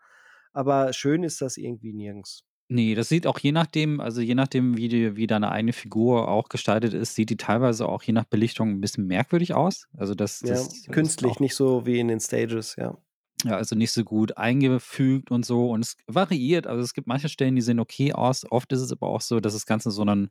[0.52, 2.44] aber schön ist das irgendwie nirgends.
[2.70, 6.28] Nee, das sieht auch je nachdem, also je nachdem, wie, die, wie deine eigene Figur
[6.28, 9.88] auch gestaltet ist, sieht die teilweise auch je nach Belichtung ein bisschen merkwürdig aus.
[9.96, 12.98] Also das, Ja, das ist künstlich, nicht so wie in den Stages, ja.
[13.46, 15.70] ja, also nicht so gut eingefügt und so.
[15.70, 16.68] Und es variiert.
[16.68, 18.46] Also es gibt manche Stellen, die sehen okay aus.
[18.52, 20.30] Oft ist es aber auch so, dass das Ganze so einen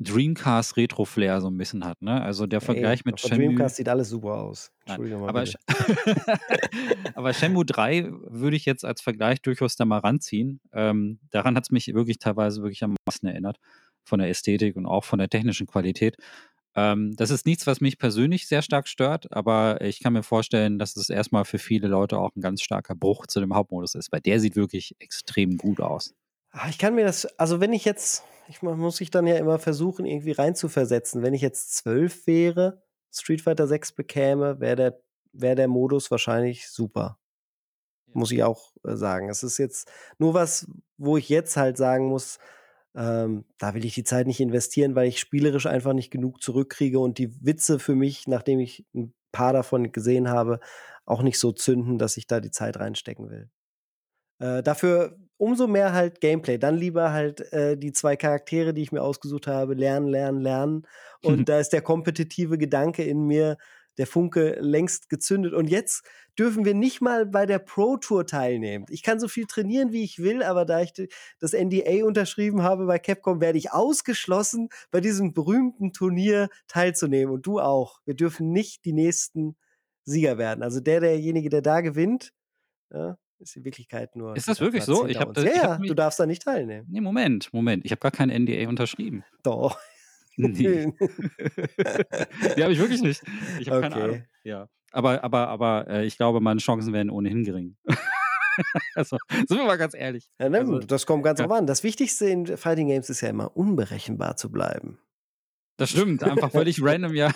[0.00, 2.00] Dreamcast Retro Flair so ein bisschen hat.
[2.02, 2.22] Ne?
[2.22, 3.46] Also der Vergleich Ey, mit Shenmue.
[3.46, 4.70] Dreamcast sieht alles super aus.
[4.86, 5.58] Nein, Entschuldigung mal aber, bitte.
[7.14, 10.60] aber Shenmue 3 würde ich jetzt als Vergleich durchaus da mal ranziehen.
[10.72, 13.58] Ähm, daran hat es mich wirklich teilweise wirklich am meisten erinnert.
[14.04, 16.16] Von der Ästhetik und auch von der technischen Qualität.
[16.76, 20.78] Ähm, das ist nichts, was mich persönlich sehr stark stört, aber ich kann mir vorstellen,
[20.78, 24.12] dass es erstmal für viele Leute auch ein ganz starker Bruch zu dem Hauptmodus ist,
[24.12, 26.14] weil der sieht wirklich extrem gut aus.
[26.52, 29.36] Ah, Ich kann mir das, also wenn ich jetzt, ich mu- muss ich dann ja
[29.36, 31.22] immer versuchen, irgendwie reinzuversetzen.
[31.22, 32.82] Wenn ich jetzt zwölf wäre,
[33.12, 35.00] Street Fighter 6 bekäme, wäre der,
[35.32, 37.18] wär der Modus wahrscheinlich super.
[38.14, 39.28] Muss ich auch äh, sagen.
[39.30, 40.66] Es ist jetzt nur was,
[40.98, 42.38] wo ich jetzt halt sagen muss,
[42.96, 46.98] ähm, da will ich die Zeit nicht investieren, weil ich spielerisch einfach nicht genug zurückkriege
[47.00, 50.60] und die Witze für mich, nachdem ich ein paar davon gesehen habe,
[51.06, 53.50] auch nicht so zünden, dass ich da die Zeit reinstecken will.
[54.40, 56.58] Äh, dafür umso mehr halt Gameplay.
[56.58, 60.86] Dann lieber halt äh, die zwei Charaktere, die ich mir ausgesucht habe, lernen, lernen, lernen.
[61.22, 63.56] Und da ist der kompetitive Gedanke in mir,
[63.96, 65.52] der Funke längst gezündet.
[65.54, 66.04] Und jetzt
[66.38, 68.86] dürfen wir nicht mal bei der Pro Tour teilnehmen.
[68.90, 70.92] Ich kann so viel trainieren, wie ich will, aber da ich
[71.40, 77.34] das NDA unterschrieben habe bei Capcom, werde ich ausgeschlossen, bei diesem berühmten Turnier teilzunehmen.
[77.34, 78.00] Und du auch.
[78.04, 79.56] Wir dürfen nicht die nächsten
[80.04, 80.62] Sieger werden.
[80.62, 82.32] Also der, derjenige, der da gewinnt,
[82.90, 84.36] ja, ist in Wirklichkeit nur.
[84.36, 85.06] Ist das wirklich so?
[85.06, 86.86] Ich hab das- ja, ich hab mich- du darfst da nicht teilnehmen.
[86.90, 87.84] Nee, Moment, Moment.
[87.84, 89.24] Ich habe gar kein NDA unterschrieben.
[89.42, 89.78] Doch.
[90.40, 90.52] Nee.
[90.54, 90.92] Die
[92.62, 93.24] habe ich wirklich nicht.
[93.58, 94.04] Ich habe keine Okay.
[94.04, 94.22] Ahnung.
[94.44, 94.68] Ja.
[94.92, 97.76] Aber, aber, aber äh, ich glaube, meine Chancen wären ohnehin gering.
[98.94, 100.30] also, sind wir mal ganz ehrlich.
[100.38, 101.46] Ja, ne, Also, das kommt ganz ja.
[101.48, 101.66] drauf an.
[101.66, 105.00] Das Wichtigste in Fighting Games ist ja immer unberechenbar zu bleiben.
[105.76, 107.32] Das stimmt, einfach völlig random, ja,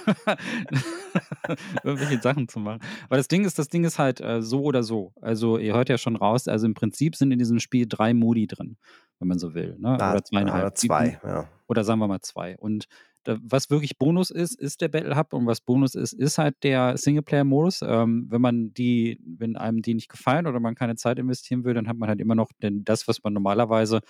[1.84, 2.80] irgendwelche Sachen zu machen.
[3.06, 5.12] Aber das Ding ist, das Ding ist halt äh, so oder so.
[5.20, 8.46] Also ihr hört ja schon raus, also im Prinzip sind in diesem Spiel drei Modi
[8.46, 8.76] drin,
[9.18, 9.76] wenn man so will.
[9.78, 9.98] Ne?
[10.00, 10.62] Ah, oder zweieinhalb.
[10.62, 11.48] Oder zwei, ja.
[11.68, 12.56] Oder sagen wir mal zwei.
[12.58, 12.86] Und
[13.24, 16.56] da, was wirklich Bonus ist, ist der Battle Hub und was Bonus ist, ist halt
[16.62, 17.82] der Singleplayer-Modus.
[17.82, 21.74] Ähm, wenn man die, wenn einem die nicht gefallen oder man keine Zeit investieren will,
[21.74, 24.00] dann hat man halt immer noch den, das, was man normalerweise,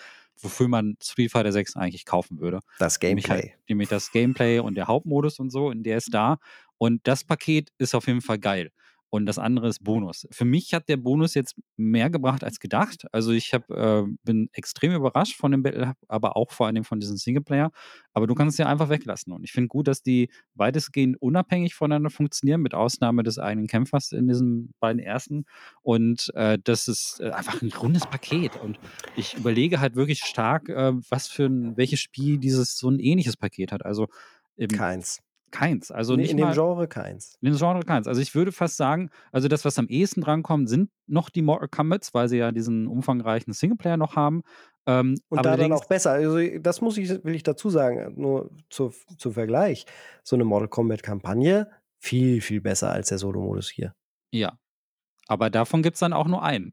[0.40, 2.60] wofür man Street Fighter 6 eigentlich kaufen würde.
[2.78, 3.50] Das Nämlich Gameplay.
[3.50, 6.38] Halt, nämlich das Gameplay und der Hauptmodus und so, und der ist da.
[6.82, 8.72] Und das Paket ist auf jeden Fall geil.
[9.14, 10.26] und das andere ist Bonus.
[10.30, 13.04] Für mich hat der Bonus jetzt mehr gebracht als gedacht.
[13.12, 16.98] Also ich hab, äh, bin extrem überrascht von dem Battle, aber auch vor allem von
[16.98, 17.70] diesem Singleplayer.
[18.14, 19.34] Aber du kannst es ja einfach weglassen.
[19.34, 24.12] Und ich finde gut, dass die weitestgehend unabhängig voneinander funktionieren, mit Ausnahme des eigenen Kämpfers
[24.12, 25.44] in diesen beiden ersten.
[25.82, 28.56] Und äh, das ist äh, einfach ein rundes Paket.
[28.56, 28.80] Und
[29.14, 33.36] ich überlege halt wirklich stark, äh, was für ein, welches Spiel dieses so ein ähnliches
[33.36, 33.84] Paket hat.
[33.84, 34.08] Also
[34.78, 35.22] Keins.
[35.52, 35.92] Keins.
[35.92, 37.36] Also Nee, nicht in dem mal, Genre keins.
[37.40, 38.08] in dem Genre keins.
[38.08, 41.68] Also ich würde fast sagen, also das, was am ehesten drankommt, sind noch die Mortal
[41.68, 44.42] Kombats, weil sie ja diesen umfangreichen Singleplayer noch haben.
[44.86, 46.10] Ähm, Und aber da dann auch besser.
[46.10, 49.86] Also das muss ich, will ich dazu sagen, nur zu, zum Vergleich.
[50.24, 53.94] So eine Mortal Kombat-Kampagne viel, viel besser als der Solo-Modus hier.
[54.32, 54.58] Ja.
[55.28, 56.72] Aber davon gibt es dann auch nur einen.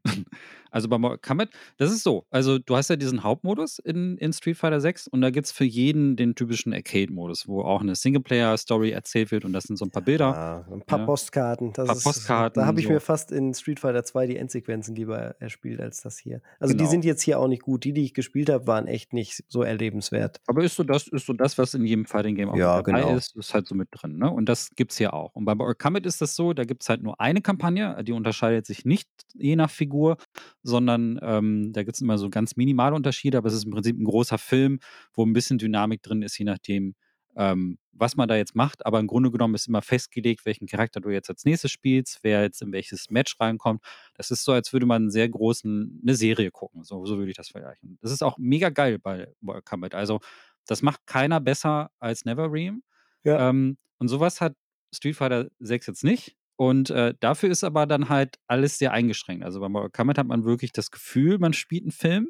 [0.70, 2.26] Also bei Mortal Kombat, das ist so.
[2.30, 5.52] Also du hast ja diesen Hauptmodus in, in Street Fighter 6 und da gibt es
[5.52, 9.84] für jeden den typischen Arcade-Modus, wo auch eine Singleplayer-Story erzählt wird und das sind so
[9.84, 10.34] ein paar Bilder.
[10.36, 11.06] Ah, ein paar Ja.
[11.06, 11.72] Postkarten.
[11.72, 12.92] Das Paar ist, Postkarten, Da habe ich so.
[12.92, 16.40] mir fast in Street Fighter 2 die Endsequenzen lieber erspielt als das hier.
[16.58, 16.90] Also die Genau.
[16.90, 17.84] sind jetzt hier auch nicht gut.
[17.84, 20.40] Die, die ich gespielt habe, waren echt nicht so erlebenswert.
[20.46, 23.00] Aber ist so das, ist so das, was in jedem Fighting Game auch Ja, dabei
[23.02, 23.16] genau.
[23.16, 24.18] ist, ist halt so mit drin.
[24.18, 24.30] Ne?
[24.30, 25.34] Und das gibt's hier auch.
[25.34, 28.66] Und bei Mortal Kombat ist das so, da gibt's halt nur eine Kampagne, die unterscheidet
[28.66, 30.16] sich nicht je nach Figur,
[30.62, 34.04] sondern ähm, da gibt's immer so ganz minimale Unterschiede, aber es ist im Prinzip ein
[34.04, 34.80] großer Film,
[35.14, 36.94] wo ein bisschen Dynamik drin ist, je nachdem,
[37.36, 38.84] ähm, was man da jetzt macht.
[38.86, 42.42] Aber im Grunde genommen ist immer festgelegt, welchen Charakter du jetzt als nächstes spielst, wer
[42.42, 43.82] jetzt in welches Match reinkommt.
[44.14, 46.84] Das ist so, als würde man einen sehr großen, eine Serie gucken.
[46.84, 47.98] So, so würde ich das vergleichen.
[48.00, 49.94] Das ist auch mega geil bei Mortal Kombat.
[49.94, 50.20] Also,
[50.66, 52.82] das macht keiner besser als Neverream.
[53.24, 53.48] Ja.
[53.48, 54.54] Ähm, und sowas hat
[54.94, 56.36] Street Fighter 6 jetzt nicht.
[56.60, 59.46] Und äh, dafür ist aber dann halt alles sehr eingeschränkt.
[59.46, 62.28] Also bei Mortal Kombat hat man wirklich das Gefühl, man spielt einen Film.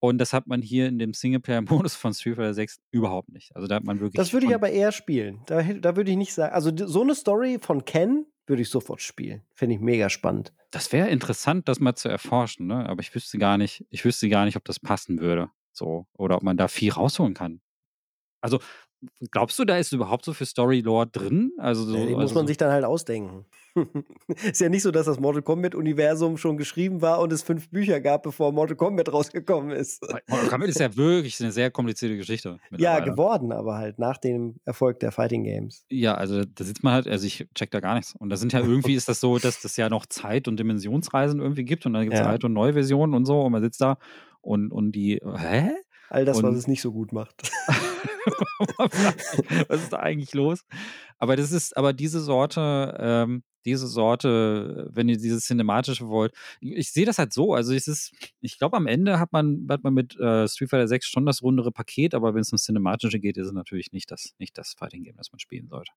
[0.00, 3.54] Und das hat man hier in dem Singleplayer-Modus von Street Fighter 6 überhaupt nicht.
[3.54, 4.16] Also da hat man wirklich.
[4.16, 5.42] Das würde ich aber eher spielen.
[5.46, 6.52] Da, da würde ich nicht sagen.
[6.52, 9.44] Also so eine Story von Ken würde ich sofort spielen.
[9.54, 10.52] Finde ich mega spannend.
[10.72, 12.88] Das wäre interessant, das mal zu erforschen, ne?
[12.88, 15.48] Aber ich wüsste gar nicht, ich wüsste gar nicht, ob das passen würde.
[15.70, 16.08] So.
[16.14, 17.60] Oder ob man da viel rausholen kann.
[18.40, 18.58] Also,
[19.30, 21.52] glaubst du, da ist überhaupt so viel Story-Lore drin?
[21.58, 23.44] Also so, Ja, die muss also man so, sich dann halt ausdenken.
[24.50, 28.00] ist ja nicht so, dass das Mortal Kombat-Universum schon geschrieben war und es fünf Bücher
[28.00, 30.02] gab, bevor Mortal Kombat rausgekommen ist.
[30.28, 32.58] Mortal Kombat ist ja wirklich eine sehr komplizierte Geschichte.
[32.76, 35.84] Ja, geworden, aber halt nach dem Erfolg der Fighting Games.
[35.88, 38.14] Ja, also da sitzt man halt, also ich check da gar nichts.
[38.16, 41.40] Und da sind ja irgendwie, ist das so, dass das ja noch Zeit- und Dimensionsreisen
[41.40, 42.26] irgendwie gibt und dann gibt es Ja.
[42.26, 43.98] alte und neue Versionen und so und man sitzt da
[44.40, 45.70] und, und die, hä?
[46.10, 47.50] All das, was Und- es nicht so gut macht.
[49.68, 50.64] Was ist da eigentlich los?
[51.18, 56.92] Aber das ist, aber diese Sorte, ähm, diese Sorte, wenn ihr dieses Cinematische wollt, ich
[56.92, 57.54] sehe das halt so.
[57.54, 60.88] Also es ist, ich glaube, am Ende hat man, hat man mit äh, Street Fighter
[60.88, 64.10] 6 schon das rundere Paket, aber wenn es um Cinematische geht, ist es natürlich nicht
[64.10, 65.92] das, nicht das Fighting Game, das man spielen sollte.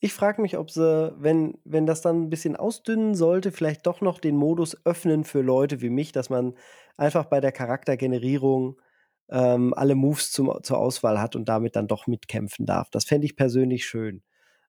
[0.00, 4.00] Ich frage mich, ob sie, wenn, wenn das dann ein bisschen ausdünnen sollte, vielleicht doch
[4.00, 6.54] noch den Modus öffnen für Leute wie mich, dass man
[6.96, 8.80] einfach bei der Charaktergenerierung
[9.30, 12.90] ähm, alle Moves zum, zur Auswahl hat und damit dann doch mitkämpfen darf.
[12.90, 14.22] Das fände ich persönlich schön.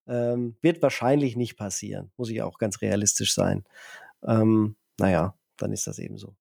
[0.08, 3.64] Ähm, wird wahrscheinlich nicht passieren, muss ich auch ganz realistisch sein.
[4.24, 6.36] Ähm, naja, dann ist das eben so.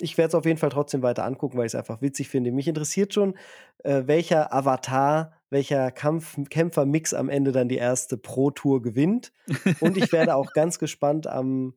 [0.00, 2.52] Ich werde es auf jeden Fall trotzdem weiter angucken, weil ich es einfach witzig finde.
[2.52, 3.34] Mich interessiert schon,
[3.82, 9.32] äh, welcher Avatar, welcher Kampf, Kämpfermix am Ende dann die erste Pro-Tour gewinnt.
[9.80, 11.74] Und ich werde auch ganz gespannt am,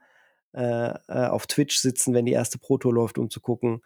[0.51, 3.81] äh, äh, auf Twitch sitzen, wenn die erste Pro-Tour läuft, um zu gucken,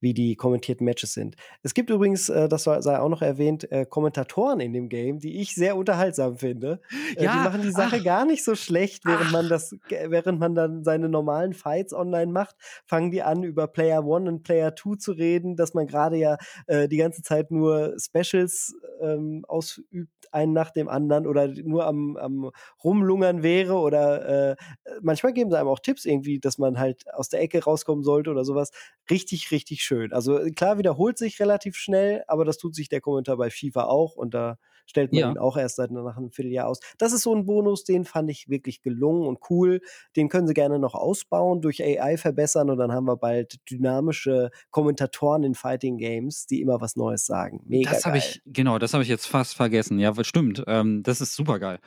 [0.00, 1.36] wie die kommentierten Matches sind.
[1.62, 5.40] Es gibt übrigens, äh, das sei auch noch erwähnt, äh, Kommentatoren in dem Game, die
[5.40, 6.80] ich sehr unterhaltsam finde.
[7.16, 8.04] Äh, Ja, die machen die Sache ach.
[8.04, 9.32] gar nicht so schlecht, während Ach.
[9.32, 14.04] man das, während man dann seine normalen Fights online macht, fangen die an, über Player
[14.04, 16.36] One und Player Two zu reden, dass man gerade ja
[16.66, 22.16] äh, die ganze Zeit nur Specials ähm, ausübt, einen nach dem anderen oder nur am,
[22.16, 22.50] am
[22.84, 24.56] rumlungern wäre oder äh,
[25.02, 28.30] manchmal geben sie einem auch Tipps irgendwie, dass man halt aus der Ecke rauskommen sollte
[28.30, 28.70] oder sowas.
[29.10, 30.12] Richtig, richtig schön.
[30.12, 34.16] Also klar wiederholt sich relativ schnell, aber das tut sich der Kommentar bei FIFA auch
[34.16, 35.30] und da stellt man Ja.
[35.30, 36.80] ihn auch erst seit nach einem Vierteljahr aus.
[36.98, 39.80] Das ist so ein Bonus, den fand ich wirklich gelungen und cool.
[40.16, 44.50] Den können sie gerne noch ausbauen, durch AI verbessern und dann haben wir bald dynamische
[44.70, 47.60] Kommentatoren in Fighting Games, die immer was Neues sagen.
[47.66, 49.98] Mega das habe ich, genau, das habe ich jetzt fast vergessen.
[49.98, 50.62] Ja, stimmt.
[50.66, 51.78] Ähm, das ist super geil.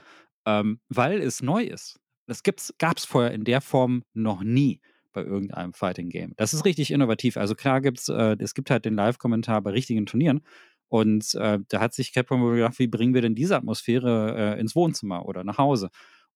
[0.45, 1.99] Ähm, weil es neu ist.
[2.27, 4.81] Das gab es vorher in der Form noch nie
[5.13, 6.33] bei irgendeinem Fighting Game.
[6.37, 7.37] Das ist richtig innovativ.
[7.37, 10.41] Also klar gibt's, äh, es gibt halt den Live-Kommentar bei richtigen Turnieren.
[10.89, 14.75] Und äh, da hat sich Capcom gedacht, wie bringen wir denn diese Atmosphäre äh, ins
[14.75, 15.89] Wohnzimmer oder nach Hause?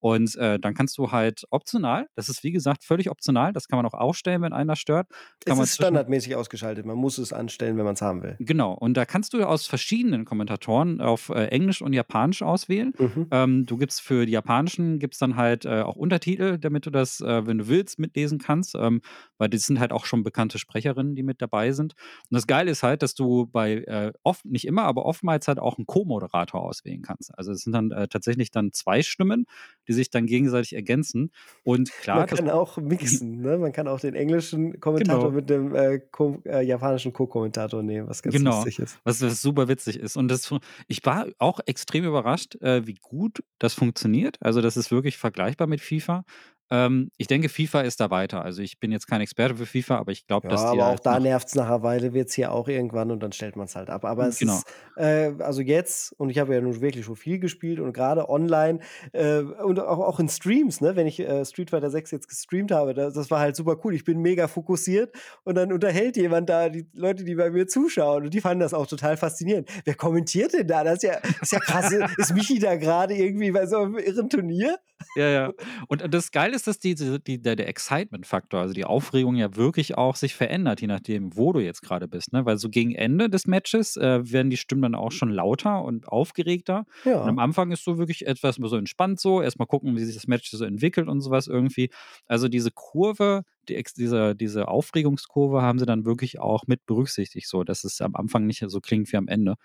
[0.03, 3.77] Und äh, dann kannst du halt optional, das ist wie gesagt völlig optional, das kann
[3.77, 5.07] man auch ausstellen, wenn einer stört.
[5.45, 8.35] Kann es ist standardmäßig ausgeschaltet, man muss es anstellen, wenn man es haben will.
[8.39, 12.91] Genau, und da kannst du aus verschiedenen Kommentatoren auf äh, Englisch und Japanisch auswählen.
[12.99, 13.27] Mhm.
[13.31, 17.21] Ähm, du gibst für die japanischen, gibst dann halt äh, auch Untertitel, damit du das,
[17.21, 18.99] äh, wenn du willst, mitlesen kannst, ähm,
[19.37, 21.93] weil das sind halt auch schon bekannte Sprecherinnen, die mit dabei sind.
[22.29, 25.59] Und das Geile ist halt, dass du bei äh, oft, nicht immer, aber oftmals halt
[25.59, 27.31] auch einen Co-Moderator auswählen kannst.
[27.37, 29.45] Also es sind dann äh, tatsächlich dann zwei Stimmen,
[29.87, 31.31] die sich dann gegenseitig ergänzen.
[31.63, 32.17] Und klar.
[32.17, 33.57] Man kann auch mixen, ne?
[33.57, 35.35] Man kann auch den englischen Kommentator genau.
[35.35, 35.99] mit dem äh,
[36.45, 38.57] äh, japanischen Co-Kommentator nehmen, was ganz genau.
[38.57, 38.99] lustig ist.
[39.03, 40.17] Was, was super witzig ist.
[40.17, 40.53] Und das,
[40.87, 44.37] ich war auch extrem überrascht, äh, wie gut das funktioniert.
[44.41, 46.25] Also, das ist wirklich vergleichbar mit FIFA.
[46.71, 48.43] Ähm, ich denke, FIFA ist da weiter.
[48.43, 50.79] Also ich bin jetzt kein Experte für FIFA, aber ich glaube, ja, dass die.
[50.79, 53.21] Aber auch halt da nervt es nach einer Weile, wird es hier auch irgendwann und
[53.21, 54.05] dann stellt man es halt ab.
[54.05, 54.55] Aber es genau.
[54.55, 54.65] ist,
[54.95, 58.79] äh, also jetzt, und ich habe ja nun wirklich schon viel gespielt und gerade online
[59.11, 62.71] äh, und auch, auch in Streams, ne, wenn ich äh, Street Fighter 6 jetzt gestreamt
[62.71, 63.93] habe, das, das war halt super cool.
[63.93, 65.13] Ich bin mega fokussiert
[65.43, 68.73] und dann unterhält jemand da die Leute, die bei mir zuschauen und die fanden das
[68.73, 69.69] auch total faszinierend.
[69.85, 70.83] Wer kommentiert denn da?
[70.83, 71.93] Das ist ja, das ist ja krass.
[72.17, 74.77] ist Michi da gerade irgendwie bei so einem irren Turnier?
[75.15, 75.51] Ja, ja.
[75.87, 79.97] Und das Geile ist, dass die, die, der, der Excitement-Faktor, also die Aufregung ja wirklich
[79.97, 82.33] auch sich verändert, je nachdem, wo du jetzt gerade bist.
[82.33, 82.45] Ne?
[82.45, 86.07] Weil so gegen Ende des Matches äh, werden die Stimmen dann auch schon lauter und
[86.07, 86.85] aufgeregter.
[87.05, 87.21] Ja.
[87.21, 89.41] Und am Anfang ist so wirklich etwas so entspannt so.
[89.41, 91.89] Erstmal gucken, wie sich das Match so entwickelt und sowas irgendwie.
[92.27, 97.63] Also diese Kurve, die, diese, diese Aufregungskurve haben sie dann wirklich auch mit berücksichtigt, so
[97.63, 99.55] dass es am Anfang nicht so klingt wie am Ende.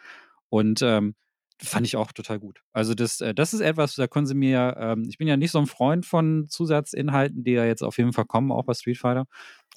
[0.50, 1.14] Und ähm,
[1.62, 2.62] fand ich auch total gut.
[2.72, 5.50] Also das, äh, das ist etwas, da können sie mir, ähm, ich bin ja nicht
[5.50, 8.98] so ein Freund von Zusatzinhalten, die ja jetzt auf jeden Fall kommen, auch bei Street
[8.98, 9.26] Fighter.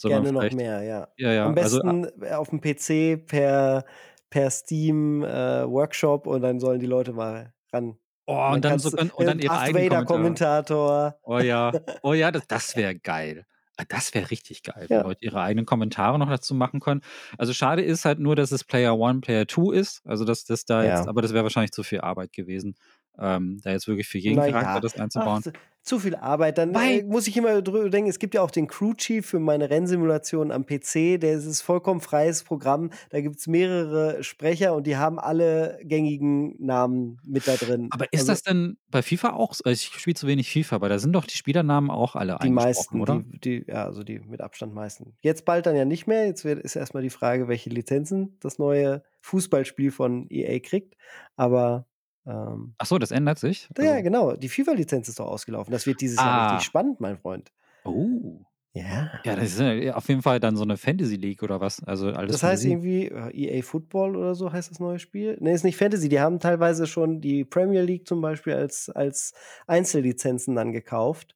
[0.03, 1.07] Gerne noch mehr, ja.
[1.17, 1.45] ja, ja.
[1.45, 3.85] Am also, besten also, auf dem PC per,
[4.29, 7.97] per Steam äh, Workshop und dann sollen die Leute mal ran.
[8.25, 11.19] Oh, und, und dann, so, und, und dann ihre eigenen Vader-Kommentator.
[11.23, 11.71] Oh ja,
[12.03, 13.45] oh ja, das, das wäre geil.
[13.81, 17.01] Ah, das wäre richtig geil, wenn Leute ihre eigenen Kommentare noch dazu machen können.
[17.37, 20.01] Also schade ist halt nur, dass es Player One, Player Two ist.
[20.05, 20.97] Also dass das da ja.
[20.97, 22.75] jetzt, aber das wäre wahrscheinlich zu viel Arbeit gewesen,
[23.17, 24.79] ähm, da jetzt wirklich für jeden Na Charakter ja.
[24.79, 25.43] das einzubauen.
[25.45, 25.51] Ach,
[25.83, 26.57] zu viel Arbeit.
[26.57, 29.39] Dann äh, muss ich immer drüber denken, es gibt ja auch den Crew Chief für
[29.39, 31.19] meine Rennsimulation am PC.
[31.19, 32.91] Der ist vollkommen freies Programm.
[33.09, 37.89] Da gibt es mehrere Sprecher und die haben alle gängigen Namen mit da drin.
[37.91, 39.53] Aber ist also, das denn bei FIFA auch?
[39.53, 39.67] so?
[39.69, 43.01] Ich spiele zu wenig FIFA, aber da sind doch die Spielernamen auch alle Die meisten,
[43.01, 43.23] oder?
[43.25, 45.15] Die, die, ja, also die mit Abstand meisten.
[45.21, 46.25] Jetzt bald dann ja nicht mehr.
[46.25, 50.95] Jetzt wird, ist erstmal die Frage, welche Lizenzen das neue Fußballspiel von EA kriegt.
[51.35, 51.87] Aber
[52.25, 53.69] ähm, Ach so, das ändert sich?
[53.77, 54.35] Ja, also genau.
[54.35, 55.71] Die FIFA-Lizenz ist doch ausgelaufen.
[55.71, 56.25] Das wird dieses ah.
[56.25, 57.51] Jahr richtig spannend, mein Freund.
[57.83, 58.45] Oh.
[58.73, 59.11] Ja.
[59.25, 61.83] Ja, das ist ja auf jeden Fall dann so eine Fantasy League oder was.
[61.83, 63.03] Also alles das heißt Fantasy.
[63.03, 65.37] irgendwie EA Football oder so heißt das neue Spiel.
[65.41, 66.07] Nee, ist nicht Fantasy.
[66.07, 69.33] Die haben teilweise schon die Premier League zum Beispiel als, als
[69.67, 71.35] Einzellizenzen dann gekauft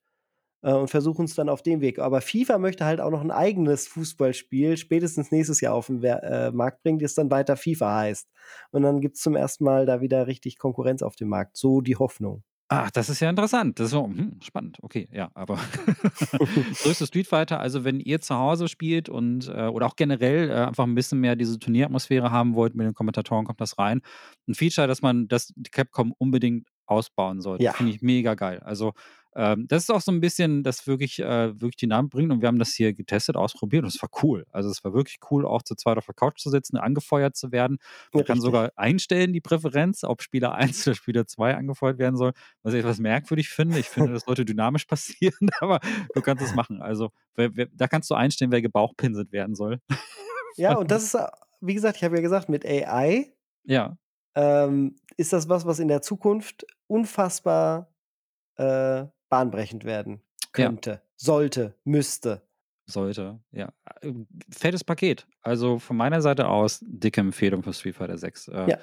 [0.65, 1.99] äh, und versuchen es dann auf dem Weg.
[1.99, 6.51] Aber FIFA möchte halt auch noch ein eigenes Fußballspiel spätestens nächstes Jahr auf den äh,
[6.51, 8.27] Markt bringen, das dann weiter FIFA heißt.
[8.71, 11.55] Und dann gibt es zum ersten Mal da wieder richtig Konkurrenz auf dem Markt.
[11.55, 12.43] So die Hoffnung.
[12.67, 13.79] Ach, das ist ja interessant.
[13.79, 14.79] Das ist so, hm, spannend.
[14.81, 15.59] Okay, ja, aber
[16.83, 17.59] das Street Fighter.
[17.59, 21.19] Also, wenn ihr zu Hause spielt und äh, oder auch generell äh, einfach ein bisschen
[21.19, 24.01] mehr diese Turnieratmosphäre haben wollt mit den Kommentatoren, kommt das rein.
[24.47, 27.63] Ein Feature, dass man das Capcom unbedingt ausbauen sollte.
[27.63, 27.73] Ja.
[27.73, 28.59] Finde ich mega geil.
[28.61, 28.93] Also,
[29.35, 32.31] ähm, das ist auch so ein bisschen, das wirklich, äh, wirklich die Namen bringt.
[32.31, 34.45] Und wir haben das hier getestet, ausprobiert und es war cool.
[34.51, 37.51] Also es war wirklich cool, auch zu zweit auf der Couch zu sitzen, angefeuert zu
[37.51, 37.77] werden.
[38.13, 42.15] Man ja, kann sogar einstellen, die Präferenz, ob Spieler 1 oder Spieler 2 angefeuert werden
[42.15, 42.31] soll,
[42.63, 43.79] was ich etwas merkwürdig finde.
[43.79, 45.79] Ich finde, das sollte dynamisch passieren, aber
[46.13, 46.81] du kannst es machen.
[46.81, 49.79] Also wer, wer, da kannst du einstellen, wer gebauchpinselt werden soll.
[50.55, 51.17] ja, und das ist,
[51.61, 53.31] wie gesagt, ich habe ja gesagt, mit AI
[53.65, 53.97] ja.
[54.35, 57.89] Ähm, ist das was, was in der Zukunft unfassbar
[58.57, 59.05] äh,
[59.35, 60.21] bahnbrechend werden
[60.53, 61.01] könnte, ja.
[61.17, 62.41] sollte, müsste.
[62.85, 63.73] Sollte, ja.
[64.01, 64.13] Äh,
[64.49, 65.27] fettes Paket.
[65.41, 68.47] Also von meiner Seite aus dicke Empfehlung für Street Fighter 6.
[68.47, 68.77] Äh, ja.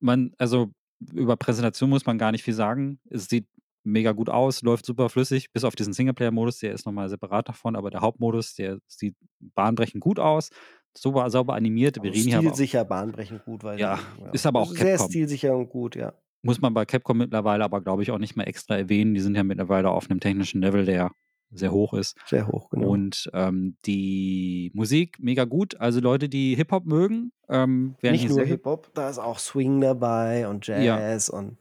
[0.00, 0.72] Man, also
[1.12, 2.98] über Präsentation muss man gar nicht viel sagen.
[3.10, 3.46] Es sieht
[3.84, 7.76] mega gut aus, läuft super flüssig, bis auf diesen Singleplayer-Modus, der ist nochmal separat davon,
[7.76, 10.50] aber der Hauptmodus, der sieht bahnbrechend gut aus,
[10.96, 12.02] super sauber animiert.
[12.02, 14.86] Wir reden stilsicher, bahnbrechend gut, weil ja, ja, ist aber auch Capcom.
[14.86, 16.12] Sehr stilsicher und gut, ja.
[16.42, 19.14] Muss man bei Capcom mittlerweile aber, glaube ich, auch nicht mehr extra erwähnen.
[19.14, 21.12] Die sind ja mittlerweile auf einem technischen Level, der
[21.52, 22.16] sehr hoch ist.
[22.26, 22.88] Sehr hoch, genau.
[22.88, 25.78] Und ähm, die Musik mega gut.
[25.80, 30.48] Also Leute, die Hip-Hop mögen, ähm, werden Nicht nur Hip-Hop, da ist auch Swing dabei
[30.48, 31.38] und Jazz ja.
[31.38, 31.58] und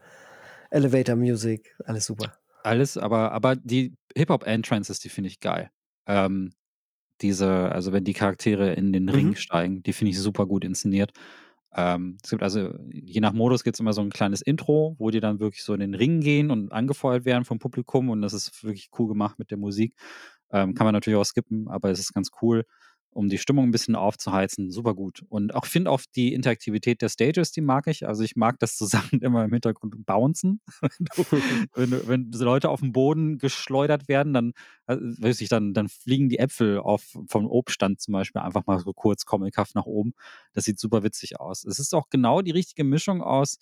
[0.69, 2.33] Elevator Music, alles super.
[2.63, 5.69] Alles, aber, aber die Hip-Hop-Entrances, die finde ich geil.
[6.07, 6.53] Ähm,
[7.21, 9.09] diese, also wenn die Charaktere in den mhm.
[9.09, 11.11] Ring steigen, die finde ich super gut inszeniert.
[11.75, 15.09] Ähm, es gibt also, je nach Modus gibt es immer so ein kleines Intro, wo
[15.09, 18.33] die dann wirklich so in den Ring gehen und angefeuert werden vom Publikum und das
[18.33, 19.95] ist wirklich cool gemacht mit der Musik.
[20.51, 22.65] Ähm, kann man natürlich auch skippen, aber es ist ganz cool
[23.13, 25.23] um die Stimmung ein bisschen aufzuheizen, super gut.
[25.27, 28.07] Und auch finde auch die Interaktivität der Stages, die mag ich.
[28.07, 30.61] Also ich mag das zusammen immer im Hintergrund bouncen.
[31.75, 34.53] wenn, wenn, wenn Leute auf den Boden geschleudert werden, dann,
[34.87, 38.79] äh, weiß ich, dann, dann fliegen die Äpfel auf, vom Obststand zum Beispiel einfach mal
[38.79, 40.13] so kurz comichaft nach oben.
[40.53, 41.65] Das sieht super witzig aus.
[41.65, 43.57] Es ist auch genau die richtige Mischung aus,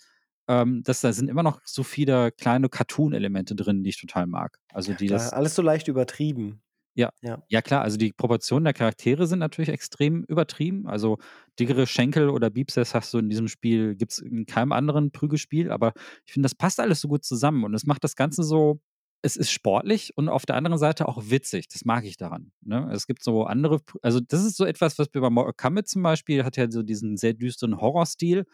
[0.48, 4.58] ähm, dass da sind immer noch so viele kleine Cartoon-Elemente drin, die ich total mag.
[4.72, 6.62] Also die das alles so leicht übertrieben.
[7.00, 7.10] Ja.
[7.22, 7.42] Ja.
[7.48, 10.86] Ja, klar, also die Proportionen der Charaktere sind natürlich extrem übertrieben.
[10.86, 11.16] Also
[11.58, 15.70] dickere Schenkel oder Biepses hast du in diesem Spiel, gibt es in keinem anderen Prügelspiel,
[15.70, 15.94] aber
[16.26, 18.80] ich finde, das passt alles so gut zusammen und es macht das Ganze so,
[19.22, 21.68] es ist sportlich und auf der anderen Seite auch witzig.
[21.68, 22.52] Das mag ich daran.
[22.60, 22.90] Ne?
[22.92, 26.02] Es gibt so andere, also das ist so etwas, was wir bei Mortal Kombat zum
[26.02, 28.44] Beispiel hat ja so diesen sehr düsteren Horrorstil.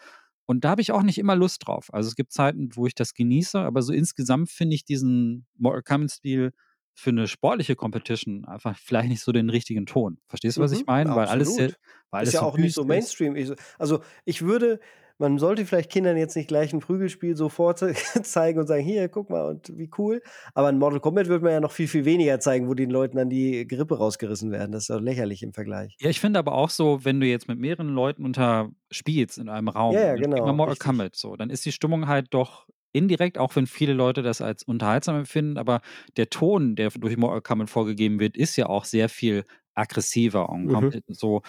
[0.46, 1.92] Und da habe ich auch nicht immer Lust drauf.
[1.92, 5.82] Also es gibt Zeiten, wo ich das genieße, aber so insgesamt finde ich diesen Mortal
[5.82, 6.52] Kombat-Stil
[6.98, 10.18] für eine sportliche Competition einfach vielleicht nicht so den richtigen Ton.
[10.28, 11.14] Verstehst du, was Mhm, ich meine?
[11.14, 11.74] Weil alles, weil
[12.10, 12.88] alles Ist ja auch nicht so ist.
[12.88, 13.36] Mainstream.
[13.36, 14.80] Ich, also ich würde,
[15.18, 17.96] man sollte vielleicht Kindern jetzt nicht gleich ein Prügelspiel so vorzeigen
[18.58, 20.22] und sagen, hier, guck mal, und wie cool.
[20.54, 23.18] Aber in Mortal Kombat würde man ja noch viel, viel weniger zeigen, wo den Leuten
[23.18, 24.72] dann die Gerippe rausgerissen werden.
[24.72, 25.96] Das ist doch lächerlich im Vergleich.
[26.00, 29.50] Ja, ich finde aber auch so, wenn du jetzt mit mehreren Leuten unter spielst in
[29.50, 30.76] einem Raum, Ja, ja, genau, Mortal.
[30.76, 34.62] Kombat, so, dann ist die Stimmung halt doch indirekt, auch wenn viele Leute das als
[34.62, 35.80] unterhaltsam empfinden, aber
[36.16, 39.44] der Ton, der durch Mortal Kombat vorgegeben wird, ist ja auch sehr viel
[39.74, 40.90] aggressiver und Mhm.
[41.08, 41.42] so,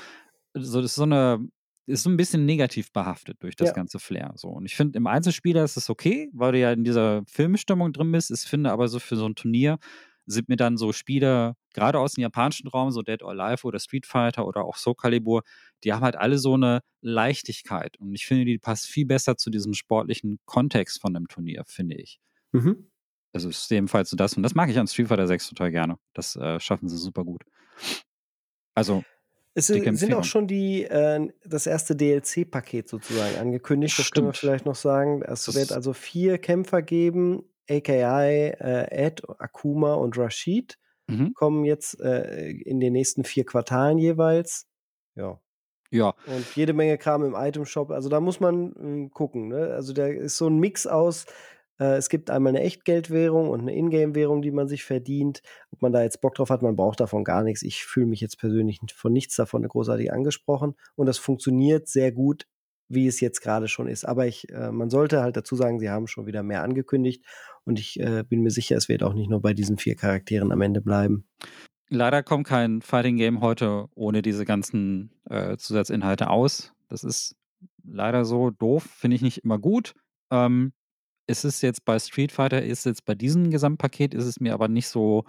[0.54, 1.48] so, das ist so eine,
[1.88, 3.74] ist so ein bisschen negativ behaftet durch das Ja.
[3.74, 4.34] ganze Flair.
[4.36, 4.50] So.
[4.50, 8.12] Und ich finde, im Einzelspieler ist es okay, weil du ja in dieser Filmstimmung drin
[8.12, 8.32] bist.
[8.32, 9.78] Ich finde aber so für so ein Turnier
[10.26, 13.80] sind mir dann so Spiele, gerade aus dem japanischen Raum, so Dead or Alive oder
[13.80, 15.44] Street Fighter oder auch Soul Calibur,
[15.84, 17.98] die haben halt alle so eine Leichtigkeit.
[18.00, 21.96] Und ich finde, die passt viel besser zu diesem sportlichen Kontext von einem Turnier, finde
[21.96, 22.20] ich.
[22.52, 22.90] Mhm.
[23.32, 24.36] Also es ist jedenfalls so das.
[24.36, 26.00] Und das mag ich an Street Fighter 6 total gerne.
[26.14, 27.44] Das äh, schaffen sie super gut.
[28.74, 29.04] Also,
[29.54, 34.00] Es sind sind auch schon die, äh, das erste DLC-Paket sozusagen angekündigt.
[34.00, 34.50] Das können wir Stimmt.
[34.50, 35.22] vielleicht noch sagen.
[35.22, 37.44] Es wird also vier Kämpfer geben.
[37.70, 41.34] AKI, äh, Ed, Akuma und Rashid mhm.
[41.34, 44.68] kommen jetzt äh, in den nächsten vier Quartalen jeweils.
[45.16, 45.40] Ja.
[45.90, 47.92] ja, Und jede Menge Kram im Item-Shop.
[47.92, 49.48] Also da muss man ähm, gucken.
[49.50, 49.74] Ne?
[49.74, 51.26] Also da ist so ein Mix aus.
[51.80, 55.42] Äh, es gibt einmal eine Echtgeldwährung und eine Ingame-Währung, die man sich verdient.
[55.72, 57.62] Ob man da jetzt Bock drauf hat, man braucht davon gar nichts.
[57.64, 60.76] Ich fühle mich jetzt persönlich von nichts davon großartig angesprochen.
[60.96, 62.48] Und das funktioniert sehr gut,
[62.90, 64.06] wie es jetzt gerade schon ist.
[64.06, 67.26] Aber ich, äh, man sollte halt dazu sagen, sie haben schon wieder mehr angekündigt.
[67.68, 70.54] Und ich äh, bin mir sicher, es wird auch nicht nur bei diesen vier Charakteren
[70.54, 71.26] am Ende bleiben.
[71.90, 76.74] leider kommt kein Fighting Game heute ohne diese ganzen äh, Zusatzinhalte aus.
[76.88, 77.36] Das ist
[77.84, 79.96] leider so doof, finde ich nicht immer gut.
[80.32, 80.72] Ähm,
[81.28, 84.70] es ist jetzt bei Street Fighter, ist jetzt bei diesem Gesamtpaket, ist es mir aber
[84.70, 85.26] nicht so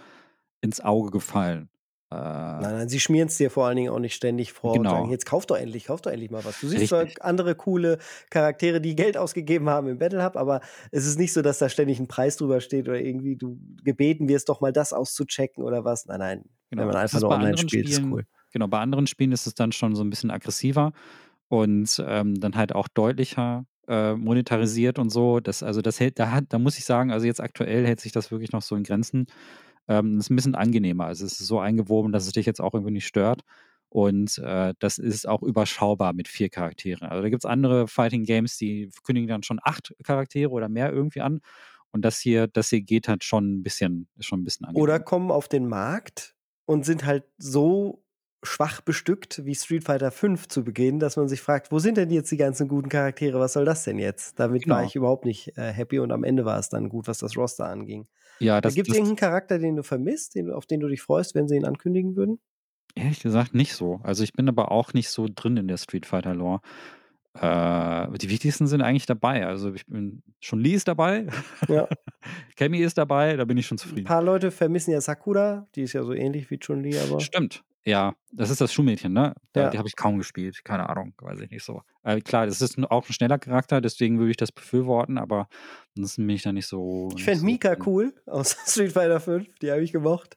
[0.60, 1.68] ins Auge gefallen.
[2.10, 4.90] Äh, Nein, nein, sie schmieren es dir vor allen Dingen auch nicht ständig vor Genau.
[4.90, 6.58] und sagen, jetzt kauf doch endlich, kauf doch endlich mal was.
[6.60, 7.16] Du siehst Richtig.
[7.18, 7.98] zwar andere coole
[8.30, 10.60] Charaktere, die Geld ausgegeben haben im Battle Hub, aber
[10.90, 14.26] es ist nicht so, dass da ständig ein Preis drüber steht oder irgendwie du gebeten
[14.28, 16.06] wirst, doch mal das auszuchecken oder was.
[16.06, 16.44] Nein, nein.
[16.70, 16.80] Genau.
[16.82, 18.24] Wenn man einfach ist nur bei online anderen spielt, ist Spielen- cool.
[18.52, 20.92] Genau, bei anderen Spielen ist es dann schon so ein bisschen aggressiver
[21.48, 25.40] und ähm, dann halt auch deutlicher äh, monetarisiert und so.
[25.40, 28.12] Das, also das hält, da hat, da muss ich sagen, also jetzt aktuell hält sich
[28.12, 29.26] das wirklich noch so in Grenzen.
[29.88, 31.06] Ähm, ist ein bisschen angenehmer.
[31.06, 33.42] Also es ist so eingewoben, dass es dich jetzt auch irgendwie nicht stört.
[33.90, 37.08] Und äh, das ist auch überschaubar mit vier Charakteren.
[37.08, 40.92] Also da gibt es andere Fighting Games, die kündigen dann schon acht Charaktere oder mehr
[40.92, 41.40] irgendwie an.
[41.90, 44.82] Und das hier, das hier geht halt schon ein bisschen, ist schon ein bisschen angenehmer.
[44.82, 46.34] Oder kommen auf den Markt
[46.66, 48.04] und sind halt so
[48.44, 52.10] schwach bestückt wie Street Fighter 5 zu Beginn, dass man sich fragt, wo sind denn
[52.10, 53.40] jetzt die ganzen guten Charaktere?
[53.40, 54.38] Was soll das denn jetzt?
[54.38, 54.86] Damit war Genau.
[54.88, 57.66] ich überhaupt nicht äh, happy und am Ende war es dann gut, was das Roster
[57.66, 58.06] anging.
[58.40, 61.34] Ja, das, Gibt es irgendeinen Charakter, den du vermisst, den, auf den du dich freust,
[61.34, 62.38] wenn sie ihn ankündigen würden?
[62.94, 64.00] Ehrlich gesagt nicht so.
[64.02, 66.60] Also ich bin aber auch nicht so drin in der Street Fighter Lore.
[67.34, 69.46] Äh, die wichtigsten sind eigentlich dabei.
[69.46, 71.26] Also ich bin schon Lee ist dabei,
[71.68, 71.86] Ja.
[72.56, 74.04] Cammy ist dabei, da bin ich schon Ein zufrieden.
[74.04, 77.62] paar Leute vermissen ja Sakura, die ist ja so ähnlich wie Chun-Li, aber Stimmt.
[77.88, 79.34] Ja, das ist das Schuhmädchen, ne?
[79.54, 79.70] Da, Ja.
[79.70, 80.62] Die habe ich kaum gespielt.
[80.62, 81.80] Keine Ahnung, weiß ich nicht so.
[82.02, 85.48] Äh, klar, das ist auch ein schneller Charakter, deswegen würde ich das befürworten, aber
[85.96, 87.08] ansonsten bin ich da nicht so.
[87.16, 87.82] ich fände so Mika drin.
[87.86, 90.36] cool aus Street Fighter 5, die habe ich gemocht.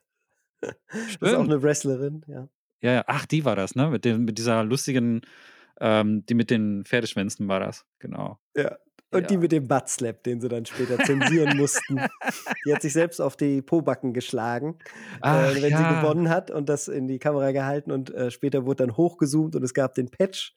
[0.60, 1.52] Das ist auch Stimmt.
[1.52, 2.48] eine Wrestlerin, ja.
[2.80, 3.90] Ja, ja, ach, die war das, ne?
[3.90, 5.20] Mit, dem, mit dieser lustigen,
[5.78, 8.38] ähm, die mit den Pferdeschwänzen war das, genau.
[8.56, 8.78] Ja.
[9.12, 9.40] Und die Ja.
[9.40, 12.00] mit dem Buttslap, den sie dann später zensieren mussten.
[12.66, 14.78] Die hat sich selbst auf die Pobacken geschlagen,
[15.20, 15.78] Ach, äh, wenn ja.
[15.78, 19.54] sie gewonnen hat und das in die Kamera gehalten und äh, später wurde dann hochgezoomt
[19.56, 20.56] und es gab den Patch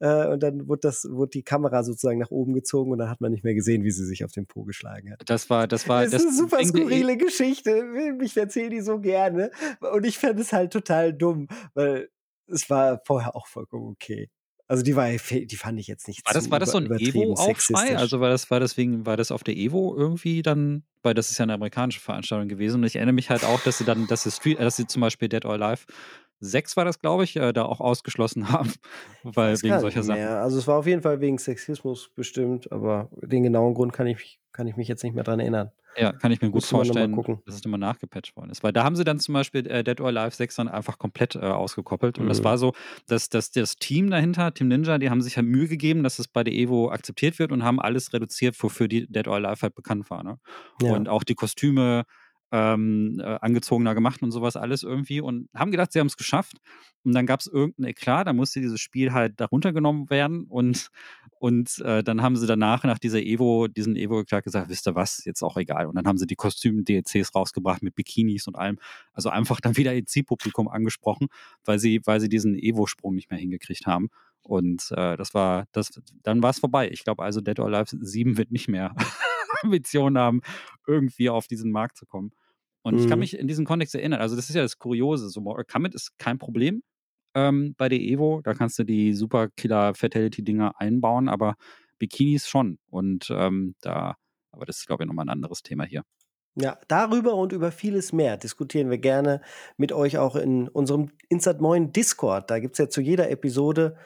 [0.00, 3.20] Äh, und dann wurde, das, wurde die Kamera sozusagen nach oben gezogen und dann hat
[3.20, 5.22] man nicht mehr gesehen, wie sie sich auf den Po geschlagen hat.
[5.26, 7.84] Das war, das war, das ist eine super skurrile Geschichte.
[8.22, 9.50] Ich erzähle die so gerne.
[9.92, 12.08] Und ich fand es halt total dumm, weil
[12.46, 14.30] es war vorher auch vollkommen okay.
[14.70, 17.96] Also die war, die fand ich jetzt nicht war das, war das so ein Evo-Aufschrei?
[17.96, 21.38] Also war das, war deswegen, war das auf der Evo irgendwie dann, weil das ist
[21.38, 24.22] ja eine amerikanische Veranstaltung gewesen und ich erinnere mich halt auch, dass sie dann, dass
[24.22, 25.86] sie Street, dass sie zum Beispiel Dead or Alive
[26.38, 28.72] 6 war das, glaube ich, äh, da auch ausgeschlossen haben,
[29.24, 30.20] weil wegen solcher Sachen.
[30.20, 30.40] mehr.
[30.40, 34.38] Also es war auf jeden Fall wegen Sexismus bestimmt, aber den genauen Grund kann ich,
[34.52, 35.72] kann ich mich jetzt nicht mehr dran erinnern.
[35.96, 37.12] Ja, kann ich mir gut vorstellen,
[37.44, 38.62] dass es nochmal nachgepatcht worden ist.
[38.62, 41.34] Weil da haben sie dann zum Beispiel äh, Dead or Alive 6 dann einfach komplett
[41.34, 42.18] äh, ausgekoppelt.
[42.18, 42.44] Und das Mhm.
[42.44, 42.72] war so,
[43.08, 46.28] dass, dass das Team dahinter, Team Ninja, die haben sich halt Mühe gegeben, dass es
[46.28, 49.74] bei der Evo akzeptiert wird und haben alles reduziert, wofür die Dead or Alive halt
[49.74, 50.22] bekannt war.
[50.22, 50.38] Ne?
[50.80, 50.94] Ja.
[50.94, 52.04] Und auch die Kostüme
[52.52, 56.56] ähm, äh, angezogener gemacht und sowas alles irgendwie und haben gedacht, sie haben es geschafft.
[57.02, 60.88] Und dann gab es irgendein Eklat, da musste dieses Spiel halt darunter genommen werden und,
[61.38, 65.24] und äh, dann haben sie danach, nach dieser Evo, diesen Evo-Eklat gesagt, wisst ihr was,
[65.24, 65.86] jetzt auch egal.
[65.86, 68.78] Und dann haben sie die Kostüm-DLCs rausgebracht mit Bikinis und allem.
[69.12, 71.28] Also einfach dann wieder ihr Zielpublikum angesprochen,
[71.64, 74.10] weil sie, weil sie diesen Evo-Sprung nicht mehr hingekriegt haben.
[74.42, 76.90] Und äh, das war, das, dann war es vorbei.
[76.90, 78.94] Ich glaube also, Dead or Alive 7 wird nicht mehr
[79.62, 80.40] Ambitionen haben,
[80.86, 82.32] irgendwie auf diesen Markt zu kommen.
[82.82, 83.20] Und ich kann Mhm.
[83.20, 86.18] mich in diesem Kontext erinnern, also das ist ja das Kuriose, so Mortal Kombat ist
[86.18, 86.82] kein Problem
[87.34, 91.54] ähm, bei der Evo, da kannst du die super Killer Fatality Dinger einbauen, aber
[91.98, 94.16] Bikinis schon und ähm, da,
[94.52, 96.04] aber das ist glaube ich nochmal ein anderes Thema hier.
[96.56, 99.40] Ja, darüber und über vieles mehr diskutieren wir gerne
[99.76, 102.50] mit euch auch in unserem Insert Moin Discord.
[102.50, 103.96] Da gibt's ja zu jeder Episode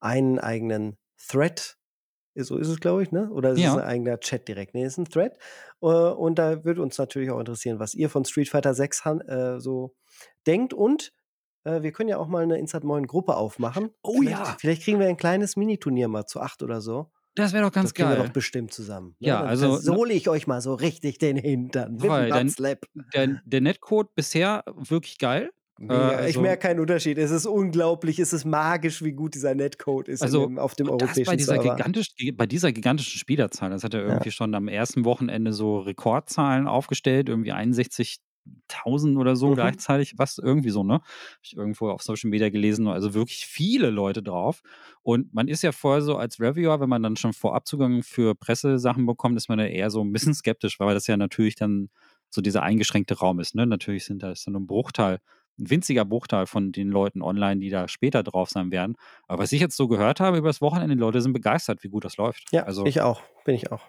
[0.00, 1.76] einen eigenen Thread.
[2.34, 3.30] So ist es, glaube ich, ne?
[3.30, 3.72] Oder ist Ja.
[3.72, 4.74] es ein eigener Chat direkt?
[4.74, 5.36] Nee, es ist ein Thread.
[5.82, 9.20] Äh, Und da würde uns natürlich auch interessieren, was ihr von Street Fighter 6 han-
[9.22, 9.94] äh, so
[10.46, 10.72] denkt.
[10.72, 11.12] Und
[11.64, 13.90] äh, wir können ja auch mal eine Insert Moin Gruppe aufmachen.
[14.02, 14.56] Oh vielleicht, ja.
[14.58, 17.10] Vielleicht kriegen wir ein kleines Miniturnier mal zu acht oder so.
[17.34, 18.26] Das wäre doch ganz das kriegen wir geil.
[18.26, 19.16] doch bestimmt zusammen.
[19.20, 19.28] ne?
[19.28, 21.96] Ja, Dann also- sohle ich euch mal so richtig den Hintern.
[21.98, 22.86] Dann- Buttslap.
[23.14, 25.50] Der, der Netcode bisher wirklich geil.
[25.82, 26.10] Mega.
[26.10, 27.18] Äh, ich also- merke keinen Unterschied.
[27.18, 30.88] Es ist unglaublich, es ist magisch, wie gut dieser Netcode ist Also, dem, auf dem
[30.88, 35.04] europäischen bei dieser, gigantisch, bei dieser gigantischen Spielerzahl, das hat er irgendwie schon am ersten
[35.04, 39.54] Wochenende so Rekordzahlen aufgestellt, irgendwie 61.000 oder so Mhm.
[39.54, 40.94] gleichzeitig, was irgendwie so, ne?
[40.94, 41.02] Hab
[41.42, 44.62] ich irgendwo auf Social Media gelesen, also wirklich viele Leute drauf.
[45.02, 48.36] Und man ist ja vorher so als Reviewer, wenn man dann schon vorab Zugang für
[48.36, 51.90] Pressesachen bekommt, ist man ja eher so ein bisschen skeptisch, weil das ja natürlich dann
[52.30, 53.66] so dieser eingeschränkte Raum ist, ne?
[53.66, 55.18] Natürlich sind da ist dann nur ein Bruchteil
[55.62, 58.96] ein winziger Bruchteil von den Leuten online, die da später drauf sein werden.
[59.26, 61.88] Aber was ich jetzt so gehört habe über das Wochenende, die Leute sind begeistert, wie
[61.88, 62.44] gut das läuft.
[62.52, 63.22] Ja, also, ich auch.
[63.44, 63.82] Bin ich auch.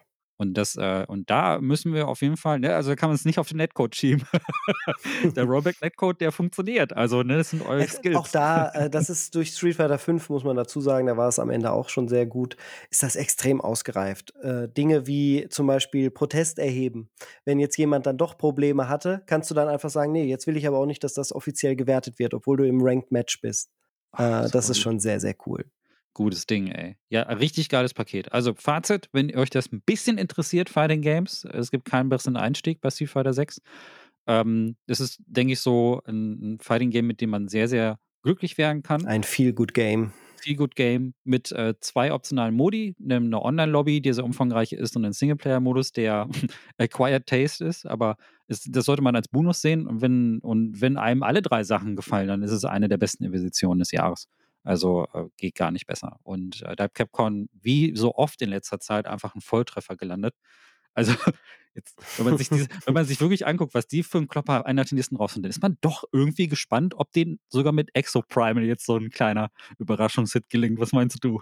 [0.44, 3.16] Und das, äh, und da müssen wir auf jeden Fall, ne, also da kann man
[3.16, 4.24] es nicht auf den Netcode schieben.
[5.36, 6.96] der Rollback Netcode, der funktioniert.
[6.96, 8.16] Also, ne, das sind eure Skills.
[8.16, 11.28] auch da, äh, das ist durch Street Fighter 5, muss man dazu sagen, da war
[11.28, 12.56] es am Ende auch schon sehr gut,
[12.92, 14.36] ist das extrem ausgereift.
[14.42, 17.10] Äh, Dinge wie zum Beispiel Protest erheben.
[17.46, 20.58] Wenn jetzt jemand dann doch Probleme hatte, kannst du dann einfach sagen, nee, jetzt will
[20.58, 23.70] ich aber auch nicht, dass das offiziell gewertet wird, obwohl du im Ranked Match bist.
[24.12, 25.66] Ach, Äh, das ist schon sehr, sehr cool.
[26.14, 26.98] Gutes Ding, ey.
[27.10, 28.32] Ja, richtig geiles Paket.
[28.32, 32.82] Also Fazit, wenn euch das ein bisschen interessiert, Fighting Games, es gibt keinen besseren Einstieg
[32.82, 33.62] bei Street Fighter 6.
[34.28, 38.00] Ähm, das ist, denke ich, so ein, ein Fighting Game, mit dem man sehr, sehr
[38.22, 39.06] glücklich werden kann.
[39.06, 40.14] Ein Feel-Good-Game.
[40.44, 45.06] Feel Good Game mit äh, zwei optionalen Modi, eine Online-Lobby, die sehr umfangreich ist und
[45.06, 46.28] einen Singleplayer-Modus, der
[46.78, 48.18] Acquired Taste ist, aber
[48.48, 51.96] es, das sollte man als Bonus sehen und wenn, und wenn einem alle drei Sachen
[51.96, 54.28] gefallen, dann ist es eine der besten Investitionen des Jahres.
[54.64, 56.20] Also äh, geht gar nicht besser.
[56.24, 60.36] Und äh, da hat Capcom wie so oft in letzter Zeit einfach einen Volltreffer gelandet.
[60.94, 61.14] Also
[61.76, 64.66] jetzt, wenn man sich diese, wenn man sich wirklich anguckt, was die für einen Klopper
[64.66, 68.22] einer dem nächsten rausfinden, dann ist man doch irgendwie gespannt, ob denen sogar mit Exo
[68.22, 69.50] Primal jetzt so ein kleiner
[69.80, 70.80] Überraschungshit gelingt.
[70.80, 71.42] Was meinst du?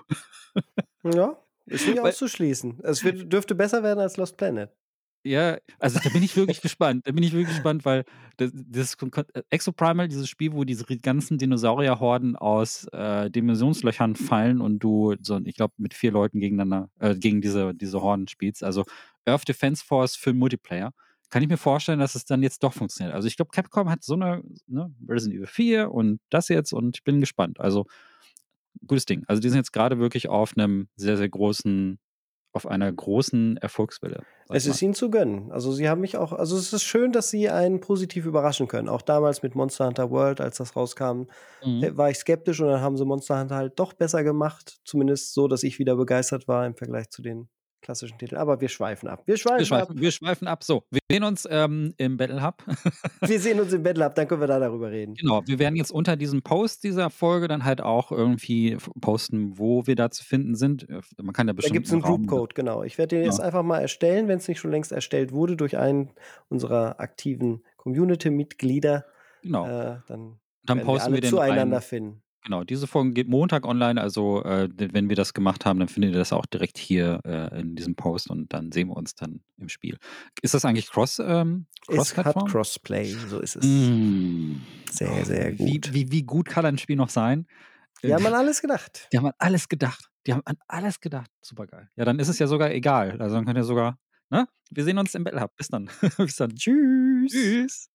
[1.03, 2.79] Ja, ist nicht Weil- auszuschließen.
[2.83, 4.71] Es wird, dürfte besser werden als Lost Planet.
[5.23, 7.05] Ja, also da bin ich wirklich gespannt.
[7.05, 8.05] Da bin ich wirklich gespannt, weil
[8.37, 8.97] das, das
[9.49, 15.55] Exoprimal, dieses Spiel, wo diese ganzen Dinosaurierhorden aus äh, Dimensionslöchern fallen und du so, ich
[15.55, 18.63] glaube, mit vier Leuten gegeneinander, äh, gegen diese, diese Horden spielst.
[18.63, 18.83] Also
[19.25, 20.91] Earth Defense Force für Multiplayer.
[21.29, 23.15] Kann ich mir vorstellen, dass es dann jetzt doch funktioniert.
[23.15, 26.97] Also ich glaube, Capcom hat so eine, ne, Resident Evil 4 und das jetzt und
[26.97, 27.59] ich bin gespannt.
[27.59, 27.85] Also
[28.87, 29.23] gutes Ding.
[29.27, 31.99] Also die sind jetzt gerade wirklich auf einem sehr, sehr großen,
[32.53, 34.23] auf einer großen Erfolgswelle.
[34.49, 34.71] Es mal.
[34.71, 35.51] ist ihnen zu gönnen.
[35.51, 38.89] Also sie haben mich auch, also es ist schön, dass sie einen positiv überraschen können.
[38.89, 41.23] Auch damals mit Monster Hunter World, als das rauskam,
[41.63, 41.95] Mhm.
[41.97, 44.79] war ich skeptisch und dann haben sie Monster Hunter halt doch besser gemacht.
[44.83, 47.47] Zumindest so, dass ich wieder begeistert war im Vergleich zu den
[47.81, 48.35] klassischen Titel.
[48.37, 49.23] Aber wir schweifen ab.
[49.25, 49.67] Wir Wir schweifen ab.
[49.67, 50.63] schweifen, wir schweifen ab.
[50.63, 52.63] So, wir sehen uns ähm, im Battle Hub.
[53.27, 55.15] Wir sehen uns im Battle Hub, dann können wir da darüber reden.
[55.15, 59.85] Genau, wir werden jetzt unter diesem Post dieser Folge dann halt auch irgendwie posten, wo
[59.87, 60.89] wir da zu finden sind.
[60.89, 62.83] Äh, Man kann ja Da bestimmt gibt es einen Groupcode, genau.
[62.83, 63.45] Ich werde den jetzt Ja.
[63.45, 66.11] einfach mal erstellen, wenn es nicht schon längst erstellt wurde durch einen
[66.49, 69.05] unserer aktiven Community-Mitglieder.
[69.43, 69.65] Genau.
[69.65, 71.83] Äh, dann dann wir posten alle wir den zueinander rein.
[71.83, 72.23] finden.
[72.43, 76.13] Genau, diese Folge geht Montag online, also äh, wenn wir das gemacht haben, dann findet
[76.13, 79.41] ihr das auch direkt hier äh, in diesem Post und dann sehen wir uns dann
[79.57, 79.97] im Spiel.
[80.41, 82.35] Ist das eigentlich Cross, ähm, Es hat?
[82.49, 83.65] Crossplay, so ist es.
[83.65, 84.55] Mm.
[84.89, 85.93] Sehr, sehr Wie, gut.
[85.93, 87.45] wie, wie gut kann ein Spiel noch sein?
[88.03, 89.07] Die haben an alles gedacht.
[89.13, 90.09] Die haben an alles gedacht.
[90.25, 91.29] Die haben an alles gedacht.
[91.41, 91.89] Super geil.
[91.95, 93.21] Ja, dann ist es ja sogar egal.
[93.21, 93.99] Also dann könnt ihr sogar,
[94.29, 94.47] ne?
[94.71, 95.55] Wir sehen uns im Battle Hub.
[95.55, 95.89] Bis dann.
[96.17, 96.55] Bis dann.
[96.55, 97.31] Tschüss.
[97.31, 97.89] Tschüss.